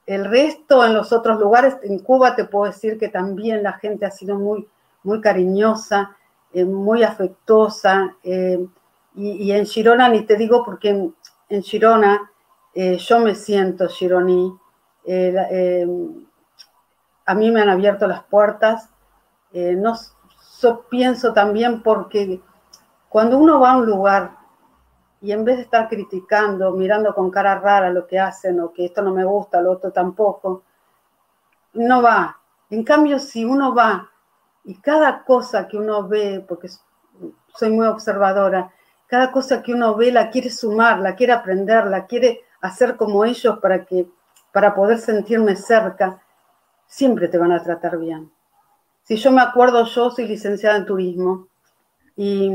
El 0.07 0.25
resto 0.25 0.83
en 0.83 0.95
los 0.95 1.13
otros 1.13 1.39
lugares, 1.39 1.77
en 1.83 1.99
Cuba 1.99 2.35
te 2.35 2.45
puedo 2.45 2.65
decir 2.65 2.97
que 2.97 3.09
también 3.09 3.61
la 3.61 3.73
gente 3.73 4.07
ha 4.07 4.09
sido 4.09 4.39
muy, 4.39 4.67
muy 5.03 5.21
cariñosa, 5.21 6.17
eh, 6.53 6.65
muy 6.65 7.03
afectuosa. 7.03 8.15
Eh, 8.23 8.65
y, 9.13 9.51
en 9.51 9.67
Girona, 9.67 10.09
ni 10.09 10.23
te 10.23 10.35
digo 10.35 10.65
porque 10.65 11.13
en, 11.49 11.61
Girona 11.61 12.31
eh, 12.73 12.97
yo 12.97 13.19
me 13.19 13.35
siento 13.35 13.87
gironí. 13.89 14.57
a 17.25 17.35
mí 17.35 17.51
me 17.51 17.61
han 17.61 17.69
abierto 17.69 18.07
las 18.07 18.23
puertas. 18.23 18.89
no, 19.53 19.93
pienso 20.89 21.33
también 21.33 21.81
porque 21.81 22.41
cuando 23.09 23.37
uno 23.37 23.59
va 23.59 23.71
a 23.71 23.77
un 23.77 23.85
lugar 23.85 24.37
y 25.21 25.31
en 25.31 25.45
vez 25.45 25.57
de 25.57 25.63
estar 25.63 25.87
criticando, 25.87 26.71
mirando 26.71 27.13
con 27.13 27.29
cara 27.29 27.59
rara 27.59 27.89
lo 27.89 28.07
que 28.07 28.19
hacen 28.19 28.59
o 28.59 28.71
que 28.71 28.85
esto 28.85 29.01
no 29.01 29.13
me 29.13 29.23
gusta, 29.23 29.61
lo 29.61 29.71
otro 29.71 29.91
tampoco, 29.91 30.63
no 31.73 32.01
va. 32.01 32.39
En 32.69 32.83
cambio, 32.83 33.19
si 33.19 33.45
uno 33.45 33.75
va 33.75 34.09
y 34.63 34.75
cada 34.75 35.23
cosa 35.23 35.67
que 35.67 35.77
uno 35.77 36.07
ve, 36.07 36.43
porque 36.47 36.69
soy 37.55 37.69
muy 37.71 37.85
observadora, 37.87 38.71
cada 39.07 39.31
cosa 39.31 39.61
que 39.61 39.73
uno 39.73 39.95
ve 39.95 40.11
la 40.11 40.29
quiere 40.29 40.49
sumar, 40.49 40.99
la 40.99 41.15
quiere 41.15 41.33
aprender, 41.33 41.85
la 41.87 42.05
quiere 42.05 42.45
hacer 42.61 42.95
como 42.95 43.25
ellos 43.25 43.59
para 43.59 43.85
que 43.85 44.07
para 44.51 44.73
poder 44.73 44.99
sentirme 44.99 45.55
cerca, 45.55 46.21
siempre 46.85 47.27
te 47.27 47.37
van 47.37 47.51
a 47.51 47.63
tratar 47.63 47.97
bien. 47.97 48.31
Si 49.11 49.17
yo 49.17 49.33
me 49.33 49.41
acuerdo, 49.41 49.83
yo 49.83 50.09
soy 50.09 50.25
licenciada 50.25 50.77
en 50.77 50.85
turismo 50.85 51.49
y 52.15 52.49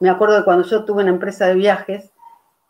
me 0.00 0.08
acuerdo 0.08 0.36
de 0.36 0.44
cuando 0.44 0.66
yo 0.66 0.86
tuve 0.86 1.02
una 1.02 1.12
empresa 1.12 1.44
de 1.44 1.54
viajes 1.54 2.10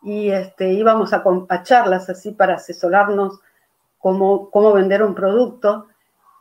y 0.03 0.31
este, 0.31 0.73
íbamos 0.73 1.13
a, 1.13 1.23
charlas 1.63 2.11
así 2.11 2.33
para 2.33 2.55
asesorarnos 2.55 3.39
cómo, 4.01 4.51
cómo 4.51 4.73
vender 4.73 5.05
un 5.05 5.15
producto. 5.15 5.87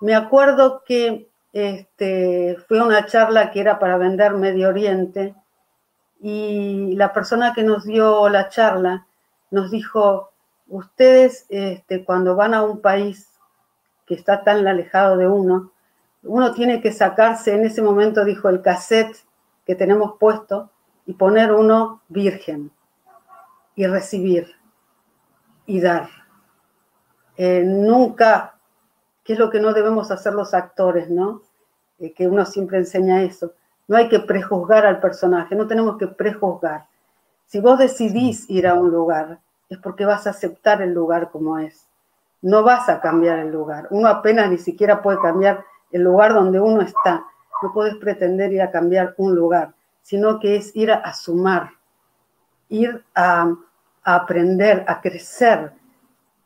Me 0.01 0.15
acuerdo 0.15 0.81
que 0.83 1.29
este, 1.51 2.57
fue 2.67 2.81
una 2.81 3.05
charla 3.05 3.51
que 3.51 3.59
era 3.59 3.77
para 3.77 3.97
vender 3.97 4.33
Medio 4.33 4.69
Oriente 4.69 5.35
y 6.19 6.95
la 6.95 7.13
persona 7.13 7.53
que 7.53 7.61
nos 7.61 7.85
dio 7.85 8.27
la 8.27 8.49
charla 8.49 9.05
nos 9.51 9.69
dijo, 9.69 10.31
ustedes 10.67 11.45
este, 11.49 12.03
cuando 12.03 12.35
van 12.35 12.55
a 12.55 12.63
un 12.63 12.81
país 12.81 13.29
que 14.07 14.15
está 14.15 14.43
tan 14.43 14.65
alejado 14.65 15.15
de 15.17 15.27
uno, 15.27 15.72
uno 16.23 16.53
tiene 16.53 16.81
que 16.81 16.91
sacarse, 16.91 17.53
en 17.53 17.65
ese 17.65 17.81
momento 17.81 18.23
dijo, 18.23 18.49
el 18.49 18.61
cassette 18.61 19.17
que 19.65 19.75
tenemos 19.75 20.17
puesto 20.19 20.69
y 21.05 21.13
poner 21.13 21.51
uno 21.51 22.01
virgen 22.07 22.71
y 23.75 23.85
recibir 23.87 24.55
y 25.65 25.81
dar. 25.81 26.09
Eh, 27.37 27.63
nunca, 27.65 28.55
que 29.23 29.33
es 29.33 29.39
lo 29.39 29.49
que 29.49 29.59
no 29.59 29.73
debemos 29.73 30.11
hacer 30.11 30.33
los 30.33 30.53
actores, 30.53 31.09
¿no? 31.09 31.41
Eh, 31.99 32.13
que 32.13 32.27
uno 32.27 32.45
siempre 32.45 32.77
enseña 32.77 33.23
eso. 33.23 33.53
No 33.87 33.97
hay 33.97 34.07
que 34.07 34.19
prejuzgar 34.19 34.85
al 34.85 34.99
personaje, 34.99 35.55
no 35.55 35.67
tenemos 35.67 35.97
que 35.97 36.07
prejuzgar. 36.07 36.87
Si 37.45 37.59
vos 37.59 37.77
decidís 37.77 38.49
ir 38.49 38.67
a 38.67 38.75
un 38.75 38.91
lugar, 38.91 39.39
es 39.69 39.77
porque 39.77 40.05
vas 40.05 40.25
a 40.25 40.31
aceptar 40.31 40.81
el 40.81 40.93
lugar 40.93 41.31
como 41.31 41.59
es. 41.59 41.87
No 42.41 42.63
vas 42.63 42.89
a 42.89 43.01
cambiar 43.01 43.39
el 43.39 43.51
lugar. 43.51 43.87
Uno 43.89 44.07
apenas 44.07 44.49
ni 44.49 44.57
siquiera 44.57 45.01
puede 45.01 45.19
cambiar 45.19 45.65
el 45.93 46.03
lugar 46.03 46.33
donde 46.33 46.59
uno 46.59 46.81
está. 46.81 47.25
No 47.61 47.71
puedes 47.73 47.95
pretender 47.95 48.51
ir 48.51 48.61
a 48.61 48.71
cambiar 48.71 49.13
un 49.17 49.33
lugar 49.33 49.73
sino 50.03 50.39
que 50.39 50.57
es 50.57 50.75
ir 50.75 50.91
a, 50.91 51.13
sumar, 51.13 51.71
ir 52.69 53.03
a, 53.15 53.55
aprender, 54.03 54.85
a 54.87 55.01
crecer. 55.01 55.71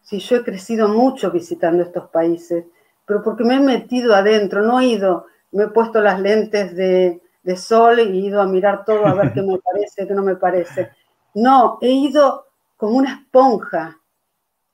Si 0.01 0.19
yo 0.19 0.37
he 0.37 0.43
crecido 0.43 0.87
mucho 0.87 1.31
visitando 1.31 1.83
estos 1.83 2.07
países, 2.09 2.65
pero 3.05 3.21
porque 3.23 3.43
me 3.43 3.55
he 3.55 3.59
metido 3.59 4.15
adentro, 4.15 4.61
no 4.61 4.79
he 4.79 4.85
ido, 4.85 5.25
me 5.51 5.63
he 5.63 5.67
puesto 5.67 6.01
las 6.01 6.19
lentes 6.19 6.75
de, 6.75 7.21
sol 7.55 7.99
y 7.99 8.03
he 8.03 8.27
ido 8.27 8.41
a 8.41 8.45
mirar 8.45 8.83
todo 8.85 9.07
a 9.07 9.13
ver 9.13 9.33
qué 9.33 9.41
me 9.41 9.57
parece, 9.71 10.07
qué 10.07 10.13
no 10.13 10.21
me 10.21 10.35
parece. 10.35 10.91
No, 11.33 11.79
he 11.81 11.89
ido 11.89 12.45
como 12.75 12.97
una 12.97 13.13
esponja 13.13 13.99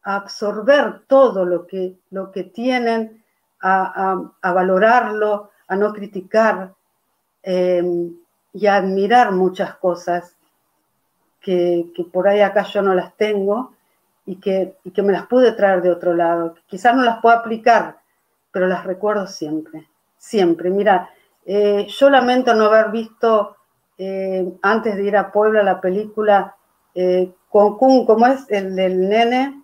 a 0.03 0.15
absorber 0.15 1.03
todo 1.07 1.45
lo 1.45 1.65
que, 1.65 1.99
lo 2.09 2.32
que 2.32 2.43
tienen, 2.43 3.22
a, 3.64 4.51
valorarlo, 4.53 5.51
a 5.68 5.76
no 5.76 5.93
criticar. 5.93 6.74
Em, 7.41 8.14
y 8.53 8.68
admirar 8.68 9.32
muchas 9.32 9.76
cosas 9.76 10.36
que, 11.41 11.91
por 12.11 12.28
ahí 12.28 12.39
acá 12.39 12.64
yo 12.64 12.82
no 12.82 12.93
las 12.93 13.16
tengo 13.18 13.74
y 14.26 14.38
que, 14.38 14.78
me 14.97 15.11
las 15.11 15.26
pude 15.26 15.51
traer 15.51 15.82
de 15.82 15.91
otro 15.91 16.14
lado. 16.14 16.55
Quizás 16.68 16.95
no 16.95 17.03
las 17.03 17.20
puedo 17.20 17.36
aplicar, 17.36 17.97
pero 18.51 18.68
las 18.68 18.86
recuerdo 18.86 19.28
siempre, 19.28 19.89
siempre. 20.18 20.70
Mira, 20.70 21.09
eh, 21.45 21.88
yo 21.89 22.09
lamento 22.09 22.53
no 22.53 22.66
haber 22.66 22.91
visto 22.91 23.57
eh, 23.97 24.53
antes 24.61 24.95
de 24.95 25.03
ir 25.03 25.18
a 25.18 25.32
Puebla 25.32 25.64
la 25.64 25.82
película 25.82 26.55
eh, 26.95 27.32
con 27.49 27.78
Kun, 27.78 28.05
¿cómo 28.05 28.28
es? 28.28 28.45
El 28.49 28.76
del 28.76 29.09
nene, 29.09 29.61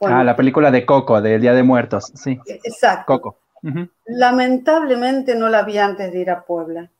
Ah, 0.00 0.24
la 0.24 0.36
película 0.36 0.70
de 0.70 0.84
Coco, 0.84 1.20
del 1.20 1.40
Día 1.40 1.54
de 1.54 1.62
Muertos, 1.62 2.12
sí. 2.14 2.38
Exacto. 2.46 3.04
Coco. 3.06 3.38
Lamentablemente 4.04 5.34
no 5.34 5.48
la 5.48 5.62
vi 5.62 5.78
antes 5.78 6.12
de 6.12 6.20
ir 6.20 6.30
a 6.30 6.44
Puebla, 6.44 6.90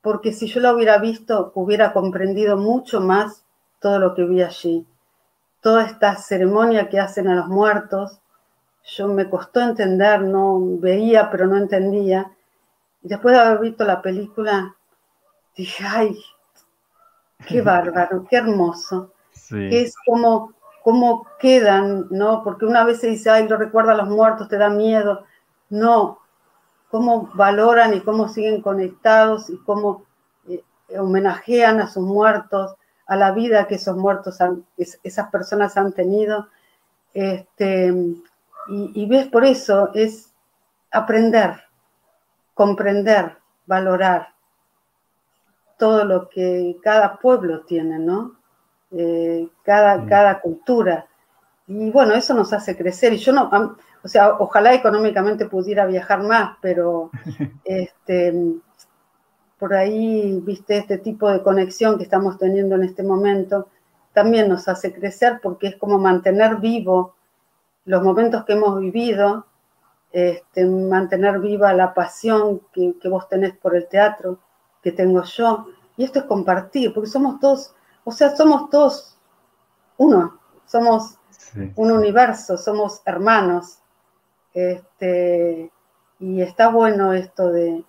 porque 0.00 0.32
si 0.32 0.46
yo 0.46 0.60
la 0.60 0.72
hubiera 0.72 0.98
visto, 0.98 1.50
hubiera 1.54 1.92
comprendido 1.92 2.56
mucho 2.56 3.00
más 3.00 3.44
todo 3.80 3.98
lo 3.98 4.14
que 4.14 4.24
vi 4.24 4.42
allí. 4.42 4.86
Toda 5.60 5.84
esta 5.84 6.14
ceremonia 6.16 6.88
que 6.88 7.00
hacen 7.00 7.26
a 7.28 7.34
los 7.34 7.48
muertos, 7.48 8.20
yo 8.84 9.08
me 9.08 9.28
costó 9.28 9.60
entender, 9.60 10.22
no 10.22 10.58
veía, 10.78 11.30
pero 11.30 11.46
no 11.46 11.56
entendía. 11.56 12.30
Y 13.02 13.08
después 13.08 13.34
de 13.34 13.40
haber 13.40 13.58
visto 13.58 13.84
la 13.84 14.00
película, 14.00 14.76
dije, 15.56 15.84
ay, 15.86 16.16
qué 17.46 17.62
bárbaro, 17.62 18.26
qué 18.28 18.36
hermoso. 18.36 19.12
es 19.50 19.94
como, 20.06 20.54
como 20.82 21.26
quedan, 21.38 22.06
¿no? 22.10 22.42
Porque 22.42 22.66
una 22.66 22.84
vez 22.84 23.00
se 23.00 23.08
dice, 23.08 23.30
ay, 23.30 23.48
lo 23.48 23.56
recuerda 23.56 23.92
a 23.92 23.96
los 23.96 24.08
muertos, 24.08 24.48
te 24.48 24.58
da 24.58 24.70
miedo. 24.70 25.24
No, 25.68 26.20
cómo 26.90 27.30
valoran 27.34 27.94
y 27.94 28.00
cómo 28.00 28.28
siguen 28.28 28.62
conectados 28.62 29.48
y 29.50 29.58
cómo 29.58 30.04
eh, 30.48 30.62
homenajean 30.98 31.80
a 31.80 31.88
sus 31.88 32.02
muertos, 32.02 32.74
a 33.06 33.16
la 33.16 33.32
vida 33.32 33.66
que 33.66 33.76
esos 33.76 33.96
muertos, 33.96 34.40
han, 34.40 34.64
esas 34.76 35.30
personas 35.30 35.76
han 35.76 35.92
tenido. 35.92 36.48
Este, 37.12 37.92
y, 38.68 39.06
ves, 39.06 39.28
por 39.28 39.44
eso 39.44 39.90
es 39.94 40.32
aprender, 40.92 41.60
comprender, 42.54 43.36
valorar 43.66 44.28
todo 45.78 46.04
lo 46.04 46.28
que 46.28 46.76
cada 46.82 47.18
pueblo 47.18 47.62
tiene, 47.62 47.98
¿no? 47.98 48.36
Eh, 48.92 49.48
cada, 49.62 49.98
mm. 49.98 50.08
cada 50.08 50.40
cultura. 50.40 51.06
Y 51.66 51.90
bueno, 51.90 52.14
eso 52.14 52.34
nos 52.34 52.52
hace 52.52 52.76
crecer. 52.76 53.12
Y 53.12 53.18
yo 53.18 53.32
no, 53.32 53.50
o 54.02 54.08
sea, 54.08 54.34
ojalá 54.38 54.74
económicamente 54.74 55.46
pudiera 55.46 55.86
viajar 55.86 56.22
más, 56.22 56.56
pero 56.60 57.10
este, 57.64 58.34
por 59.58 59.74
ahí, 59.74 60.40
viste, 60.42 60.78
este 60.78 60.98
tipo 60.98 61.30
de 61.30 61.42
conexión 61.42 61.98
que 61.98 62.04
estamos 62.04 62.38
teniendo 62.38 62.74
en 62.76 62.84
este 62.84 63.02
momento 63.02 63.68
también 64.12 64.48
nos 64.48 64.66
hace 64.66 64.92
crecer 64.92 65.38
porque 65.40 65.68
es 65.68 65.76
como 65.76 65.98
mantener 65.98 66.56
vivo 66.56 67.14
los 67.84 68.02
momentos 68.02 68.44
que 68.44 68.54
hemos 68.54 68.80
vivido, 68.80 69.46
este, 70.12 70.64
mantener 70.64 71.38
viva 71.38 71.72
la 71.72 71.94
pasión 71.94 72.62
que, 72.72 72.94
que 73.00 73.08
vos 73.08 73.28
tenés 73.28 73.56
por 73.56 73.76
el 73.76 73.86
teatro, 73.86 74.38
que 74.82 74.92
tengo 74.92 75.22
yo. 75.22 75.66
Y 75.96 76.04
esto 76.04 76.20
es 76.20 76.24
compartir, 76.24 76.92
porque 76.92 77.08
somos 77.08 77.38
todos, 77.40 77.74
o 78.04 78.12
sea, 78.12 78.34
somos 78.36 78.70
todos 78.70 79.16
uno, 79.96 80.38
somos 80.66 81.18
un 81.76 81.90
universo, 81.90 82.56
somos 82.56 83.02
hermanos. 83.04 83.78
Este, 84.54 85.70
y 86.18 86.42
está 86.42 86.68
bueno 86.68 87.12
esto 87.12 87.50
de, 87.52 87.84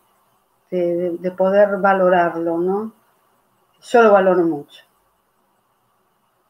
de, 0.69 1.31
poder 1.31 1.77
valorarlo, 1.77 2.57
¿no? 2.57 2.93
Yo 3.81 4.03
lo 4.03 4.11
valoro 4.11 4.43
mucho. 4.43 4.83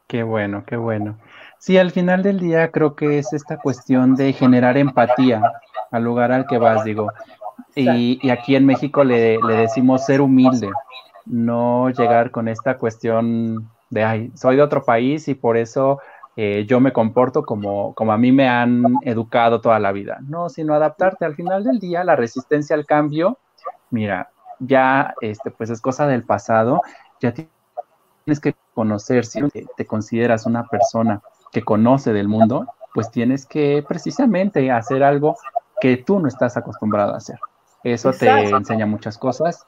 Qué 0.08 0.24
bueno, 0.24 0.64
qué 0.66 0.76
bueno. 0.76 1.18
Sí, 1.58 1.78
al 1.78 1.92
final 1.92 2.22
del 2.24 2.40
día 2.40 2.72
creo 2.72 2.96
que 2.96 3.20
es 3.20 3.34
esta 3.34 3.58
cuestión 3.58 4.16
de 4.16 4.34
generar 4.34 4.78
empatía 4.78 5.42
al 5.90 6.04
lugar 6.04 6.32
al 6.32 6.46
que 6.46 6.58
vas, 6.58 6.84
digo. 6.84 7.12
Y, 7.76 8.30
aquí 8.30 8.56
en 8.56 8.66
México 8.66 9.04
le, 9.04 9.38
decimos 9.48 10.06
ser 10.06 10.22
humilde, 10.22 10.70
no 11.26 11.90
llegar 11.90 12.32
con 12.32 12.48
esta 12.48 12.78
cuestión 12.78 13.70
de, 13.90 14.04
ay, 14.04 14.32
soy 14.36 14.56
de 14.56 14.62
otro 14.62 14.84
país 14.84 15.28
y 15.28 15.36
por 15.36 15.58
eso 15.58 16.00
eh, 16.36 16.66
yo 16.68 16.80
me 16.80 16.94
comporto 16.94 17.44
como, 17.44 17.94
como 17.94 18.14
a 18.14 18.18
mí 18.18 18.32
me 18.32 18.48
han 18.48 18.84
educado 19.04 19.62
toda 19.62 19.80
la 19.80 19.92
vida. 19.92 20.20
No, 20.22 20.50
sino 20.50 20.74
adaptarte. 20.74 21.26
Al 21.26 21.36
final 21.36 21.64
del 21.64 21.80
día, 21.80 22.04
la 22.04 22.16
resistencia 22.16 22.76
al 22.76 22.86
cambio, 22.86 23.38
mira, 23.90 24.30
ya 24.60 25.14
este, 25.22 25.52
pues 25.52 25.70
es 25.70 25.82
cosa 25.82 26.08
del 26.08 26.24
pasado, 26.24 26.82
ya 27.20 27.34
tienes 27.34 28.40
que 28.42 28.56
conocer, 28.74 29.26
si 29.26 29.42
te 29.76 29.86
consideras 29.86 30.46
una 30.46 30.66
persona 30.66 31.22
que 31.52 31.62
conoce 31.62 32.14
del 32.14 32.28
mundo, 32.28 32.66
pues 32.94 33.12
tienes 33.12 33.46
que 33.46 33.84
precisamente 33.88 34.72
hacer 34.72 35.04
algo 35.04 35.38
que 35.82 35.98
tú 35.98 36.20
no 36.20 36.28
estás 36.28 36.56
acostumbrado 36.58 37.14
a 37.14 37.18
hacer. 37.18 37.40
Eso 37.84 38.12
te 38.14 38.30
enseña 38.50 38.86
muchas 38.86 39.18
cosas, 39.18 39.66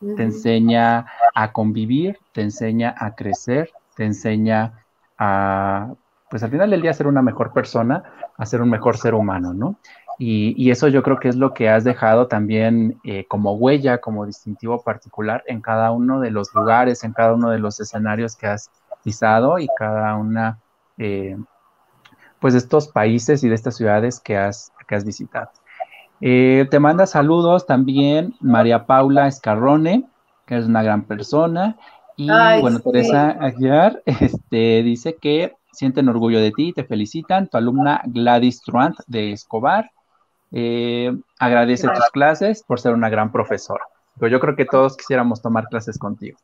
te 0.00 0.22
enseña 0.22 1.06
a 1.34 1.52
convivir, 1.52 2.18
te 2.32 2.42
enseña 2.42 2.94
a 2.96 3.14
crecer, 3.14 3.70
te 3.96 4.04
enseña 4.04 4.84
a, 5.18 5.92
pues 6.30 6.42
al 6.42 6.50
final 6.50 6.70
del 6.70 6.82
día, 6.82 6.94
ser 6.94 7.06
una 7.06 7.22
mejor 7.22 7.52
persona, 7.52 8.02
a 8.36 8.46
ser 8.46 8.62
un 8.62 8.70
mejor 8.70 8.96
ser 8.96 9.14
humano, 9.14 9.54
¿no? 9.54 9.76
Y, 10.20 10.70
eso 10.70 10.88
yo 10.88 11.04
creo 11.04 11.20
que 11.20 11.28
es 11.28 11.36
lo 11.36 11.54
que 11.54 11.68
has 11.68 11.84
dejado 11.84 12.26
también 12.26 12.98
eh, 13.04 13.24
como 13.28 13.52
huella, 13.54 13.98
como 13.98 14.26
distintivo 14.26 14.82
particular 14.82 15.44
en 15.46 15.60
cada 15.60 15.92
uno 15.92 16.18
de 16.18 16.32
los 16.32 16.52
lugares, 16.54 17.04
en 17.04 17.12
cada 17.12 17.34
uno 17.34 17.50
de 17.50 17.60
los 17.60 17.78
escenarios 17.78 18.34
que 18.34 18.48
has 18.48 18.68
pisado 19.04 19.60
y 19.60 19.68
cada 19.78 20.16
una, 20.16 20.58
eh, 20.98 21.36
pues 22.40 22.54
de 22.54 22.58
estos 22.58 22.88
países 22.88 23.44
y 23.44 23.48
de 23.48 23.54
estas 23.54 23.76
ciudades 23.76 24.18
que 24.18 24.36
has, 24.36 24.72
que 24.88 24.96
has 24.96 25.04
visitado. 25.04 25.50
Eh, 26.20 26.66
te 26.70 26.80
manda 26.80 27.06
saludos 27.06 27.66
también 27.66 28.34
María 28.40 28.86
Paula 28.86 29.28
Escarrone, 29.28 30.04
que 30.46 30.56
es 30.56 30.66
una 30.66 30.82
gran 30.82 31.04
persona. 31.04 31.76
Y 32.16 32.28
bueno, 32.60 32.80
Teresa 32.80 33.30
Aguiar 33.30 34.02
este, 34.06 34.82
dice 34.82 35.14
que 35.14 35.54
sienten 35.72 36.08
orgullo 36.08 36.40
de 36.40 36.50
ti, 36.50 36.72
te 36.72 36.84
felicitan. 36.84 37.48
Tu 37.48 37.56
alumna 37.56 38.02
Gladys 38.06 38.62
Truant 38.62 38.96
de 39.06 39.32
Escobar 39.32 39.90
eh, 40.50 41.16
agradece 41.38 41.86
tus 41.88 42.10
clases 42.12 42.64
por 42.64 42.80
ser 42.80 42.94
una 42.94 43.08
gran 43.08 43.30
profesora. 43.30 43.84
Pero 44.18 44.32
yo 44.32 44.40
creo 44.40 44.56
que 44.56 44.64
todos 44.64 44.96
quisiéramos 44.96 45.40
tomar 45.40 45.68
clases 45.68 45.96
contigo. 45.96 46.38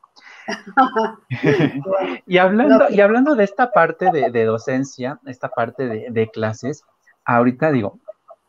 y, 2.25 2.37
hablando, 2.37 2.85
y 2.89 3.01
hablando 3.01 3.35
de 3.35 3.43
esta 3.43 3.71
parte 3.71 4.11
de, 4.11 4.45
docencia, 4.45 5.19
esta 5.25 5.49
parte 5.49 6.09
de 6.09 6.29
clases, 6.29 6.85
ahorita 7.25 7.71
digo, 7.71 7.99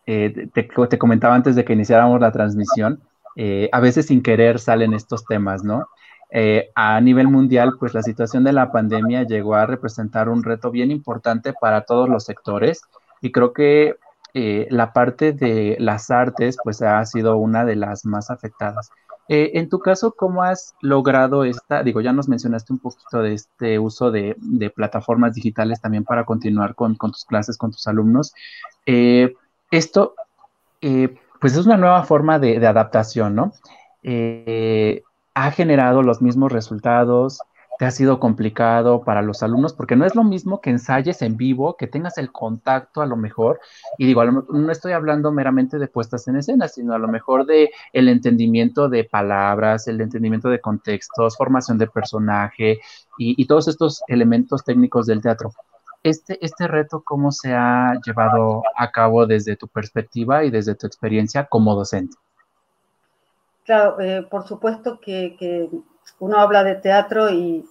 eh, 0.06 0.48
te, 0.54 0.98
comentaba 0.98 1.34
antes 1.34 1.56
de 1.56 1.64
que 1.64 1.72
iniciáramos 1.72 2.20
la 2.20 2.30
transmisión, 2.30 3.00
eh, 3.34 3.68
a 3.72 3.80
veces 3.80 4.06
sin 4.06 4.22
querer 4.22 4.60
salen 4.60 4.94
estos 4.94 5.24
temas, 5.26 5.64
¿no? 5.64 5.88
Eh, 6.30 6.70
a 6.74 7.00
nivel 7.00 7.28
mundial, 7.28 7.74
pues 7.78 7.92
la 7.92 8.02
situación 8.02 8.44
de 8.44 8.52
la 8.52 8.70
pandemia 8.70 9.24
llegó 9.24 9.56
a 9.56 9.66
representar 9.66 10.28
un 10.28 10.44
reto 10.44 10.70
bien 10.70 10.90
importante 10.90 11.52
para 11.60 11.82
todos 11.82 12.08
los 12.08 12.24
sectores 12.24 12.82
y 13.20 13.32
creo 13.32 13.52
que 13.52 13.96
la 14.68 14.92
parte 14.92 15.32
de 15.32 15.78
las 15.80 16.10
artes, 16.10 16.58
pues 16.62 16.82
ha 16.82 17.02
sido 17.06 17.38
una 17.38 17.64
de 17.64 17.74
las 17.74 18.04
más 18.04 18.30
afectadas. 18.30 18.90
en 19.28 19.70
tu 19.70 19.78
caso, 19.78 20.12
¿cómo 20.12 20.42
has 20.42 20.74
logrado 20.82 21.44
esta? 21.44 21.82
Digo, 21.82 22.02
ya 22.02 22.12
nos 22.12 22.28
mencionaste 22.28 22.74
un 22.74 22.78
poquito 22.78 23.22
de 23.22 23.32
este 23.32 23.78
uso 23.78 24.10
de, 24.10 24.36
plataformas 24.76 25.32
digitales 25.34 25.80
también 25.80 26.04
para 26.04 26.24
continuar 26.24 26.74
con, 26.74 26.96
tus 26.98 27.24
clases, 27.24 27.56
con 27.56 27.70
tus 27.70 27.86
alumnos. 27.86 28.34
Eh, 28.84 29.34
esto, 29.70 30.14
eh, 30.80 31.14
pues 31.40 31.56
es 31.56 31.66
una 31.66 31.76
nueva 31.76 32.04
forma 32.04 32.38
de, 32.38 32.64
adaptación, 32.66 33.34
¿no? 33.34 33.52
Eh, 34.02 35.02
ha 35.34 35.50
generado 35.50 36.02
los 36.02 36.22
mismos 36.22 36.52
resultados, 36.52 37.40
te 37.78 37.84
ha 37.84 37.90
sido 37.90 38.18
complicado 38.20 39.02
para 39.02 39.20
los 39.20 39.42
alumnos, 39.42 39.74
porque 39.74 39.96
no 39.96 40.06
es 40.06 40.14
lo 40.14 40.24
mismo 40.24 40.62
que 40.62 40.70
ensayes 40.70 41.20
en 41.20 41.36
vivo, 41.36 41.76
que 41.76 41.86
tengas 41.86 42.16
el 42.16 42.32
contacto 42.32 43.02
a 43.02 43.06
lo 43.06 43.16
mejor, 43.16 43.60
y 43.98 44.06
digo, 44.06 44.24
no 44.24 44.72
estoy 44.72 44.92
hablando 44.92 45.30
meramente 45.30 45.78
de 45.78 45.88
puestas 45.88 46.26
en 46.28 46.36
escena, 46.36 46.68
sino 46.68 46.94
a 46.94 46.98
lo 46.98 47.08
mejor 47.08 47.44
de 47.44 47.70
el 47.92 48.08
entendimiento 48.08 48.88
de 48.88 49.04
palabras, 49.04 49.88
el 49.88 50.00
entendimiento 50.00 50.48
de 50.48 50.60
contextos, 50.60 51.36
formación 51.36 51.76
de 51.76 51.86
personaje 51.86 52.80
y 53.18 53.46
todos 53.46 53.68
estos 53.68 54.02
elementos 54.08 54.64
técnicos 54.64 55.06
del 55.06 55.22
teatro 55.22 55.52
este, 56.08 56.38
este 56.44 56.68
reto, 56.68 57.02
¿cómo 57.04 57.32
se 57.32 57.52
ha 57.52 57.94
llevado 58.04 58.62
a 58.76 58.90
cabo 58.92 59.26
desde 59.26 59.56
tu 59.56 59.66
perspectiva 59.66 60.44
y 60.44 60.50
desde 60.50 60.74
tu 60.74 60.86
experiencia 60.86 61.46
como 61.46 61.74
docente? 61.74 62.16
Claro, 63.64 64.00
eh, 64.00 64.22
por 64.30 64.46
supuesto 64.46 65.00
que, 65.00 65.68
uno 66.20 66.38
habla 66.38 66.62
de 66.62 66.76
teatro 66.76 67.30
y, 67.30 67.68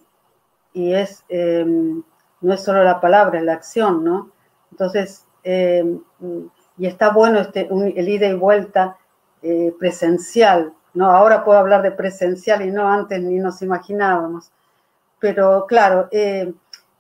es, 0.73 1.23
em, 1.29 2.03
no 2.41 2.53
es 2.53 2.61
solo 2.61 2.83
la 2.83 2.99
palabra, 2.99 3.39
es 3.39 3.45
la 3.45 3.53
acción, 3.53 4.03
¿no? 4.03 4.31
Entonces, 4.71 5.25
em, 5.43 6.01
y 6.77 6.85
está 6.87 7.11
bueno 7.11 7.39
este, 7.39 7.69
el 7.71 8.09
ida 8.09 8.27
y 8.27 8.33
vuelta 8.35 8.97
eh, 9.41 9.73
presencial, 9.79 10.73
¿no? 10.93 11.11
Ahora 11.11 11.45
puedo 11.45 11.59
hablar 11.59 11.81
de 11.81 11.91
presencial 11.91 12.61
y 12.63 12.71
no 12.71 12.89
antes 12.89 13.21
ni 13.21 13.39
nos 13.39 13.61
imaginábamos. 13.61 14.51
Pero 15.19 15.65
claro, 15.67 16.09
eh, 16.11 16.53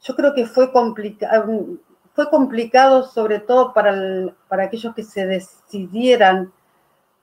yo 0.05 0.15
creo 0.15 0.35
que 0.35 0.45
fue, 0.45 0.71
fue 2.13 2.29
complicado 2.29 3.03
sobre 3.03 3.39
todo 3.39 3.73
para, 3.73 3.95
para 4.47 4.65
aquellos 4.65 4.93
que 4.93 5.03
se 5.03 5.25
decidieran 5.25 6.53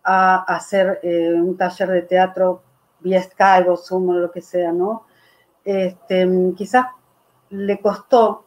a 0.03 0.43
hacer 0.53 0.99
eh, 1.05 1.33
un 1.33 1.57
taller 1.57 1.89
de 1.89 2.03
teatro 2.03 2.63
vía 2.99 3.23
Skype 3.23 3.71
o 3.71 3.77
Zoom 3.77 4.09
o 4.09 4.15
lo 4.15 4.33
que 4.33 4.41
sea, 4.41 4.73
¿no? 4.73 5.07
Este, 5.65 6.29
quizás 6.57 6.87
le 7.51 7.81
costó, 7.81 8.47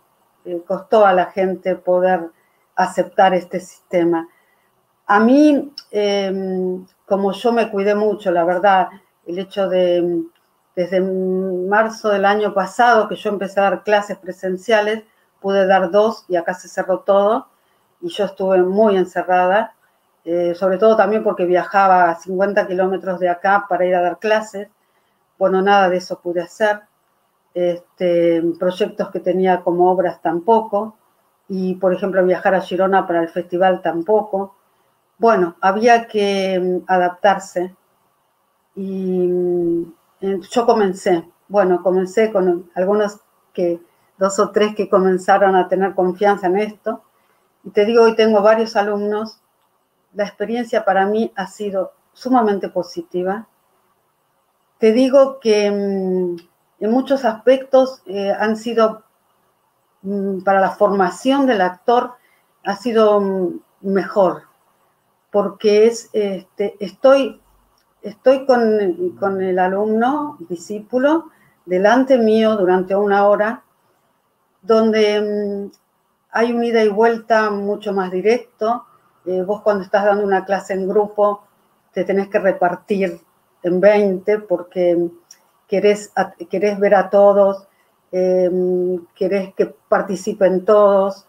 costó 0.67 1.05
a 1.05 1.13
la 1.13 1.27
gente 1.27 1.75
poder 1.75 2.29
aceptar 2.75 3.33
este 3.33 3.61
sistema. 3.61 4.27
A 5.07 5.19
mí, 5.21 5.71
em, 5.91 6.85
como 7.05 7.31
yo 7.31 7.53
me 7.53 7.69
cuidé 7.71 7.95
mucho, 7.95 8.31
la 8.31 8.43
verdad, 8.43 8.89
el 9.25 9.39
hecho 9.39 9.69
de 9.69 10.25
desde 10.75 11.01
marzo 11.01 12.09
del 12.09 12.25
año 12.25 12.53
pasado 12.53 13.07
que 13.07 13.15
yo 13.15 13.29
empecé 13.29 13.59
a 13.59 13.63
dar 13.63 13.83
clases 13.83 14.17
presenciales, 14.17 15.03
pude 15.39 15.65
dar 15.65 15.91
dos 15.91 16.25
y 16.27 16.35
acá 16.35 16.53
se 16.53 16.67
cerró 16.67 16.99
todo 16.99 17.47
y 18.01 18.09
yo 18.09 18.25
estuve 18.25 18.61
muy 18.61 18.97
encerrada, 18.97 19.73
eh, 20.25 20.53
sobre 20.55 20.77
todo 20.77 20.95
también 20.95 21.23
porque 21.23 21.45
viajaba 21.45 22.09
a 22.09 22.15
50 22.15 22.67
kilómetros 22.67 23.19
de 23.19 23.29
acá 23.29 23.65
para 23.69 23.85
ir 23.85 23.95
a 23.95 24.01
dar 24.01 24.19
clases. 24.19 24.69
Bueno, 25.37 25.61
nada 25.61 25.89
de 25.89 25.97
eso 25.97 26.19
pude 26.19 26.41
hacer. 26.41 26.81
Este, 27.53 28.43
proyectos 28.59 29.09
que 29.11 29.19
tenía 29.19 29.61
como 29.61 29.89
obras 29.89 30.21
tampoco. 30.21 30.97
Y, 31.47 31.75
por 31.75 31.93
ejemplo, 31.93 32.25
viajar 32.25 32.55
a 32.55 32.61
Girona 32.61 33.07
para 33.07 33.21
el 33.21 33.29
festival 33.29 33.81
tampoco. 33.81 34.55
Bueno, 35.17 35.55
había 35.61 36.07
que 36.07 36.59
mm, 36.59 36.85
adaptarse. 36.91 37.75
Y 38.75 39.27
mm, 39.27 39.93
yo 40.49 40.65
comencé, 40.65 41.27
bueno, 41.47 41.81
comencé 41.81 42.31
con 42.31 42.69
algunos 42.75 43.19
que, 43.53 43.79
dos 44.17 44.39
o 44.39 44.51
tres 44.51 44.75
que 44.75 44.89
comenzaron 44.89 45.55
a 45.55 45.67
tener 45.67 45.93
confianza 45.93 46.47
en 46.47 46.57
esto. 46.57 47.03
Y 47.63 47.71
te 47.71 47.85
digo, 47.85 48.03
hoy 48.03 48.15
tengo 48.15 48.41
varios 48.41 48.75
alumnos. 48.75 49.39
La 50.13 50.23
experiencia 50.23 50.85
para 50.85 51.05
mí 51.05 51.31
ha 51.35 51.47
sido 51.47 51.93
sumamente 52.13 52.69
positiva. 52.69 53.47
Te 54.77 54.91
digo 54.93 55.39
que 55.39 55.71
mm, 55.71 56.35
en 56.79 56.91
muchos 56.91 57.25
aspectos 57.25 58.01
eh, 58.05 58.31
han 58.31 58.57
sido, 58.57 59.03
mm, 60.01 60.43
para 60.43 60.59
la 60.59 60.71
formación 60.71 61.45
del 61.45 61.61
actor, 61.61 62.13
ha 62.63 62.75
sido 62.75 63.19
mm, 63.19 63.59
mejor, 63.81 64.43
porque 65.31 65.87
es, 65.87 66.09
este, 66.13 66.75
estoy 66.79 67.41
estoy 68.05 68.45
con, 68.45 69.41
el 69.41 69.59
alumno, 69.59 70.37
discípulo, 70.47 71.31
delante 71.65 72.19
mío 72.19 72.55
durante 72.55 72.95
una 72.95 73.27
hora, 73.27 73.63
donde 74.61 75.21
mm, 75.21 75.71
hay 76.31 76.53
un 76.53 76.63
ida 76.63 76.83
y 76.83 76.89
vuelta 76.89 77.49
mucho 77.49 77.93
más 77.93 78.11
directo. 78.11 78.85
Eh, 79.25 79.41
vos 79.41 79.61
cuando 79.61 79.83
estás 79.83 80.05
dando 80.05 80.23
una 80.23 80.45
clase 80.45 80.73
en 80.73 80.87
grupo, 80.87 81.45
te 81.93 82.03
tenés 82.03 82.27
que 82.27 82.39
repartir 82.39 83.19
en 83.63 83.79
20 83.79 84.39
porque 84.39 85.09
querés, 85.67 86.13
querés 86.49 86.79
ver 86.79 86.93
a 86.93 87.09
todos, 87.09 87.67
eh, 88.11 88.99
querés 89.15 89.55
que 89.55 89.65
participen 89.65 90.63
todos. 90.63 91.25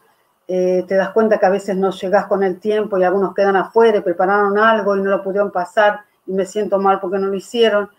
Eh, 0.46 0.84
te 0.86 0.94
das 0.94 1.10
cuenta 1.10 1.38
que 1.38 1.46
a 1.46 1.50
veces 1.50 1.74
no 1.74 1.90
llegás 1.90 2.26
con 2.26 2.42
el 2.42 2.60
tiempo 2.60 2.98
y 2.98 3.04
algunos 3.04 3.34
quedan 3.34 3.56
afuera 3.56 4.04
prepararon 4.04 4.58
algo 4.58 4.94
y 4.94 5.00
no 5.00 5.10
lo 5.10 5.22
pudieron 5.22 5.50
pasar 5.50 6.04
y 6.26 6.32
me 6.32 6.46
siento 6.46 6.78
mal 6.78 7.00
porque 7.00 7.18
no 7.18 7.28
lo 7.28 7.34
hicieron. 7.34 7.90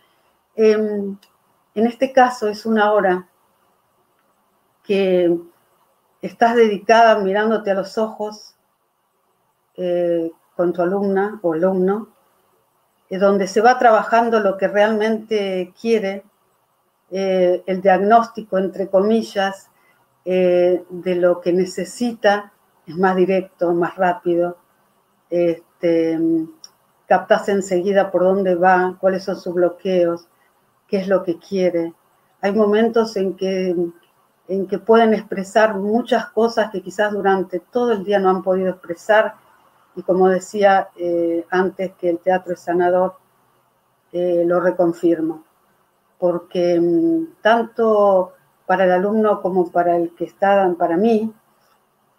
Em, 0.56 1.18
en 1.76 1.88
este 1.88 2.12
caso 2.12 2.48
es 2.48 2.66
una 2.66 2.92
hora 2.92 3.28
que 4.84 5.38
estás 6.22 6.56
dedicada 6.56 7.20
mirándote 7.20 7.72
a 7.72 7.76
los 7.76 7.98
ojos 7.98 8.56
eh, 9.76 10.32
con 10.56 10.74
tu 10.74 10.82
alumna 10.82 11.40
o 11.44 11.54
alumno 11.54 12.08
eh, 13.10 13.18
donde 13.20 13.48
se 13.48 13.62
va 13.62 13.78
trabajando 13.78 14.40
lo 14.40 14.58
que 14.58 14.68
realmente 14.68 15.74
quiere, 15.80 16.24
eh, 17.12 17.64
el 17.68 17.82
diagnóstico, 17.82 18.58
entre 18.58 18.90
comillas, 18.90 19.70
de 20.26 21.16
lo 21.16 21.40
que 21.40 21.54
necesita, 21.54 22.52
es 22.86 22.98
más 22.98 23.16
directo, 23.16 23.72
más 23.74 23.96
rápido. 23.96 24.58
Este, 25.30 26.20
captas 27.08 27.48
enseguida 27.50 28.12
por 28.12 28.24
dónde 28.24 28.56
va, 28.56 28.98
cuáles 29.00 29.24
son 29.24 29.38
sus 29.38 29.54
bloqueos, 29.54 30.28
qué 30.88 30.98
es 30.98 31.08
lo 31.08 31.24
que 31.24 31.40
quiere. 31.40 31.94
Hay 32.42 32.52
momentos 32.52 33.16
en 33.16 33.36
que, 33.36 33.76
en 34.48 34.68
que 34.68 34.78
pueden 34.78 35.14
expresar 35.14 35.76
muchas 35.76 36.28
cosas 36.30 36.70
que 36.70 36.82
quizás 36.82 37.14
durante 37.14 37.60
todo 37.60 37.94
el 37.94 38.04
día 38.04 38.20
no 38.20 38.30
han 38.30 38.44
podido 38.44 38.70
expresar. 38.70 39.36
Y 39.96 40.04
como 40.04 40.30
decía 40.30 40.90
eh, 40.98 41.46
antes 41.50 41.94
que 41.94 42.10
el 42.10 42.20
teatro 42.20 42.54
es 42.54 42.60
sanador, 42.60 43.16
eh, 44.12 44.44
lo 44.46 44.60
reconfirmo. 44.60 45.46
Porque 46.20 46.80
mm, 46.80 47.42
tanto 47.42 48.34
para 48.66 48.84
el 48.84 48.92
alumno 48.92 49.42
como 49.42 49.72
para 49.72 49.96
el 49.96 50.14
que 50.14 50.26
está, 50.26 50.70
para 50.78 50.98
mí, 50.98 51.34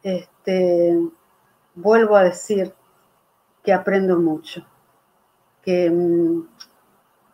este, 0.03 0.99
vuelvo 1.74 2.16
a 2.16 2.24
decir 2.24 2.72
que 3.62 3.72
aprendo 3.72 4.18
mucho 4.18 4.64
que 5.68 5.90
mm, 5.90 6.48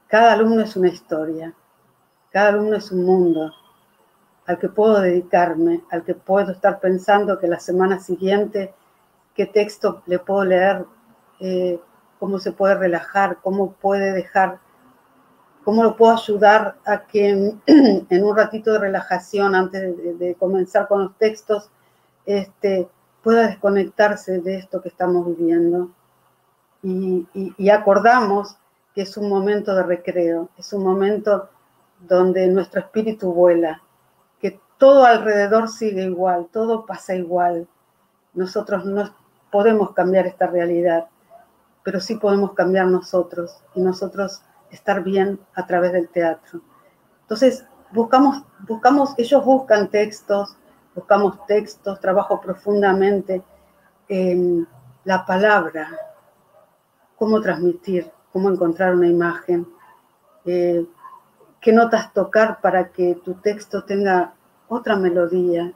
cada 0.08 0.32
alumno 0.32 0.62
es 0.62 0.74
una 0.74 0.88
historia, 0.88 1.54
cada 2.32 2.48
alumno 2.48 2.74
es 2.74 2.90
un 2.90 3.04
mundo 3.04 3.52
al 4.46 4.58
que 4.58 4.68
puedo 4.68 5.00
dedicarme, 5.00 5.84
al 5.92 6.02
que 6.02 6.16
puedo 6.16 6.50
estar 6.50 6.80
pensando 6.80 7.38
que 7.38 7.46
la 7.46 7.60
semana 7.60 8.00
siguiente 8.00 8.74
qué 9.36 9.46
texto 9.46 10.02
le 10.06 10.18
puedo 10.18 10.44
leer, 10.44 10.84
eh, 11.38 11.78
cómo 12.18 12.40
se 12.40 12.50
puede 12.50 12.74
relajar, 12.74 13.38
cómo 13.40 13.74
puede 13.74 14.12
dejar, 14.12 14.58
cómo 15.62 15.84
lo 15.84 15.96
puedo 15.96 16.14
ayudar 16.14 16.78
a 16.84 17.06
que 17.06 17.28
en 17.66 18.24
un 18.24 18.36
ratito 18.36 18.72
de 18.72 18.80
relajación 18.80 19.54
antes 19.54 20.18
de, 20.18 20.34
comenzar 20.34 20.88
con 20.88 21.04
los 21.04 21.16
textos, 21.18 21.70
este, 22.26 22.88
pueda 23.22 23.46
desconectarse 23.46 24.40
de 24.40 24.56
esto 24.56 24.82
que 24.82 24.88
estamos 24.88 25.24
viviendo 25.24 25.92
y, 26.84 27.70
acordamos 27.70 28.56
que 28.94 29.02
es 29.02 29.16
un 29.16 29.28
momento 29.28 29.74
de 29.74 29.82
recreo, 29.82 30.50
es 30.58 30.72
un 30.72 30.84
momento 30.84 31.48
donde 31.98 32.46
nuestro 32.48 32.80
espíritu 32.80 33.32
vuela, 33.32 33.82
que 34.38 34.60
todo 34.76 35.04
alrededor 35.04 35.68
sigue 35.68 36.02
igual, 36.02 36.48
todo 36.52 36.84
pasa 36.84 37.14
igual. 37.14 37.66
Nosotros 38.34 38.84
no 38.84 39.14
podemos 39.50 39.92
cambiar 39.92 40.26
esta 40.26 40.46
realidad, 40.46 41.06
pero 41.82 42.00
sí 42.00 42.16
podemos 42.16 42.52
cambiar 42.52 42.86
nosotros 42.86 43.62
y 43.74 43.80
nosotros 43.80 44.42
estar 44.70 45.02
bien 45.02 45.40
a 45.54 45.66
través 45.66 45.92
del 45.92 46.08
teatro. 46.08 46.60
Entonces, 47.22 47.64
buscamos, 47.92 48.42
buscamos, 48.68 49.14
ellos 49.16 49.42
buscan 49.44 49.88
textos, 49.88 50.56
buscamos 50.94 51.46
textos, 51.46 51.98
trabajo 52.00 52.40
profundamente 52.40 53.42
en 54.08 54.68
la 55.04 55.24
palabra, 55.24 55.88
cómo 57.16 57.40
transmitir, 57.40 58.10
cómo 58.32 58.50
encontrar 58.50 58.94
una 58.94 59.06
imagen, 59.06 59.66
eh, 60.44 60.84
qué 61.60 61.72
notas 61.72 62.12
tocar 62.12 62.60
para 62.60 62.90
que 62.90 63.16
tu 63.24 63.34
texto 63.34 63.84
tenga 63.84 64.34
otra 64.68 64.96
melodía. 64.96 65.72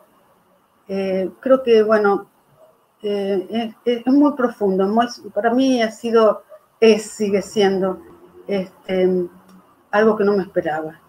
Eh, 0.89 1.30
creo 1.41 1.62
que, 1.62 1.82
bueno, 1.82 2.26
eh, 3.03 3.74
es, 3.84 4.07
muy 4.07 4.32
profundo. 4.32 4.93
para 5.32 5.53
mí 5.53 5.80
ha 5.82 5.91
sido, 5.91 6.43
es, 6.80 7.11
sigue 7.11 7.43
siendo 7.43 8.01
este, 8.47 9.28
algo 9.91 10.16
que 10.16 10.24
no 10.24 10.36
me 10.36 10.43
esperaba. 10.43 11.01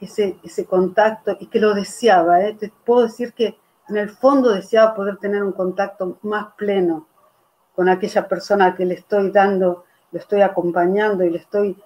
Ese, 0.00 0.38
ese 0.42 0.66
contacto 0.66 1.36
y 1.38 1.46
que 1.46 1.60
lo 1.60 1.74
deseaba. 1.74 2.38
Te 2.58 2.72
puedo 2.84 3.02
decir 3.02 3.32
que 3.32 3.58
en 3.88 3.96
el 3.96 4.10
fondo 4.10 4.50
deseaba 4.50 4.94
poder 4.94 5.18
tener 5.18 5.42
un 5.42 5.52
contacto 5.52 6.18
más 6.22 6.54
pleno 6.56 7.06
con 7.74 7.88
aquella 7.88 8.28
persona 8.28 8.74
que 8.74 8.84
le 8.84 8.94
estoy 8.94 9.30
dando, 9.30 9.84
le 10.12 10.20
estoy 10.20 10.42
acompañando 10.42 11.24
y 11.24 11.30
le 11.30 11.38
estoy 11.38 11.76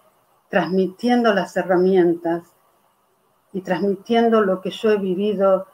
transmitiendo 0.49 1.32
las 1.32 1.57
herramientas 1.57 2.45
y 3.53 3.62
transmitiendo 3.62 4.43
lo 4.43 4.61
que 4.61 4.70
yo 4.70 4.91
he 4.91 4.99
vivido, 4.99 5.66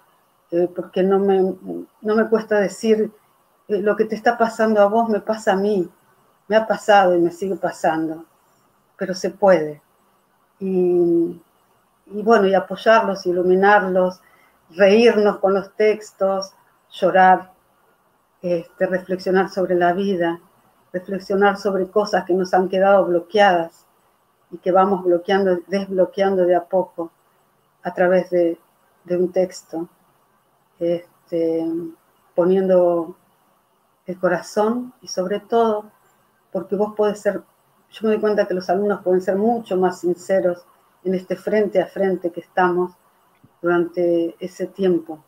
eh, 0.50 0.68
porque 0.74 1.02
no 1.02 1.18
me, 1.18 1.54
no 2.00 2.14
me 2.14 2.28
cuesta 2.28 2.60
decir, 2.60 3.10
eh, 3.68 3.80
lo 3.80 3.96
que 3.96 4.04
te 4.04 4.14
está 4.14 4.38
pasando 4.38 4.80
a 4.80 4.86
vos 4.86 5.08
me 5.08 5.20
pasa 5.20 5.52
a 5.52 5.56
mí, 5.56 5.88
me 6.46 6.56
ha 6.56 6.66
pasado 6.66 7.16
y 7.16 7.20
me 7.20 7.32
sigue 7.32 7.56
pasando, 7.56 8.24
pero 8.96 9.14
se 9.14 9.30
puede. 9.30 9.82
Y, 10.60 11.40
y 12.06 12.22
bueno, 12.22 12.46
y 12.46 12.54
apoyarlos, 12.54 13.26
iluminarlos, 13.26 14.20
reírnos 14.70 15.38
con 15.38 15.54
los 15.54 15.74
textos, 15.74 16.52
llorar, 16.92 17.53
este, 18.44 18.84
reflexionar 18.84 19.48
sobre 19.48 19.74
la 19.74 19.94
vida, 19.94 20.38
reflexionar 20.92 21.56
sobre 21.56 21.86
cosas 21.86 22.26
que 22.26 22.34
nos 22.34 22.52
han 22.52 22.68
quedado 22.68 23.06
bloqueadas 23.06 23.86
y 24.50 24.58
que 24.58 24.70
vamos 24.70 25.02
bloqueando, 25.02 25.60
desbloqueando 25.66 26.44
de 26.44 26.54
a 26.54 26.62
poco 26.62 27.10
a 27.82 27.94
través 27.94 28.28
de, 28.28 28.58
un 29.08 29.32
texto, 29.32 29.88
este, 30.78 31.64
poniendo 32.34 33.16
el 34.04 34.18
corazón 34.18 34.92
y 35.00 35.08
sobre 35.08 35.40
todo, 35.40 35.86
porque 36.52 36.76
vos 36.76 36.94
podés 36.94 37.20
ser, 37.20 37.42
yo 37.92 38.00
me 38.02 38.10
doy 38.10 38.20
cuenta 38.20 38.46
que 38.46 38.52
los 38.52 38.68
alumnos 38.68 39.02
pueden 39.02 39.22
ser 39.22 39.36
mucho 39.36 39.78
más 39.78 40.00
sinceros 40.00 40.66
en 41.02 41.14
este 41.14 41.34
frente 41.34 41.80
a 41.80 41.86
frente 41.86 42.30
que 42.30 42.40
estamos 42.40 42.92
durante 43.62 44.36
ese 44.38 44.66
tiempo, 44.66 45.24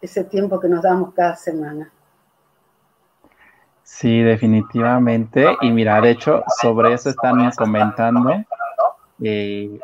ese 0.00 0.24
tiempo 0.24 0.58
que 0.58 0.68
nos 0.68 0.82
damos 0.82 1.14
cada 1.14 1.36
semana. 1.36 1.92
Sí, 3.86 4.20
definitivamente. 4.20 5.46
Y 5.60 5.70
mira, 5.70 6.00
de 6.00 6.10
hecho, 6.10 6.42
sobre 6.60 6.92
eso 6.92 7.08
están 7.08 7.48
comentando. 7.52 8.44
Eh, 9.22 9.78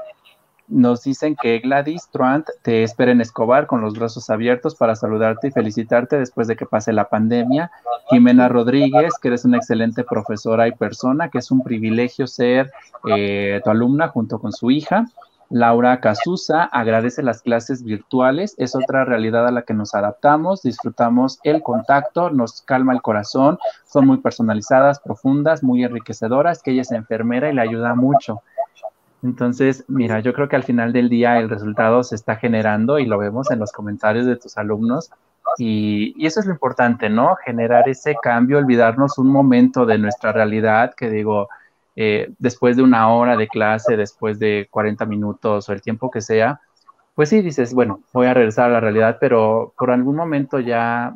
nos 0.67 1.05
dicen 1.05 1.37
que 1.41 1.61
Gladys 1.61 2.09
Truant 2.11 2.49
te 2.63 2.83
espera 2.83 3.13
en 3.13 3.21
Escobar 3.21 3.69
con 3.69 3.81
los 3.81 3.97
brazos 3.97 4.29
abiertos 4.29 4.75
para 4.75 4.97
saludarte 4.97 5.49
y 5.49 5.51
felicitarte 5.53 6.19
después 6.19 6.49
de 6.49 6.57
que 6.57 6.67
pase 6.67 6.93
la 6.93 7.09
pandemia. 7.09 7.71
Jimena 8.11 8.49
Rodríguez, 8.49 9.15
que 9.23 9.29
eres 9.29 9.45
una 9.45 9.59
excelente 9.59 10.03
profesora 10.03 10.67
y 10.67 10.73
persona, 10.73 11.29
que 11.29 11.39
es 11.39 11.53
un 11.53 11.63
privilegio 11.63 12.27
ser 12.27 12.73
eh, 13.09 13.61
tu 13.63 13.71
alumna 13.71 14.09
junto 14.09 14.41
con 14.41 14.51
su 14.53 14.73
hija. 14.73 15.07
Laura 15.53 16.01
Casusa 16.01 16.65
agradece 16.65 17.23
las 17.23 17.43
clases 17.43 17.85
virtuales, 17.85 18.55
es 18.57 18.75
otra 18.75 19.05
realidad 19.05 19.47
a 19.47 19.51
la 19.51 19.63
que 19.63 19.75
nos 19.75 19.95
adaptamos, 19.95 20.63
disfrutamos 20.63 21.41
el 21.43 21.63
contacto, 21.63 22.31
nos 22.31 22.63
calma 22.63 22.95
el 22.95 23.03
corazón, 23.03 23.59
son 23.85 24.07
muy 24.07 24.17
personalizadas, 24.17 24.99
profundas, 25.01 25.63
muy 25.63 25.85
enriquecedoras, 25.85 26.63
que 26.63 26.71
ella 26.71 26.81
es 26.81 26.91
enfermera 26.91 27.51
y 27.51 27.55
le 27.55 27.61
ayuda 27.61 27.95
mucho. 27.95 28.41
Entonces, 29.23 29.85
mira, 29.89 30.21
yo 30.21 30.33
creo 30.33 30.49
que 30.49 30.57
al 30.57 30.65
final 30.65 30.91
del 30.95 31.11
día 31.11 31.39
el 31.39 31.51
resultado 31.51 32.03
se 32.03 32.15
está 32.15 32.37
generando 32.37 32.99
y 32.99 33.05
lo 33.05 33.19
vemos 33.19 33.51
en 33.51 33.59
los 33.59 33.73
comentarios 33.73 34.25
de 34.25 34.37
tus 34.37 34.57
alumnos. 34.57 35.11
Y, 35.59 36.15
y, 36.17 36.27
eso 36.27 36.41
es 36.41 36.47
lo 36.47 36.53
importante, 36.53 37.11
¿no? 37.11 37.37
Generar 37.45 37.91
ese 37.91 38.15
cambio, 38.23 38.57
olvidarnos 38.57 39.19
un 39.19 39.29
momento 39.29 39.85
de 39.85 39.99
nuestra 39.99 40.33
realidad, 40.33 40.95
que 40.97 41.11
digo, 41.11 41.49
eh, 41.97 42.33
después 42.39 42.77
de 42.77 42.83
una 42.83 43.13
hora 43.13 43.37
de 43.37 43.49
clase, 43.49 43.97
después 43.97 44.39
de 44.39 44.69
40 44.71 45.05
minutos 45.07 45.69
o 45.69 45.73
el 45.73 45.83
tiempo 45.83 46.11
que 46.11 46.21
sea, 46.21 46.61
pues 47.15 47.29
sí 47.29 47.43
dices, 47.43 47.75
bueno, 47.75 48.01
voy 48.13 48.27
a 48.27 48.35
regresar 48.35 48.71
a 48.71 48.75
la 48.75 48.81
realidad, 48.81 49.19
pero 49.21 49.75
por 49.77 49.91
algún 49.91 50.17
momento 50.17 50.61
ya 50.61 51.15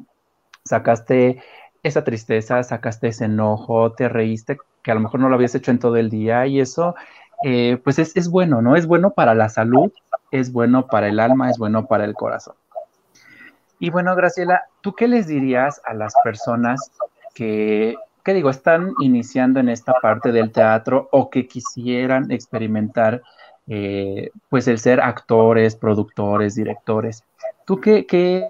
sacaste 0.65 1.43
esa 1.83 2.05
tristeza, 2.05 2.63
sacaste 2.63 3.09
ese 3.09 3.27
enojo, 3.27 3.93
te 3.93 4.09
reíste, 4.09 4.59
que 4.83 4.91
a 4.91 4.95
lo 4.95 5.01
mejor 5.01 5.21
no 5.21 5.29
lo 5.29 5.37
habías 5.37 5.55
hecho 5.55 5.71
en 5.71 5.79
todo 5.79 5.97
el 5.97 6.11
día 6.11 6.47
y 6.47 6.61
eso, 6.61 6.95
eh, 7.43 7.79
pues 7.83 7.99
es, 7.99 8.17
es 8.17 8.29
bueno, 8.29 8.61
¿no? 8.63 8.77
Es 8.77 8.87
bueno 8.87 9.11
para 9.11 9.35
la 9.35 9.49
salud, 9.49 9.93
es 10.31 10.53
bueno 10.53 10.87
para 10.87 11.09
el 11.09 11.21
alma, 11.21 11.51
es 11.51 11.59
bueno 11.59 11.87
para 11.87 12.05
el 12.05 12.15
corazón. 12.15 12.57
Y 13.79 13.91
bueno, 13.91 14.15
Graciela, 14.17 14.65
¿tú 14.81 14.95
qué 14.95 15.07
les 15.07 15.27
dirías 15.27 15.81
a 15.85 15.95
las 15.95 16.15
personas 16.25 16.93
que 17.35 17.95
¿qué 18.27 18.35
digo? 18.35 18.51
Están 18.51 18.93
iniciando 18.99 19.61
en 19.61 19.69
esta 19.69 19.95
parte 20.03 20.33
del 20.33 20.51
teatro 20.51 21.09
o 21.13 21.31
que 21.31 21.47
quisieran 21.47 22.33
experimentar, 22.33 23.23
eh, 23.69 24.31
pues 24.49 24.67
el 24.67 24.81
ser 24.81 25.01
actores, 25.01 25.77
productores, 25.77 26.57
directores. 26.57 27.23
¿Tú 27.65 27.81
qué, 27.81 28.05
qué 28.05 28.49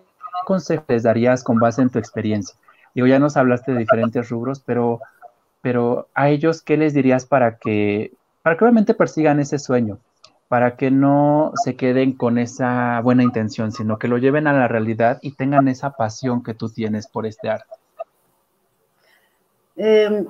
les 0.89 1.03
darías 1.03 1.45
con 1.45 1.59
base 1.59 1.83
en 1.83 1.91
tu 1.91 1.99
experiencia? 1.99 2.57
Digo, 2.95 3.07
ya 3.07 3.19
nos 3.19 3.37
hablaste 3.37 3.73
de 3.73 3.81
diferentes 3.81 4.31
rubros, 4.31 4.61
pero, 4.61 5.01
pero 5.61 6.09
a 6.15 6.31
ellos, 6.31 6.63
¿qué 6.63 6.79
les 6.79 6.95
dirías 6.95 7.27
para 7.27 7.59
que, 7.59 8.13
para 8.41 8.57
que 8.57 8.65
obviamente 8.65 8.95
persigan 8.95 9.41
ese 9.41 9.59
sueño? 9.59 9.99
para 10.49 10.77
que 10.77 10.93
no 10.93 11.51
se 11.57 11.75
queden 11.75 12.13
con 12.13 12.39
esa 12.39 13.01
buena 13.01 13.25
intención, 13.25 13.73
sino 13.73 13.99
que 13.99 14.07
lo 14.07 14.17
lleven 14.17 14.47
a 14.47 14.53
la 14.53 14.69
realidad 14.69 15.19
y 15.21 15.33
tengan 15.33 15.67
esa 15.67 15.91
pasión 15.91 16.45
que 16.45 16.55
tú 16.55 16.69
tienes 16.69 17.09
por 17.09 17.27
este 17.27 17.51
arte. 17.51 17.75
Em, 19.77 20.27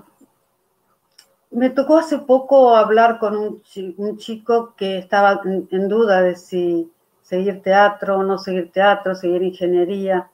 me 1.51 1.71
tocó 1.71 1.99
hace 1.99 2.19
poco 2.19 2.77
hablar 2.77 3.19
con 3.19 3.37
un, 3.37 4.19
chico 4.19 4.75
que 4.77 4.99
estaba 4.99 5.41
en, 5.45 5.89
duda 5.89 6.21
de 6.21 6.37
si 6.37 6.93
seguir 7.23 7.63
teatro 7.63 8.19
o 8.19 8.23
no 8.23 8.39
seguir 8.39 8.71
teatro, 8.73 9.15
seguir 9.15 9.43
ingeniería. 9.43 10.31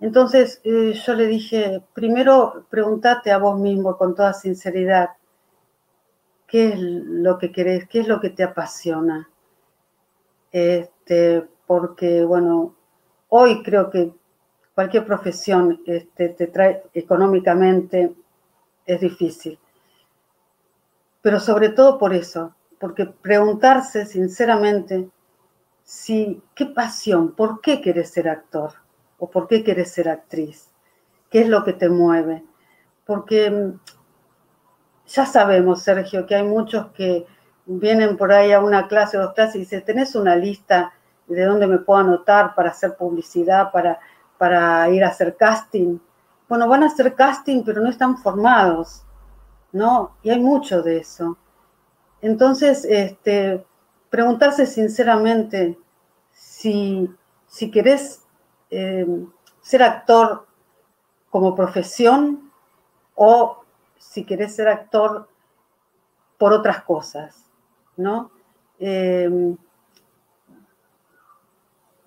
Entonces 0.00 0.60
eh, 0.64 0.92
yo 0.92 1.14
le 1.14 1.26
dije, 1.26 1.82
primero 1.94 2.66
pregúntate 2.70 3.32
a 3.32 3.38
vos 3.38 3.58
mismo 3.58 3.96
con 3.96 4.14
toda 4.14 4.32
sinceridad, 4.34 5.10
¿qué 6.46 6.68
es 6.68 6.78
lo 6.78 7.38
que 7.38 7.50
querés? 7.50 7.88
¿Qué 7.88 8.00
es 8.00 8.08
lo 8.08 8.20
que 8.20 8.30
te 8.30 8.44
apasiona? 8.44 9.28
Este, 10.52 11.46
porque, 11.66 12.24
bueno, 12.24 12.74
hoy 13.28 13.62
creo 13.62 13.90
que 13.90 14.12
cualquier 14.74 15.04
profesión 15.04 15.82
este, 15.86 16.28
te 16.30 16.46
trae 16.46 16.84
económicamente, 16.94 18.14
es 18.86 19.00
difícil. 19.00 19.58
Pero 21.22 21.40
sobre 21.40 21.70
todo 21.70 21.98
por 21.98 22.14
eso, 22.14 22.54
porque 22.78 23.06
preguntarse 23.06 24.06
sinceramente 24.06 25.08
si, 25.82 26.42
qué 26.54 26.66
pasión, 26.66 27.32
por 27.32 27.60
qué 27.60 27.80
quieres 27.80 28.10
ser 28.10 28.28
actor 28.28 28.72
o 29.18 29.30
por 29.30 29.48
qué 29.48 29.62
quieres 29.62 29.92
ser 29.92 30.08
actriz, 30.08 30.72
qué 31.30 31.42
es 31.42 31.48
lo 31.48 31.64
que 31.64 31.72
te 31.72 31.88
mueve. 31.88 32.44
Porque 33.04 33.50
mm, 33.50 33.80
ya 35.06 35.26
sabemos, 35.26 35.82
Sergio, 35.82 36.26
que 36.26 36.34
hay 36.34 36.42
muchos 36.42 36.88
que 36.88 37.26
vienen 37.66 38.16
por 38.16 38.32
ahí 38.32 38.52
a 38.52 38.60
una 38.60 38.88
clase 38.88 39.18
o 39.18 39.22
dos 39.22 39.34
clases 39.34 39.56
y 39.56 39.58
dicen, 39.60 39.84
¿tenés 39.84 40.14
una 40.14 40.36
lista 40.36 40.92
de 41.26 41.44
dónde 41.44 41.66
me 41.66 41.78
puedo 41.78 42.00
anotar 42.00 42.54
para 42.54 42.70
hacer 42.70 42.96
publicidad, 42.96 43.70
para, 43.72 43.98
para 44.38 44.88
ir 44.90 45.04
a 45.04 45.08
hacer 45.08 45.36
casting? 45.36 45.98
Bueno, 46.48 46.68
van 46.68 46.84
a 46.84 46.86
hacer 46.86 47.14
casting, 47.14 47.62
pero 47.64 47.80
no 47.80 47.88
están 47.88 48.18
formados, 48.18 49.02
¿no? 49.72 50.16
Y 50.22 50.30
hay 50.30 50.40
mucho 50.40 50.82
de 50.82 50.98
eso. 50.98 51.36
Entonces, 52.20 52.84
este, 52.84 53.64
preguntarse 54.10 54.66
sinceramente 54.66 55.78
si, 56.32 57.12
si 57.46 57.70
querés 57.70 58.22
eh, 58.70 59.06
ser 59.60 59.82
actor 59.82 60.46
como 61.30 61.54
profesión 61.54 62.50
o 63.14 63.64
si 63.98 64.24
querés 64.24 64.54
ser 64.54 64.68
actor 64.68 65.28
por 66.38 66.52
otras 66.52 66.82
cosas, 66.82 67.50
¿no? 67.96 68.30
Eh, 68.78 69.56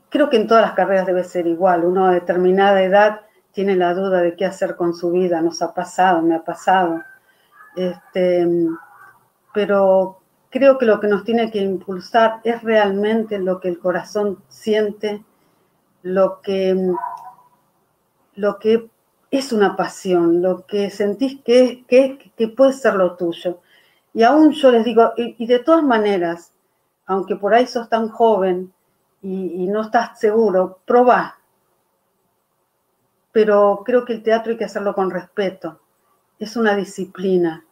creo 0.10 0.30
que 0.30 0.38
en 0.38 0.48
todas 0.48 0.64
las 0.64 0.74
carreras 0.74 1.06
debe 1.06 1.24
ser 1.24 1.48
igual. 1.48 1.86
Uno 1.86 2.06
a 2.06 2.12
determinada 2.12 2.82
edad 2.82 3.22
tiene 3.52 3.76
la 3.76 3.94
duda 3.94 4.22
de 4.22 4.36
qué 4.36 4.46
hacer 4.46 4.76
con 4.76 4.94
su 4.94 5.12
vida. 5.12 5.42
Nos 5.42 5.62
ha 5.62 5.74
pasado, 5.74 6.22
me 6.22 6.36
ha 6.36 6.44
pasado. 6.44 7.04
Este, 7.76 8.48
pero 9.54 10.20
creo 10.50 10.78
que 10.78 10.86
lo 10.86 11.00
que 11.00 11.08
nos 11.08 11.24
tiene 11.24 11.52
que 11.52 11.60
impulsar 11.60 12.42
es 12.44 12.62
realmente 12.64 13.40
lo 13.40 13.60
que 13.60 13.70
el 13.70 13.80
corazón 13.80 14.44
siente, 14.48 15.24
lo 16.02 16.42
que, 16.42 16.94
lo 18.36 18.60
que 18.60 18.90
es 19.32 19.52
una 19.52 19.76
pasión, 19.76 20.42
lo 20.42 20.66
que 20.66 20.90
sentís 20.90 21.42
que, 21.44 21.86
que, 21.88 22.32
que 22.36 22.48
puede 22.48 22.74
ser 22.74 22.96
lo 22.96 23.16
tuyo. 23.16 23.60
Y 24.14 24.24
aún 24.24 24.52
yo 24.52 24.72
les 24.72 24.84
digo, 24.84 25.14
y, 25.18 25.46
de 25.46 25.60
todas 25.60 25.84
maneras, 25.84 26.54
aunque 27.06 27.36
por 27.36 27.54
ahí 27.54 27.68
sos 27.68 27.90
tan 27.90 28.10
joven 28.10 28.74
y, 29.22 29.68
no 29.68 29.82
estás 29.82 30.20
seguro, 30.20 30.80
probá. 30.86 31.39
Pero 33.32 33.84
creo 33.86 34.06
que 34.06 34.14
el 34.14 34.24
teatro 34.24 34.52
hay 34.52 34.58
que 34.58 34.66
hacerlo 34.66 34.94
con 34.94 35.12
respeto. 35.12 35.80
Es 36.40 36.56
una 36.56 36.76
disciplina 36.76 37.66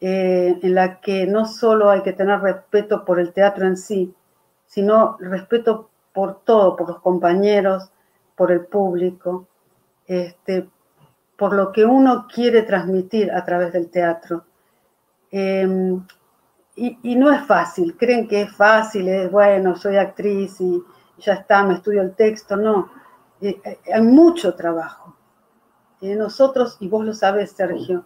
eh, 0.00 0.58
en 0.62 0.74
la 0.74 1.00
que 1.00 1.26
no 1.26 1.46
solo 1.46 1.90
hay 1.90 2.02
que 2.02 2.12
tener 2.12 2.40
respeto 2.40 3.04
por 3.04 3.20
el 3.20 3.32
teatro 3.32 3.66
en 3.66 3.76
sí, 3.76 4.14
sino 4.66 5.16
respeto 5.20 5.90
por 6.12 6.40
todo, 6.44 6.76
por 6.76 6.88
los 6.88 7.00
compañeros, 7.00 7.90
por 8.34 8.50
el 8.50 8.66
público, 8.66 9.46
este, 10.06 10.68
por 11.36 11.54
lo 11.54 11.72
que 11.72 11.84
uno 11.84 12.26
quiere 12.32 12.62
transmitir 12.62 13.30
a 13.32 13.44
través 13.44 13.72
del 13.72 13.90
teatro. 13.90 14.44
Em, 15.30 16.04
y, 16.74 17.16
no 17.16 17.30
es 17.30 17.46
fácil, 17.46 17.96
creen 17.96 18.26
que 18.26 18.42
es 18.42 18.56
fácil, 18.56 19.08
es 19.08 19.30
bueno, 19.30 19.76
soy 19.76 19.96
actriz 19.96 20.60
y 20.60 20.82
ya 21.18 21.34
está, 21.34 21.62
me 21.64 21.74
estudio 21.74 22.02
el 22.02 22.14
texto, 22.14 22.56
no, 22.56 22.90
eh, 23.42 23.60
eh, 23.64 23.80
hay 23.92 24.02
mucho 24.02 24.54
trabajo. 24.54 25.16
Eh, 26.00 26.14
nosotros, 26.14 26.76
y 26.78 26.88
vos 26.88 27.04
lo 27.04 27.12
sabes, 27.12 27.52
Sergio, 27.52 28.04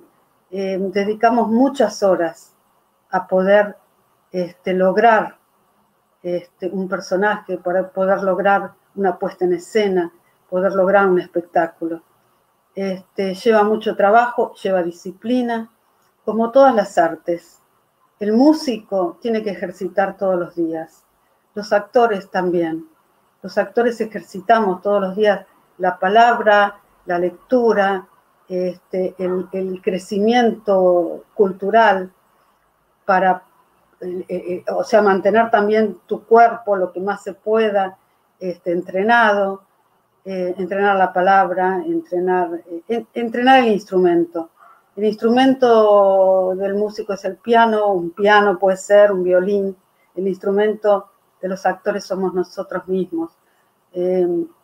dedicamos 0.48 1.48
muchas 1.48 2.02
horas 2.02 2.54
a 3.10 3.26
poder 3.26 3.76
este, 4.30 4.72
lograr 4.74 5.36
este, 6.22 6.68
un 6.68 6.88
personaje, 6.88 7.58
para 7.58 7.90
poder 7.90 8.22
lograr 8.22 8.72
una 8.94 9.18
puesta 9.18 9.44
en 9.44 9.54
escena, 9.54 10.12
poder 10.48 10.72
lograr 10.72 11.06
un 11.06 11.20
espectáculo. 11.20 12.02
Este, 12.74 13.34
lleva 13.34 13.64
mucho 13.64 13.96
trabajo, 13.96 14.54
lleva 14.54 14.82
disciplina, 14.82 15.70
como 16.24 16.50
todas 16.50 16.74
las 16.74 16.96
artes. 16.96 17.60
El 18.18 18.32
músico 18.32 19.18
tiene 19.20 19.42
que 19.42 19.50
ejercitar 19.50 20.16
todos 20.16 20.38
los 20.38 20.54
días, 20.54 21.04
los 21.54 21.72
actores 21.72 22.30
también. 22.30 22.86
Los 23.42 23.58
actores 23.58 24.00
ejercitamos 24.00 24.82
todos 24.82 25.00
los 25.00 25.16
días 25.16 25.46
la 25.78 25.98
palabra, 25.98 26.80
la 27.04 27.18
lectura, 27.18 28.06
este, 28.48 29.14
el 29.18 29.80
crecimiento 29.82 31.24
cultural 31.34 32.12
para 33.04 33.42
eh, 34.00 34.24
eh, 34.28 34.64
o 34.70 34.84
sea, 34.84 35.00
mantener 35.00 35.50
también 35.50 36.00
tu 36.06 36.24
cuerpo 36.24 36.76
lo 36.76 36.92
que 36.92 37.00
más 37.00 37.22
se 37.22 37.32
pueda 37.32 37.96
este, 38.38 38.72
entrenado, 38.72 39.62
eh, 40.24 40.54
entrenar 40.58 40.96
la 40.96 41.12
palabra, 41.12 41.82
entrenar, 41.84 42.62
entrenar 43.14 43.60
el 43.60 43.72
instrumento. 43.72 44.50
El 44.96 45.04
instrumento 45.04 46.54
del 46.56 46.74
músico 46.74 47.14
es 47.14 47.24
el 47.24 47.36
piano, 47.36 47.92
un 47.92 48.10
piano 48.10 48.58
puede 48.58 48.76
ser, 48.76 49.12
un 49.12 49.22
violín. 49.22 49.76
El 50.14 50.28
instrumento 50.28 51.08
de 51.40 51.48
los 51.48 51.66
actores 51.66 52.04
somos 52.04 52.34
nosotros 52.34 52.86
mismos. 52.88 53.32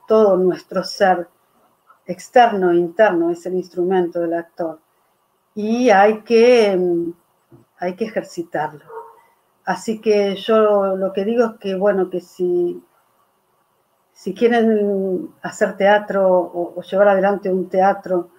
todo 0.07 0.37
nuestro 0.37 0.85
ser 0.85 1.29
externo 2.07 2.71
e 2.73 2.77
interno 2.77 3.31
es 3.31 3.47
el 3.47 3.55
instrumento 3.55 4.21
del 4.21 4.35
actor. 4.35 4.81
Y 5.55 5.91
hay 5.91 6.23
que, 6.23 6.79
hay 7.79 7.97
que 7.97 8.05
ejercitarlo. 8.05 8.85
Así 9.65 10.01
que 10.01 10.35
yo 10.37 10.97
lo 10.97 11.13
que 11.13 11.25
digo 11.25 11.45
es 11.45 11.53
que, 11.61 11.75
bueno, 11.75 12.11
que 12.11 12.21
si, 12.21 12.83
si 14.13 14.35
quieren 14.35 15.33
hacer 15.43 15.77
teatro 15.77 16.29
o, 16.31 16.83
llevar 16.83 17.09
adelante 17.09 17.53
un 17.53 17.69
teatro 17.69 18.31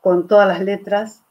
con 0.00 0.26
todas 0.26 0.48
las 0.48 0.60
letras, 0.60 1.22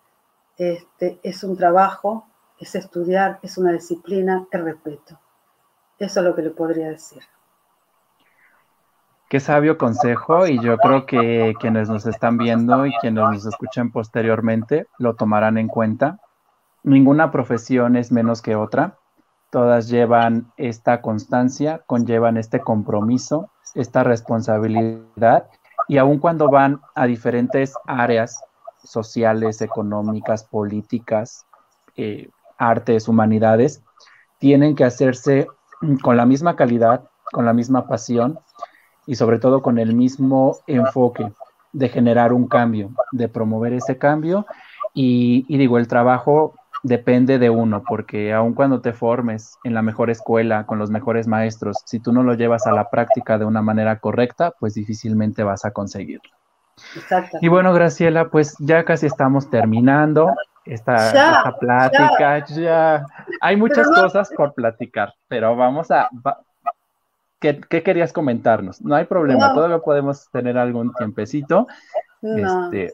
este, 0.57 1.19
es 1.23 1.43
un 1.43 1.57
trabajo, 1.57 2.27
es 2.59 2.75
estudiar, 2.75 3.39
es 3.41 3.57
una 3.57 3.73
disciplina, 3.73 4.47
es 4.51 4.61
respeto. 4.61 5.19
Eso 6.03 6.19
es 6.19 6.25
lo 6.25 6.35
que 6.35 6.41
le 6.41 6.49
podría 6.49 6.89
decir. 6.89 7.23
Qué 9.29 9.39
sabio 9.39 9.77
consejo 9.77 10.45
y 10.45 10.61
yo 10.61 10.77
creo 10.77 11.05
que 11.05 11.53
quienes 11.59 11.89
nos 11.89 12.05
están 12.05 12.37
viendo 12.37 12.85
y 12.85 12.93
quienes 13.01 13.23
nos 13.23 13.45
escuchan 13.45 13.91
posteriormente 13.91 14.85
lo 14.99 15.15
tomarán 15.15 15.57
en 15.57 15.67
cuenta 15.67 16.19
ninguna 16.83 17.31
profesión 17.31 17.95
es 17.95 18.11
menos 18.11 18.41
que 18.41 18.55
otra. 18.55 18.97
Todas 19.49 19.87
llevan 19.87 20.51
esta 20.57 21.01
constancia, 21.01 21.81
conllevan 21.85 22.37
este 22.37 22.59
compromiso, 22.59 23.49
esta 23.75 24.03
responsabilidad 24.03 25.47
y 25.87 25.97
aun 25.97 26.19
cuando 26.19 26.49
van 26.49 26.81
a 26.95 27.05
diferentes 27.05 27.73
áreas 27.85 28.43
sociales, 28.83 29.61
económicas, 29.61 30.43
políticas, 30.43 31.45
eh, 31.95 32.29
artes, 32.57 33.07
humanidades, 33.07 33.83
tienen 34.39 34.75
que 34.75 34.83
hacerse 34.83 35.47
con 36.01 36.17
la 36.17 36.25
misma 36.25 36.55
calidad, 36.55 37.03
con 37.31 37.45
la 37.45 37.53
misma 37.53 37.87
pasión 37.87 38.39
y 39.05 39.15
sobre 39.15 39.39
todo 39.39 39.61
con 39.61 39.79
el 39.79 39.95
mismo 39.95 40.57
enfoque 40.67 41.31
de 41.71 41.89
generar 41.89 42.33
un 42.33 42.47
cambio, 42.47 42.91
de 43.11 43.27
promover 43.27 43.73
ese 43.73 43.97
cambio. 43.97 44.45
Y, 44.93 45.45
y 45.47 45.57
digo, 45.57 45.77
el 45.77 45.87
trabajo 45.87 46.53
depende 46.83 47.39
de 47.39 47.49
uno, 47.49 47.83
porque 47.87 48.33
aun 48.33 48.53
cuando 48.53 48.81
te 48.81 48.93
formes 48.93 49.57
en 49.63 49.73
la 49.73 49.81
mejor 49.81 50.09
escuela, 50.09 50.65
con 50.65 50.77
los 50.77 50.91
mejores 50.91 51.27
maestros, 51.27 51.77
si 51.85 51.99
tú 51.99 52.11
no 52.11 52.23
lo 52.23 52.35
llevas 52.35 52.67
a 52.67 52.73
la 52.73 52.89
práctica 52.89 53.37
de 53.37 53.45
una 53.45 53.61
manera 53.61 53.99
correcta, 53.99 54.53
pues 54.59 54.73
difícilmente 54.73 55.43
vas 55.43 55.65
a 55.65 55.71
conseguirlo. 55.71 56.29
Y 57.41 57.47
bueno, 57.47 57.73
Graciela, 57.73 58.29
pues 58.29 58.55
ya 58.59 58.83
casi 58.83 59.05
estamos 59.05 59.49
terminando 59.49 60.33
esta, 60.65 61.55
plática. 61.59 62.45
Ya. 62.47 63.05
Hay 63.41 63.57
muchas 63.57 63.87
cosas 63.89 64.31
por 64.35 64.53
platicar, 64.53 65.13
pero 65.27 65.55
vamos 65.55 65.91
a... 65.91 66.09
¿Qué, 67.39 67.59
querías 67.59 68.13
comentarnos? 68.13 68.81
No 68.81 68.95
hay 68.95 69.03
problema, 69.05 69.53
todavía 69.53 69.79
podemos 69.79 70.29
tener 70.31 70.57
algún 70.57 70.93
tiempecito. 70.93 71.67
Este, 72.21 72.93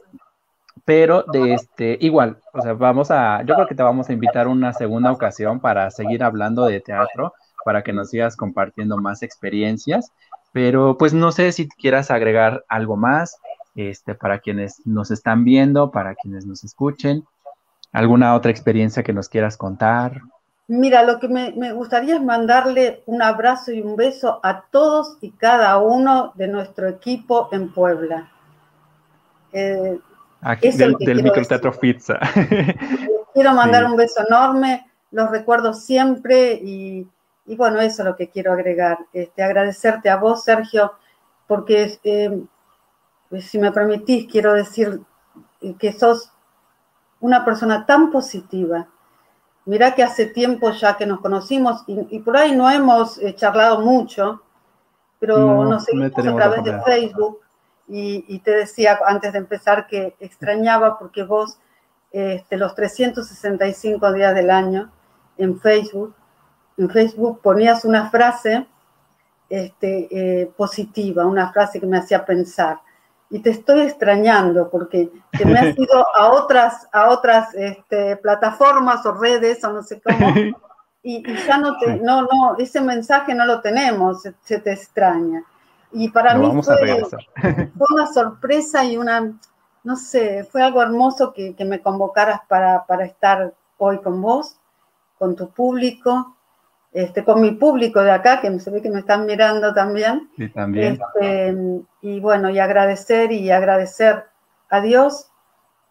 pero 0.84 1.24
de 1.32 1.54
este, 1.54 1.96
igual, 2.00 2.38
o 2.52 2.60
sea, 2.60 2.72
vamos 2.72 3.12
a, 3.12 3.42
yo 3.42 3.54
creo 3.54 3.68
que 3.68 3.76
te 3.76 3.82
vamos 3.84 4.08
a 4.08 4.12
invitar 4.12 4.48
una 4.48 4.72
segunda 4.72 5.12
ocasión 5.12 5.60
para 5.60 5.88
seguir 5.92 6.24
hablando 6.24 6.64
de 6.64 6.80
teatro, 6.80 7.32
para 7.64 7.82
que 7.82 7.92
nos 7.92 8.10
sigas 8.10 8.36
compartiendo 8.36 8.96
más 8.96 9.22
experiencias, 9.22 10.10
pero 10.52 10.96
pues 10.98 11.14
no 11.14 11.30
sé 11.30 11.52
si 11.52 11.68
quieras 11.68 12.10
agregar 12.10 12.64
algo 12.68 12.96
más, 12.96 13.38
este, 13.76 14.16
para 14.16 14.40
quienes 14.40 14.84
nos 14.84 15.12
están 15.12 15.44
viendo, 15.44 15.92
para 15.92 16.16
quienes 16.16 16.44
nos 16.44 16.64
escuchen, 16.64 17.24
alguna 17.92 18.34
otra 18.34 18.50
experiencia 18.50 19.02
que 19.02 19.12
nos 19.12 19.28
quieras 19.28 19.56
contar. 19.56 20.20
Mira, 20.68 21.02
lo 21.02 21.18
que 21.18 21.28
me, 21.28 21.72
gustaría 21.72 22.14
es 22.14 22.22
mandarle 22.22 23.02
un 23.06 23.22
abrazo 23.22 23.72
y 23.72 23.80
un 23.80 23.96
beso 23.96 24.38
a 24.42 24.62
todos 24.70 25.18
y 25.20 25.32
cada 25.32 25.76
uno 25.78 26.32
de 26.36 26.46
nuestro 26.46 26.86
equipo 26.86 27.48
en 27.50 27.72
Puebla. 27.72 28.30
Eh, 29.52 29.98
Aquí, 30.42 30.70
del, 30.70 31.22
microteatro 31.22 31.72
Pizza. 31.72 32.20
Quiero 33.34 33.52
mandar 33.52 33.84
un 33.84 33.96
beso 33.96 34.24
enorme, 34.26 34.86
los 35.10 35.30
recuerdo 35.30 35.74
siempre 35.74 36.52
y, 36.54 37.06
bueno, 37.56 37.80
eso 37.80 38.02
es 38.02 38.08
lo 38.08 38.16
que 38.16 38.28
quiero 38.28 38.52
agregar. 38.52 38.98
Este, 39.12 39.42
agradecerte 39.42 40.08
a 40.08 40.16
vos, 40.16 40.44
Sergio, 40.44 40.92
porque 41.48 41.98
eh, 42.04 42.42
si 43.40 43.58
me 43.58 43.72
permitís, 43.72 44.30
quiero 44.30 44.54
decir 44.54 45.00
que 45.78 45.92
sos 45.92 46.32
una 47.20 47.44
persona 47.44 47.86
tan 47.86 48.10
positiva. 48.10 48.88
Mirá 49.66 49.94
que 49.94 50.02
hace 50.02 50.26
tiempo 50.26 50.70
ya 50.72 50.96
que 50.96 51.06
nos 51.06 51.20
conocimos 51.20 51.84
y, 51.86 52.18
por 52.20 52.36
ahí 52.36 52.56
no 52.56 52.70
hemos 52.70 53.18
eh, 53.18 53.34
charlado 53.34 53.80
mucho, 53.80 54.42
pero 55.18 55.64
nos 55.64 55.84
seguimos 55.84 56.12
a 56.18 56.34
través 56.34 56.64
de 56.64 56.80
Facebook 56.82 57.40
y, 57.86 58.38
te 58.40 58.52
decía 58.52 58.98
antes 59.06 59.32
de 59.32 59.38
empezar 59.38 59.86
que 59.86 60.16
extrañaba 60.20 60.98
porque 60.98 61.24
vos 61.24 61.58
este, 62.10 62.56
los 62.56 62.74
365 62.74 64.12
días 64.12 64.34
del 64.34 64.50
año 64.50 64.90
en 65.36 65.60
Facebook, 65.60 66.14
en 66.76 66.90
Facebook 66.90 67.40
ponías 67.42 67.84
una 67.84 68.10
frase 68.10 68.66
este, 69.48 70.08
eh, 70.10 70.46
positiva, 70.56 71.26
una 71.26 71.52
frase 71.52 71.80
que 71.80 71.86
me 71.86 71.98
hacía 71.98 72.24
pensar. 72.24 72.80
Y 73.30 73.40
te 73.40 73.50
estoy 73.50 73.82
extrañando 73.82 74.68
porque 74.68 75.10
te 75.30 75.44
me 75.44 75.58
has 75.58 75.78
ido 75.78 76.04
a 76.16 76.32
otras, 76.32 76.88
a 76.92 77.10
otras 77.10 77.54
este, 77.54 78.16
plataformas 78.16 79.06
o 79.06 79.12
redes 79.12 79.62
o 79.64 79.72
no 79.72 79.82
sé 79.82 80.00
cómo. 80.00 80.34
Y, 81.02 81.24
ya 81.46 81.56
no 81.56 81.78
te, 81.78 81.96
no, 81.96 82.20
no, 82.20 82.56
ese 82.58 82.78
mensaje 82.78 83.34
no 83.34 83.46
lo 83.46 83.62
tenemos, 83.62 84.22
se 84.42 84.58
te 84.58 84.70
extraña. 84.70 85.42
Y 85.92 86.08
para 86.10 86.34
mí 86.34 86.46
fue, 86.62 87.16
una 87.90 88.06
sorpresa 88.12 88.84
y 88.84 88.96
una, 88.96 89.32
no 89.82 89.96
sé, 89.96 90.44
fue 90.44 90.62
algo 90.62 90.82
hermoso 90.82 91.32
que, 91.32 91.54
me 91.64 91.80
convocaras 91.80 92.40
para, 92.48 92.84
estar 93.04 93.52
hoy 93.78 93.98
con 94.00 94.20
vos, 94.20 94.56
con 95.18 95.36
tu 95.36 95.50
público, 95.50 96.36
este, 96.92 97.24
con 97.24 97.40
mi 97.40 97.52
público 97.52 98.02
de 98.02 98.10
acá, 98.10 98.40
que 98.40 98.58
se 98.58 98.70
ve 98.70 98.82
que 98.82 98.90
me 98.90 99.00
están 99.00 99.26
mirando 99.26 99.72
también. 99.72 100.28
Sí, 100.36 100.48
también. 100.48 100.98
Este, 101.00 101.56
y 102.02 102.20
bueno, 102.20 102.50
y 102.50 102.58
agradecer 102.58 103.32
y 103.32 103.50
agradecer 103.50 104.24
a 104.68 104.80
Dios, 104.80 105.30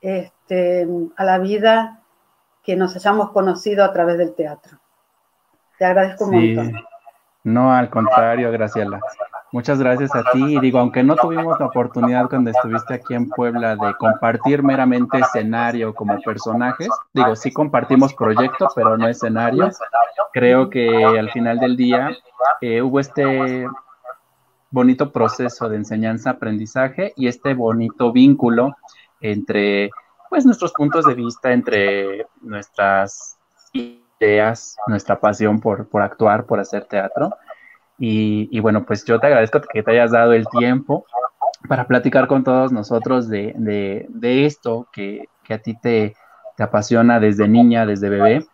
este, 0.01 0.87
a 1.15 1.23
la 1.23 1.39
vida 1.39 2.01
que 2.63 2.75
nos 2.75 2.95
hayamos 2.95 3.31
conocido 3.31 3.83
a 3.83 3.93
través 3.93 4.17
del 4.17 4.35
teatro. 4.35 4.77
Te 5.77 5.85
agradezco 5.85 6.27
mucho. 6.27 6.61
No, 7.43 7.73
al 7.73 7.89
contrario, 7.89 8.51
Graciela. 8.51 8.99
Muchas 9.51 9.79
gracias 9.79 10.13
a 10.15 10.23
ti. 10.31 10.57
Y 10.57 10.59
digo, 10.59 10.79
aunque 10.79 11.03
no 11.03 11.15
tuvimos 11.15 11.59
la 11.59 11.67
oportunidad 11.67 12.29
cuando 12.29 12.51
estuviste 12.51 12.93
aquí 12.93 13.15
en 13.15 13.29
Puebla 13.29 13.75
de 13.75 13.95
compartir 13.97 14.61
meramente 14.61 15.19
escenario 15.19 15.93
como 15.93 16.21
personajes, 16.21 16.89
digo, 17.13 17.35
sí 17.35 17.51
compartimos 17.51 18.13
proyecto, 18.13 18.67
pero 18.75 18.97
no 18.97 19.07
escenario. 19.07 19.69
Creo 20.33 20.69
que 20.69 20.87
al 21.03 21.31
final 21.31 21.59
del 21.59 21.75
día 21.75 22.15
eh, 22.61 22.81
hubo 22.81 22.99
este 22.99 23.67
bonito 24.69 25.11
proceso 25.11 25.67
de 25.67 25.77
enseñanza-aprendizaje 25.77 27.13
y 27.15 27.27
este 27.27 27.55
bonito 27.55 28.11
vínculo 28.11 28.75
entre 29.19 29.89
pues 30.29 30.45
nuestros 30.45 30.73
puntos 30.73 31.05
de 31.05 31.15
vista, 31.15 31.51
entre 31.51 32.27
nuestras 32.41 33.39
ideas, 33.73 34.77
nuestra 34.85 35.19
pasión 35.19 35.59
por, 35.59 35.87
por 35.87 36.03
actuar, 36.03 36.45
por 36.45 36.59
hacer 36.59 36.85
teatro 36.85 37.31
y, 37.99 38.59
bueno, 38.61 38.85
pues 38.85 39.03
yo 39.03 39.19
te 39.19 39.27
agradezco 39.27 39.59
que 39.61 39.83
te 39.83 39.91
hayas 39.91 40.11
dado 40.11 40.31
el 40.31 40.47
tiempo 40.47 41.05
para 41.67 41.85
platicar 41.85 42.27
con 42.27 42.45
todos 42.45 42.71
nosotros 42.71 43.27
de, 43.27 44.07
esto 44.21 44.87
que, 44.93 45.27
a 45.49 45.57
ti 45.57 45.77
te, 45.79 46.15
apasiona 46.57 47.19
desde 47.19 47.47
niña, 47.47 47.85
desde 47.85 48.09
bebé, 48.09 48.45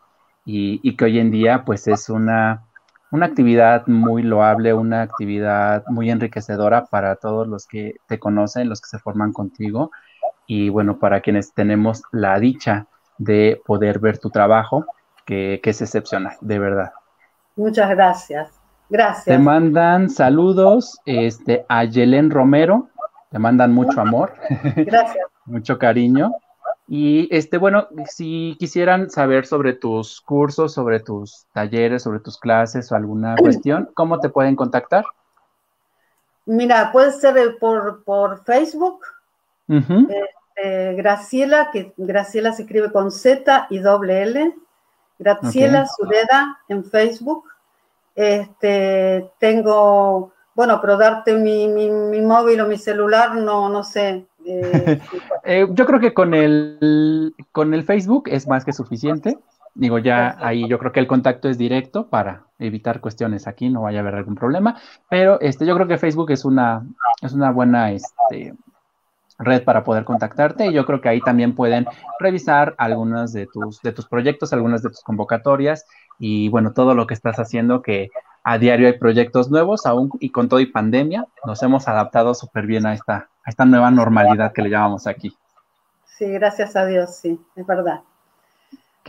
y, 0.46 0.96
que 0.96 1.06
hoy 1.06 1.20
en 1.20 1.32
día 1.32 1.64
pues 1.64 1.88
es 1.88 2.10
una, 2.10 2.64
una 3.12 3.28
actividad 3.28 3.86
muy 3.88 4.24
loable, 4.24 4.74
una 4.74 5.04
actividad 5.04 5.84
muy 5.88 6.10
enriquecedora 6.10 6.86
para 6.86 7.16
todos 7.16 7.48
los 7.48 7.68
que 7.68 7.96
te 8.08 8.20
conocen, 8.20 8.70
los 8.70 8.82
que 8.82 8.90
se 8.90 9.00
forman 9.00 9.32
contigo, 9.32 9.92
y 10.48 10.70
bueno, 10.70 10.98
para 10.98 11.22
quienes 11.22 11.54
tenemos 11.54 12.02
la 12.12 12.40
dicha 12.40 12.88
de 13.20 13.62
poder 13.66 14.00
ver 14.00 14.18
tu 14.18 14.32
trabajo, 14.32 14.86
que, 15.26 15.60
que 15.64 15.70
es 15.72 15.82
excepcional, 15.82 16.36
de 16.42 16.60
verdad. 16.60 16.92
Muchas 17.56 17.90
gracias. 17.90 18.65
Gracias. 18.90 19.26
Te 19.26 19.38
mandan 19.38 20.10
saludos 20.10 21.00
este, 21.06 21.66
a 21.68 21.86
Yelén 21.86 22.30
Romero, 22.30 22.90
te 23.32 23.40
mandan 23.40 23.74
mucho 23.74 24.00
amor. 24.00 24.34
Gracias. 24.76 25.26
mucho 25.46 25.78
cariño. 25.78 26.32
Y 26.88 27.28
este, 27.36 27.58
bueno, 27.58 27.88
si 28.06 28.56
quisieran 28.60 29.10
saber 29.10 29.48
sobre 29.48 29.74
tus 29.74 30.22
cursos, 30.22 30.74
sobre 30.74 31.00
tus 31.00 31.48
talleres, 31.52 32.04
sobre 32.04 32.20
tus 32.20 32.38
clases 32.38 32.92
o 32.92 32.96
alguna 32.96 33.36
cuestión, 33.40 33.90
¿cómo 33.96 34.20
te 34.20 34.30
pueden 34.30 34.56
contactar? 34.56 35.04
Mira, 36.46 36.92
puede 36.92 37.12
ser 37.12 37.58
por, 37.60 38.04
por 38.04 38.44
Facebook. 38.44 39.00
Este, 39.68 40.94
Graciela, 40.94 41.72
que 41.72 41.94
Graciela 41.98 42.54
se 42.54 42.64
escribe 42.64 42.92
con 42.92 43.12
Z 43.12 43.66
y 43.72 43.80
doble 43.80 44.22
L. 44.22 44.56
Graciela 45.18 45.88
Sureda 45.88 46.60
en 46.68 46.86
Facebook. 46.86 47.46
Este, 48.16 49.30
tengo, 49.40 50.34
bueno, 50.56 50.80
pero 50.82 50.98
darte 50.98 51.36
mi, 51.36 51.68
móvil 52.22 52.62
o 52.62 52.68
mi 52.68 52.78
celular, 52.78 53.36
no, 53.36 53.70
no 53.70 53.84
sé. 53.84 54.26
Eh, 54.46 55.02
eh, 55.44 55.68
yo 55.72 55.86
creo 55.86 56.00
que 56.00 56.14
con 56.14 56.34
el, 56.34 57.36
con 57.52 57.74
el 57.74 57.84
Facebook 57.84 58.30
es 58.30 58.48
más 58.48 58.64
que 58.64 58.74
suficiente. 58.74 59.38
Digo, 59.74 59.98
ya 60.00 60.38
ahí 60.40 60.70
yo 60.70 60.80
creo 60.80 60.94
que 60.94 61.02
el 61.02 61.08
contacto 61.08 61.50
es 61.50 61.58
directo 61.58 62.08
para 62.08 62.46
evitar 62.60 63.02
cuestiones 63.02 63.46
aquí, 63.46 63.68
no 63.68 63.82
vaya 63.82 64.00
a 64.00 64.02
haber 64.02 64.16
algún 64.16 64.36
problema. 64.36 64.80
Pero 65.10 65.40
este, 65.42 65.66
yo 65.66 65.76
creo 65.76 65.88
que 65.88 65.98
Facebook 65.98 66.32
es 66.32 66.46
una, 66.46 66.86
es 67.22 67.34
una 67.34 67.52
buena 67.52 67.92
este, 67.92 68.54
red 69.38 69.64
para 69.64 69.84
poder 69.84 70.06
contactarte 70.06 70.68
y 70.68 70.74
yo 70.74 70.86
creo 70.86 71.02
que 71.02 71.10
ahí 71.10 71.20
también 71.20 71.56
pueden 71.56 71.86
revisar 72.20 72.74
algunas 72.78 73.34
de 73.34 73.48
tus, 73.48 73.82
de 73.82 73.92
tus 73.92 74.08
proyectos, 74.08 74.54
algunas 74.54 74.82
de 74.82 74.90
tus 74.90 75.02
convocatorias 75.02 75.86
y 76.20 76.50
bueno, 76.50 76.74
todo 76.74 76.94
lo 76.94 77.08
que 77.08 77.14
estás 77.14 77.38
haciendo 77.38 77.82
que 77.82 78.10
a 78.44 78.58
diario 78.58 78.88
hay 78.88 78.98
proyectos 78.98 79.50
nuevos 79.50 79.86
aún 79.86 80.12
y 80.20 80.30
con 80.30 80.50
todo 80.50 80.60
y 80.60 80.68
pandemia 80.68 81.26
nos 81.46 81.62
hemos 81.64 81.88
adaptado 81.88 82.34
súper 82.34 82.66
bien 82.66 82.86
a 82.86 82.94
esta, 82.94 83.30
a 83.44 83.50
esta 83.50 83.66
nueva 83.66 83.92
normalidad 83.92 84.54
que 84.54 84.62
le 84.62 84.70
llamamos 84.70 85.08
aquí. 85.08 85.36
Sí, 86.06 86.26
gracias 86.32 86.76
a 86.76 86.86
Dios, 86.86 87.16
sí, 87.16 87.40
es 87.56 87.66
verdad. 87.66 88.02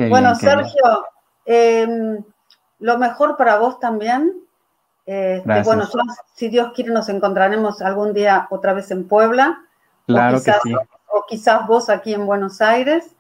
bueno, 0.08 0.34
Sergio, 0.34 1.04
em, 1.44 2.22
lo 2.80 2.98
mejor 2.98 3.36
para 3.36 3.58
vos 3.58 3.78
también. 3.78 4.32
Este, 5.04 5.62
bueno, 5.62 5.84
si 6.34 6.48
Dios 6.48 6.72
quiere, 6.74 6.90
nos 6.90 7.08
encontraremos 7.08 7.80
algún 7.80 8.12
día 8.12 8.48
otra 8.50 8.72
vez 8.72 8.90
en 8.90 9.06
Puebla 9.06 9.60
Claro 10.06 10.42
que 10.42 10.52
sí. 10.62 10.74
O 11.08 11.24
quizás 11.28 11.66
vos 11.66 11.88
aquí 11.88 12.14
en 12.14 12.26
Buenos 12.26 12.60
Aires. 12.60 13.15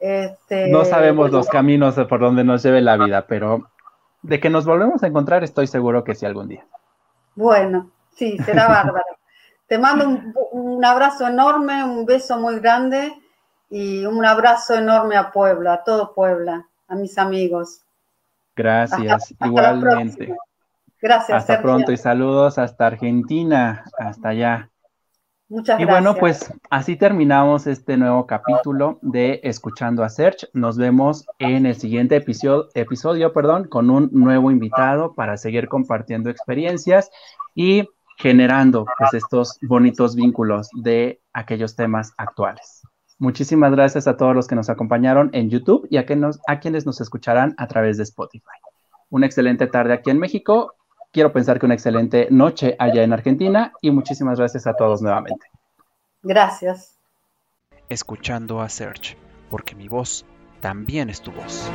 Este, 0.00 0.70
no 0.70 0.86
sabemos 0.86 1.30
los 1.30 1.46
caminos 1.48 1.94
por 2.08 2.20
donde 2.20 2.42
nos 2.42 2.62
lleve 2.62 2.80
la 2.80 2.96
vida, 2.96 3.26
pero 3.26 3.68
de 4.22 4.40
que 4.40 4.48
nos 4.48 4.64
volvemos 4.64 5.02
a 5.02 5.06
encontrar 5.06 5.44
estoy 5.44 5.66
seguro 5.66 6.04
que 6.04 6.14
sí 6.14 6.24
algún 6.24 6.48
día. 6.48 6.66
Bueno, 7.34 7.90
sí, 8.16 8.38
será 8.38 8.66
bárbaro. 8.66 9.04
Te 9.66 9.78
mando 9.78 10.08
un, 10.52 10.84
abrazo 10.84 11.28
enorme, 11.28 11.84
un 11.84 12.04
beso 12.04 12.38
muy 12.38 12.58
grande 12.58 13.12
y 13.68 14.04
un 14.04 14.24
abrazo 14.24 14.74
enorme 14.74 15.16
a 15.16 15.30
Puebla, 15.30 15.74
a 15.74 15.84
todo 15.84 16.14
Puebla, 16.14 16.66
a 16.88 16.94
mis 16.96 17.16
amigos. 17.18 17.82
Gracias, 18.56 19.34
igualmente. 19.44 20.34
Gracias. 21.00 21.38
Hasta 21.38 21.62
pronto 21.62 21.92
y 21.92 21.96
saludos 21.96 22.58
hasta 22.58 22.86
Argentina, 22.86 23.84
hasta 23.98 24.30
allá. 24.30 24.70
Muchas 25.50 25.78
gracias. 25.78 25.88
Y 25.88 25.90
bueno, 25.90 26.14
pues 26.14 26.54
así 26.70 26.94
terminamos 26.94 27.66
este 27.66 27.96
nuevo 27.96 28.24
capítulo 28.24 29.00
de 29.02 29.40
Escuchando 29.42 30.04
a 30.04 30.08
Search. 30.08 30.48
Nos 30.52 30.78
vemos 30.78 31.26
en 31.40 31.66
el 31.66 31.74
siguiente 31.74 32.14
episodio, 32.14 32.68
episodio 32.74 33.32
perdón, 33.32 33.64
con 33.64 33.90
un 33.90 34.10
nuevo 34.12 34.52
invitado 34.52 35.12
para 35.12 35.36
seguir 35.36 35.66
compartiendo 35.66 36.30
experiencias 36.30 37.10
y 37.56 37.88
generando 38.16 38.86
pues 38.96 39.12
estos 39.14 39.58
bonitos 39.62 40.14
vínculos 40.14 40.68
de 40.72 41.20
aquellos 41.32 41.74
temas 41.74 42.14
actuales. 42.16 42.82
Muchísimas 43.18 43.72
gracias 43.72 44.06
a 44.06 44.16
todos 44.16 44.36
los 44.36 44.46
que 44.46 44.54
nos 44.54 44.70
acompañaron 44.70 45.30
en 45.32 45.50
YouTube 45.50 45.84
y 45.90 45.96
a, 45.96 46.06
a 46.46 46.60
quienes 46.60 46.86
nos 46.86 47.00
escucharán 47.00 47.56
a 47.58 47.66
través 47.66 47.96
de 47.96 48.04
Spotify. 48.04 48.46
Una 49.08 49.26
excelente 49.26 49.66
tarde 49.66 49.94
aquí 49.94 50.10
en 50.10 50.20
México. 50.20 50.74
Quiero 51.12 51.32
pensar 51.32 51.58
que 51.58 51.66
una 51.66 51.74
excelente 51.74 52.28
noche 52.30 52.76
allá 52.78 53.02
en 53.02 53.12
Argentina 53.12 53.72
y 53.80 53.90
muchísimas 53.90 54.38
gracias 54.38 54.68
a 54.68 54.74
todos 54.74 55.02
nuevamente. 55.02 55.46
Gracias. 56.22 56.96
Escuchando 57.88 58.60
a 58.60 58.68
Search, 58.68 59.16
porque 59.50 59.74
mi 59.74 59.88
voz 59.88 60.24
también 60.60 61.10
es 61.10 61.20
tu 61.20 61.32
voz. 61.32 61.68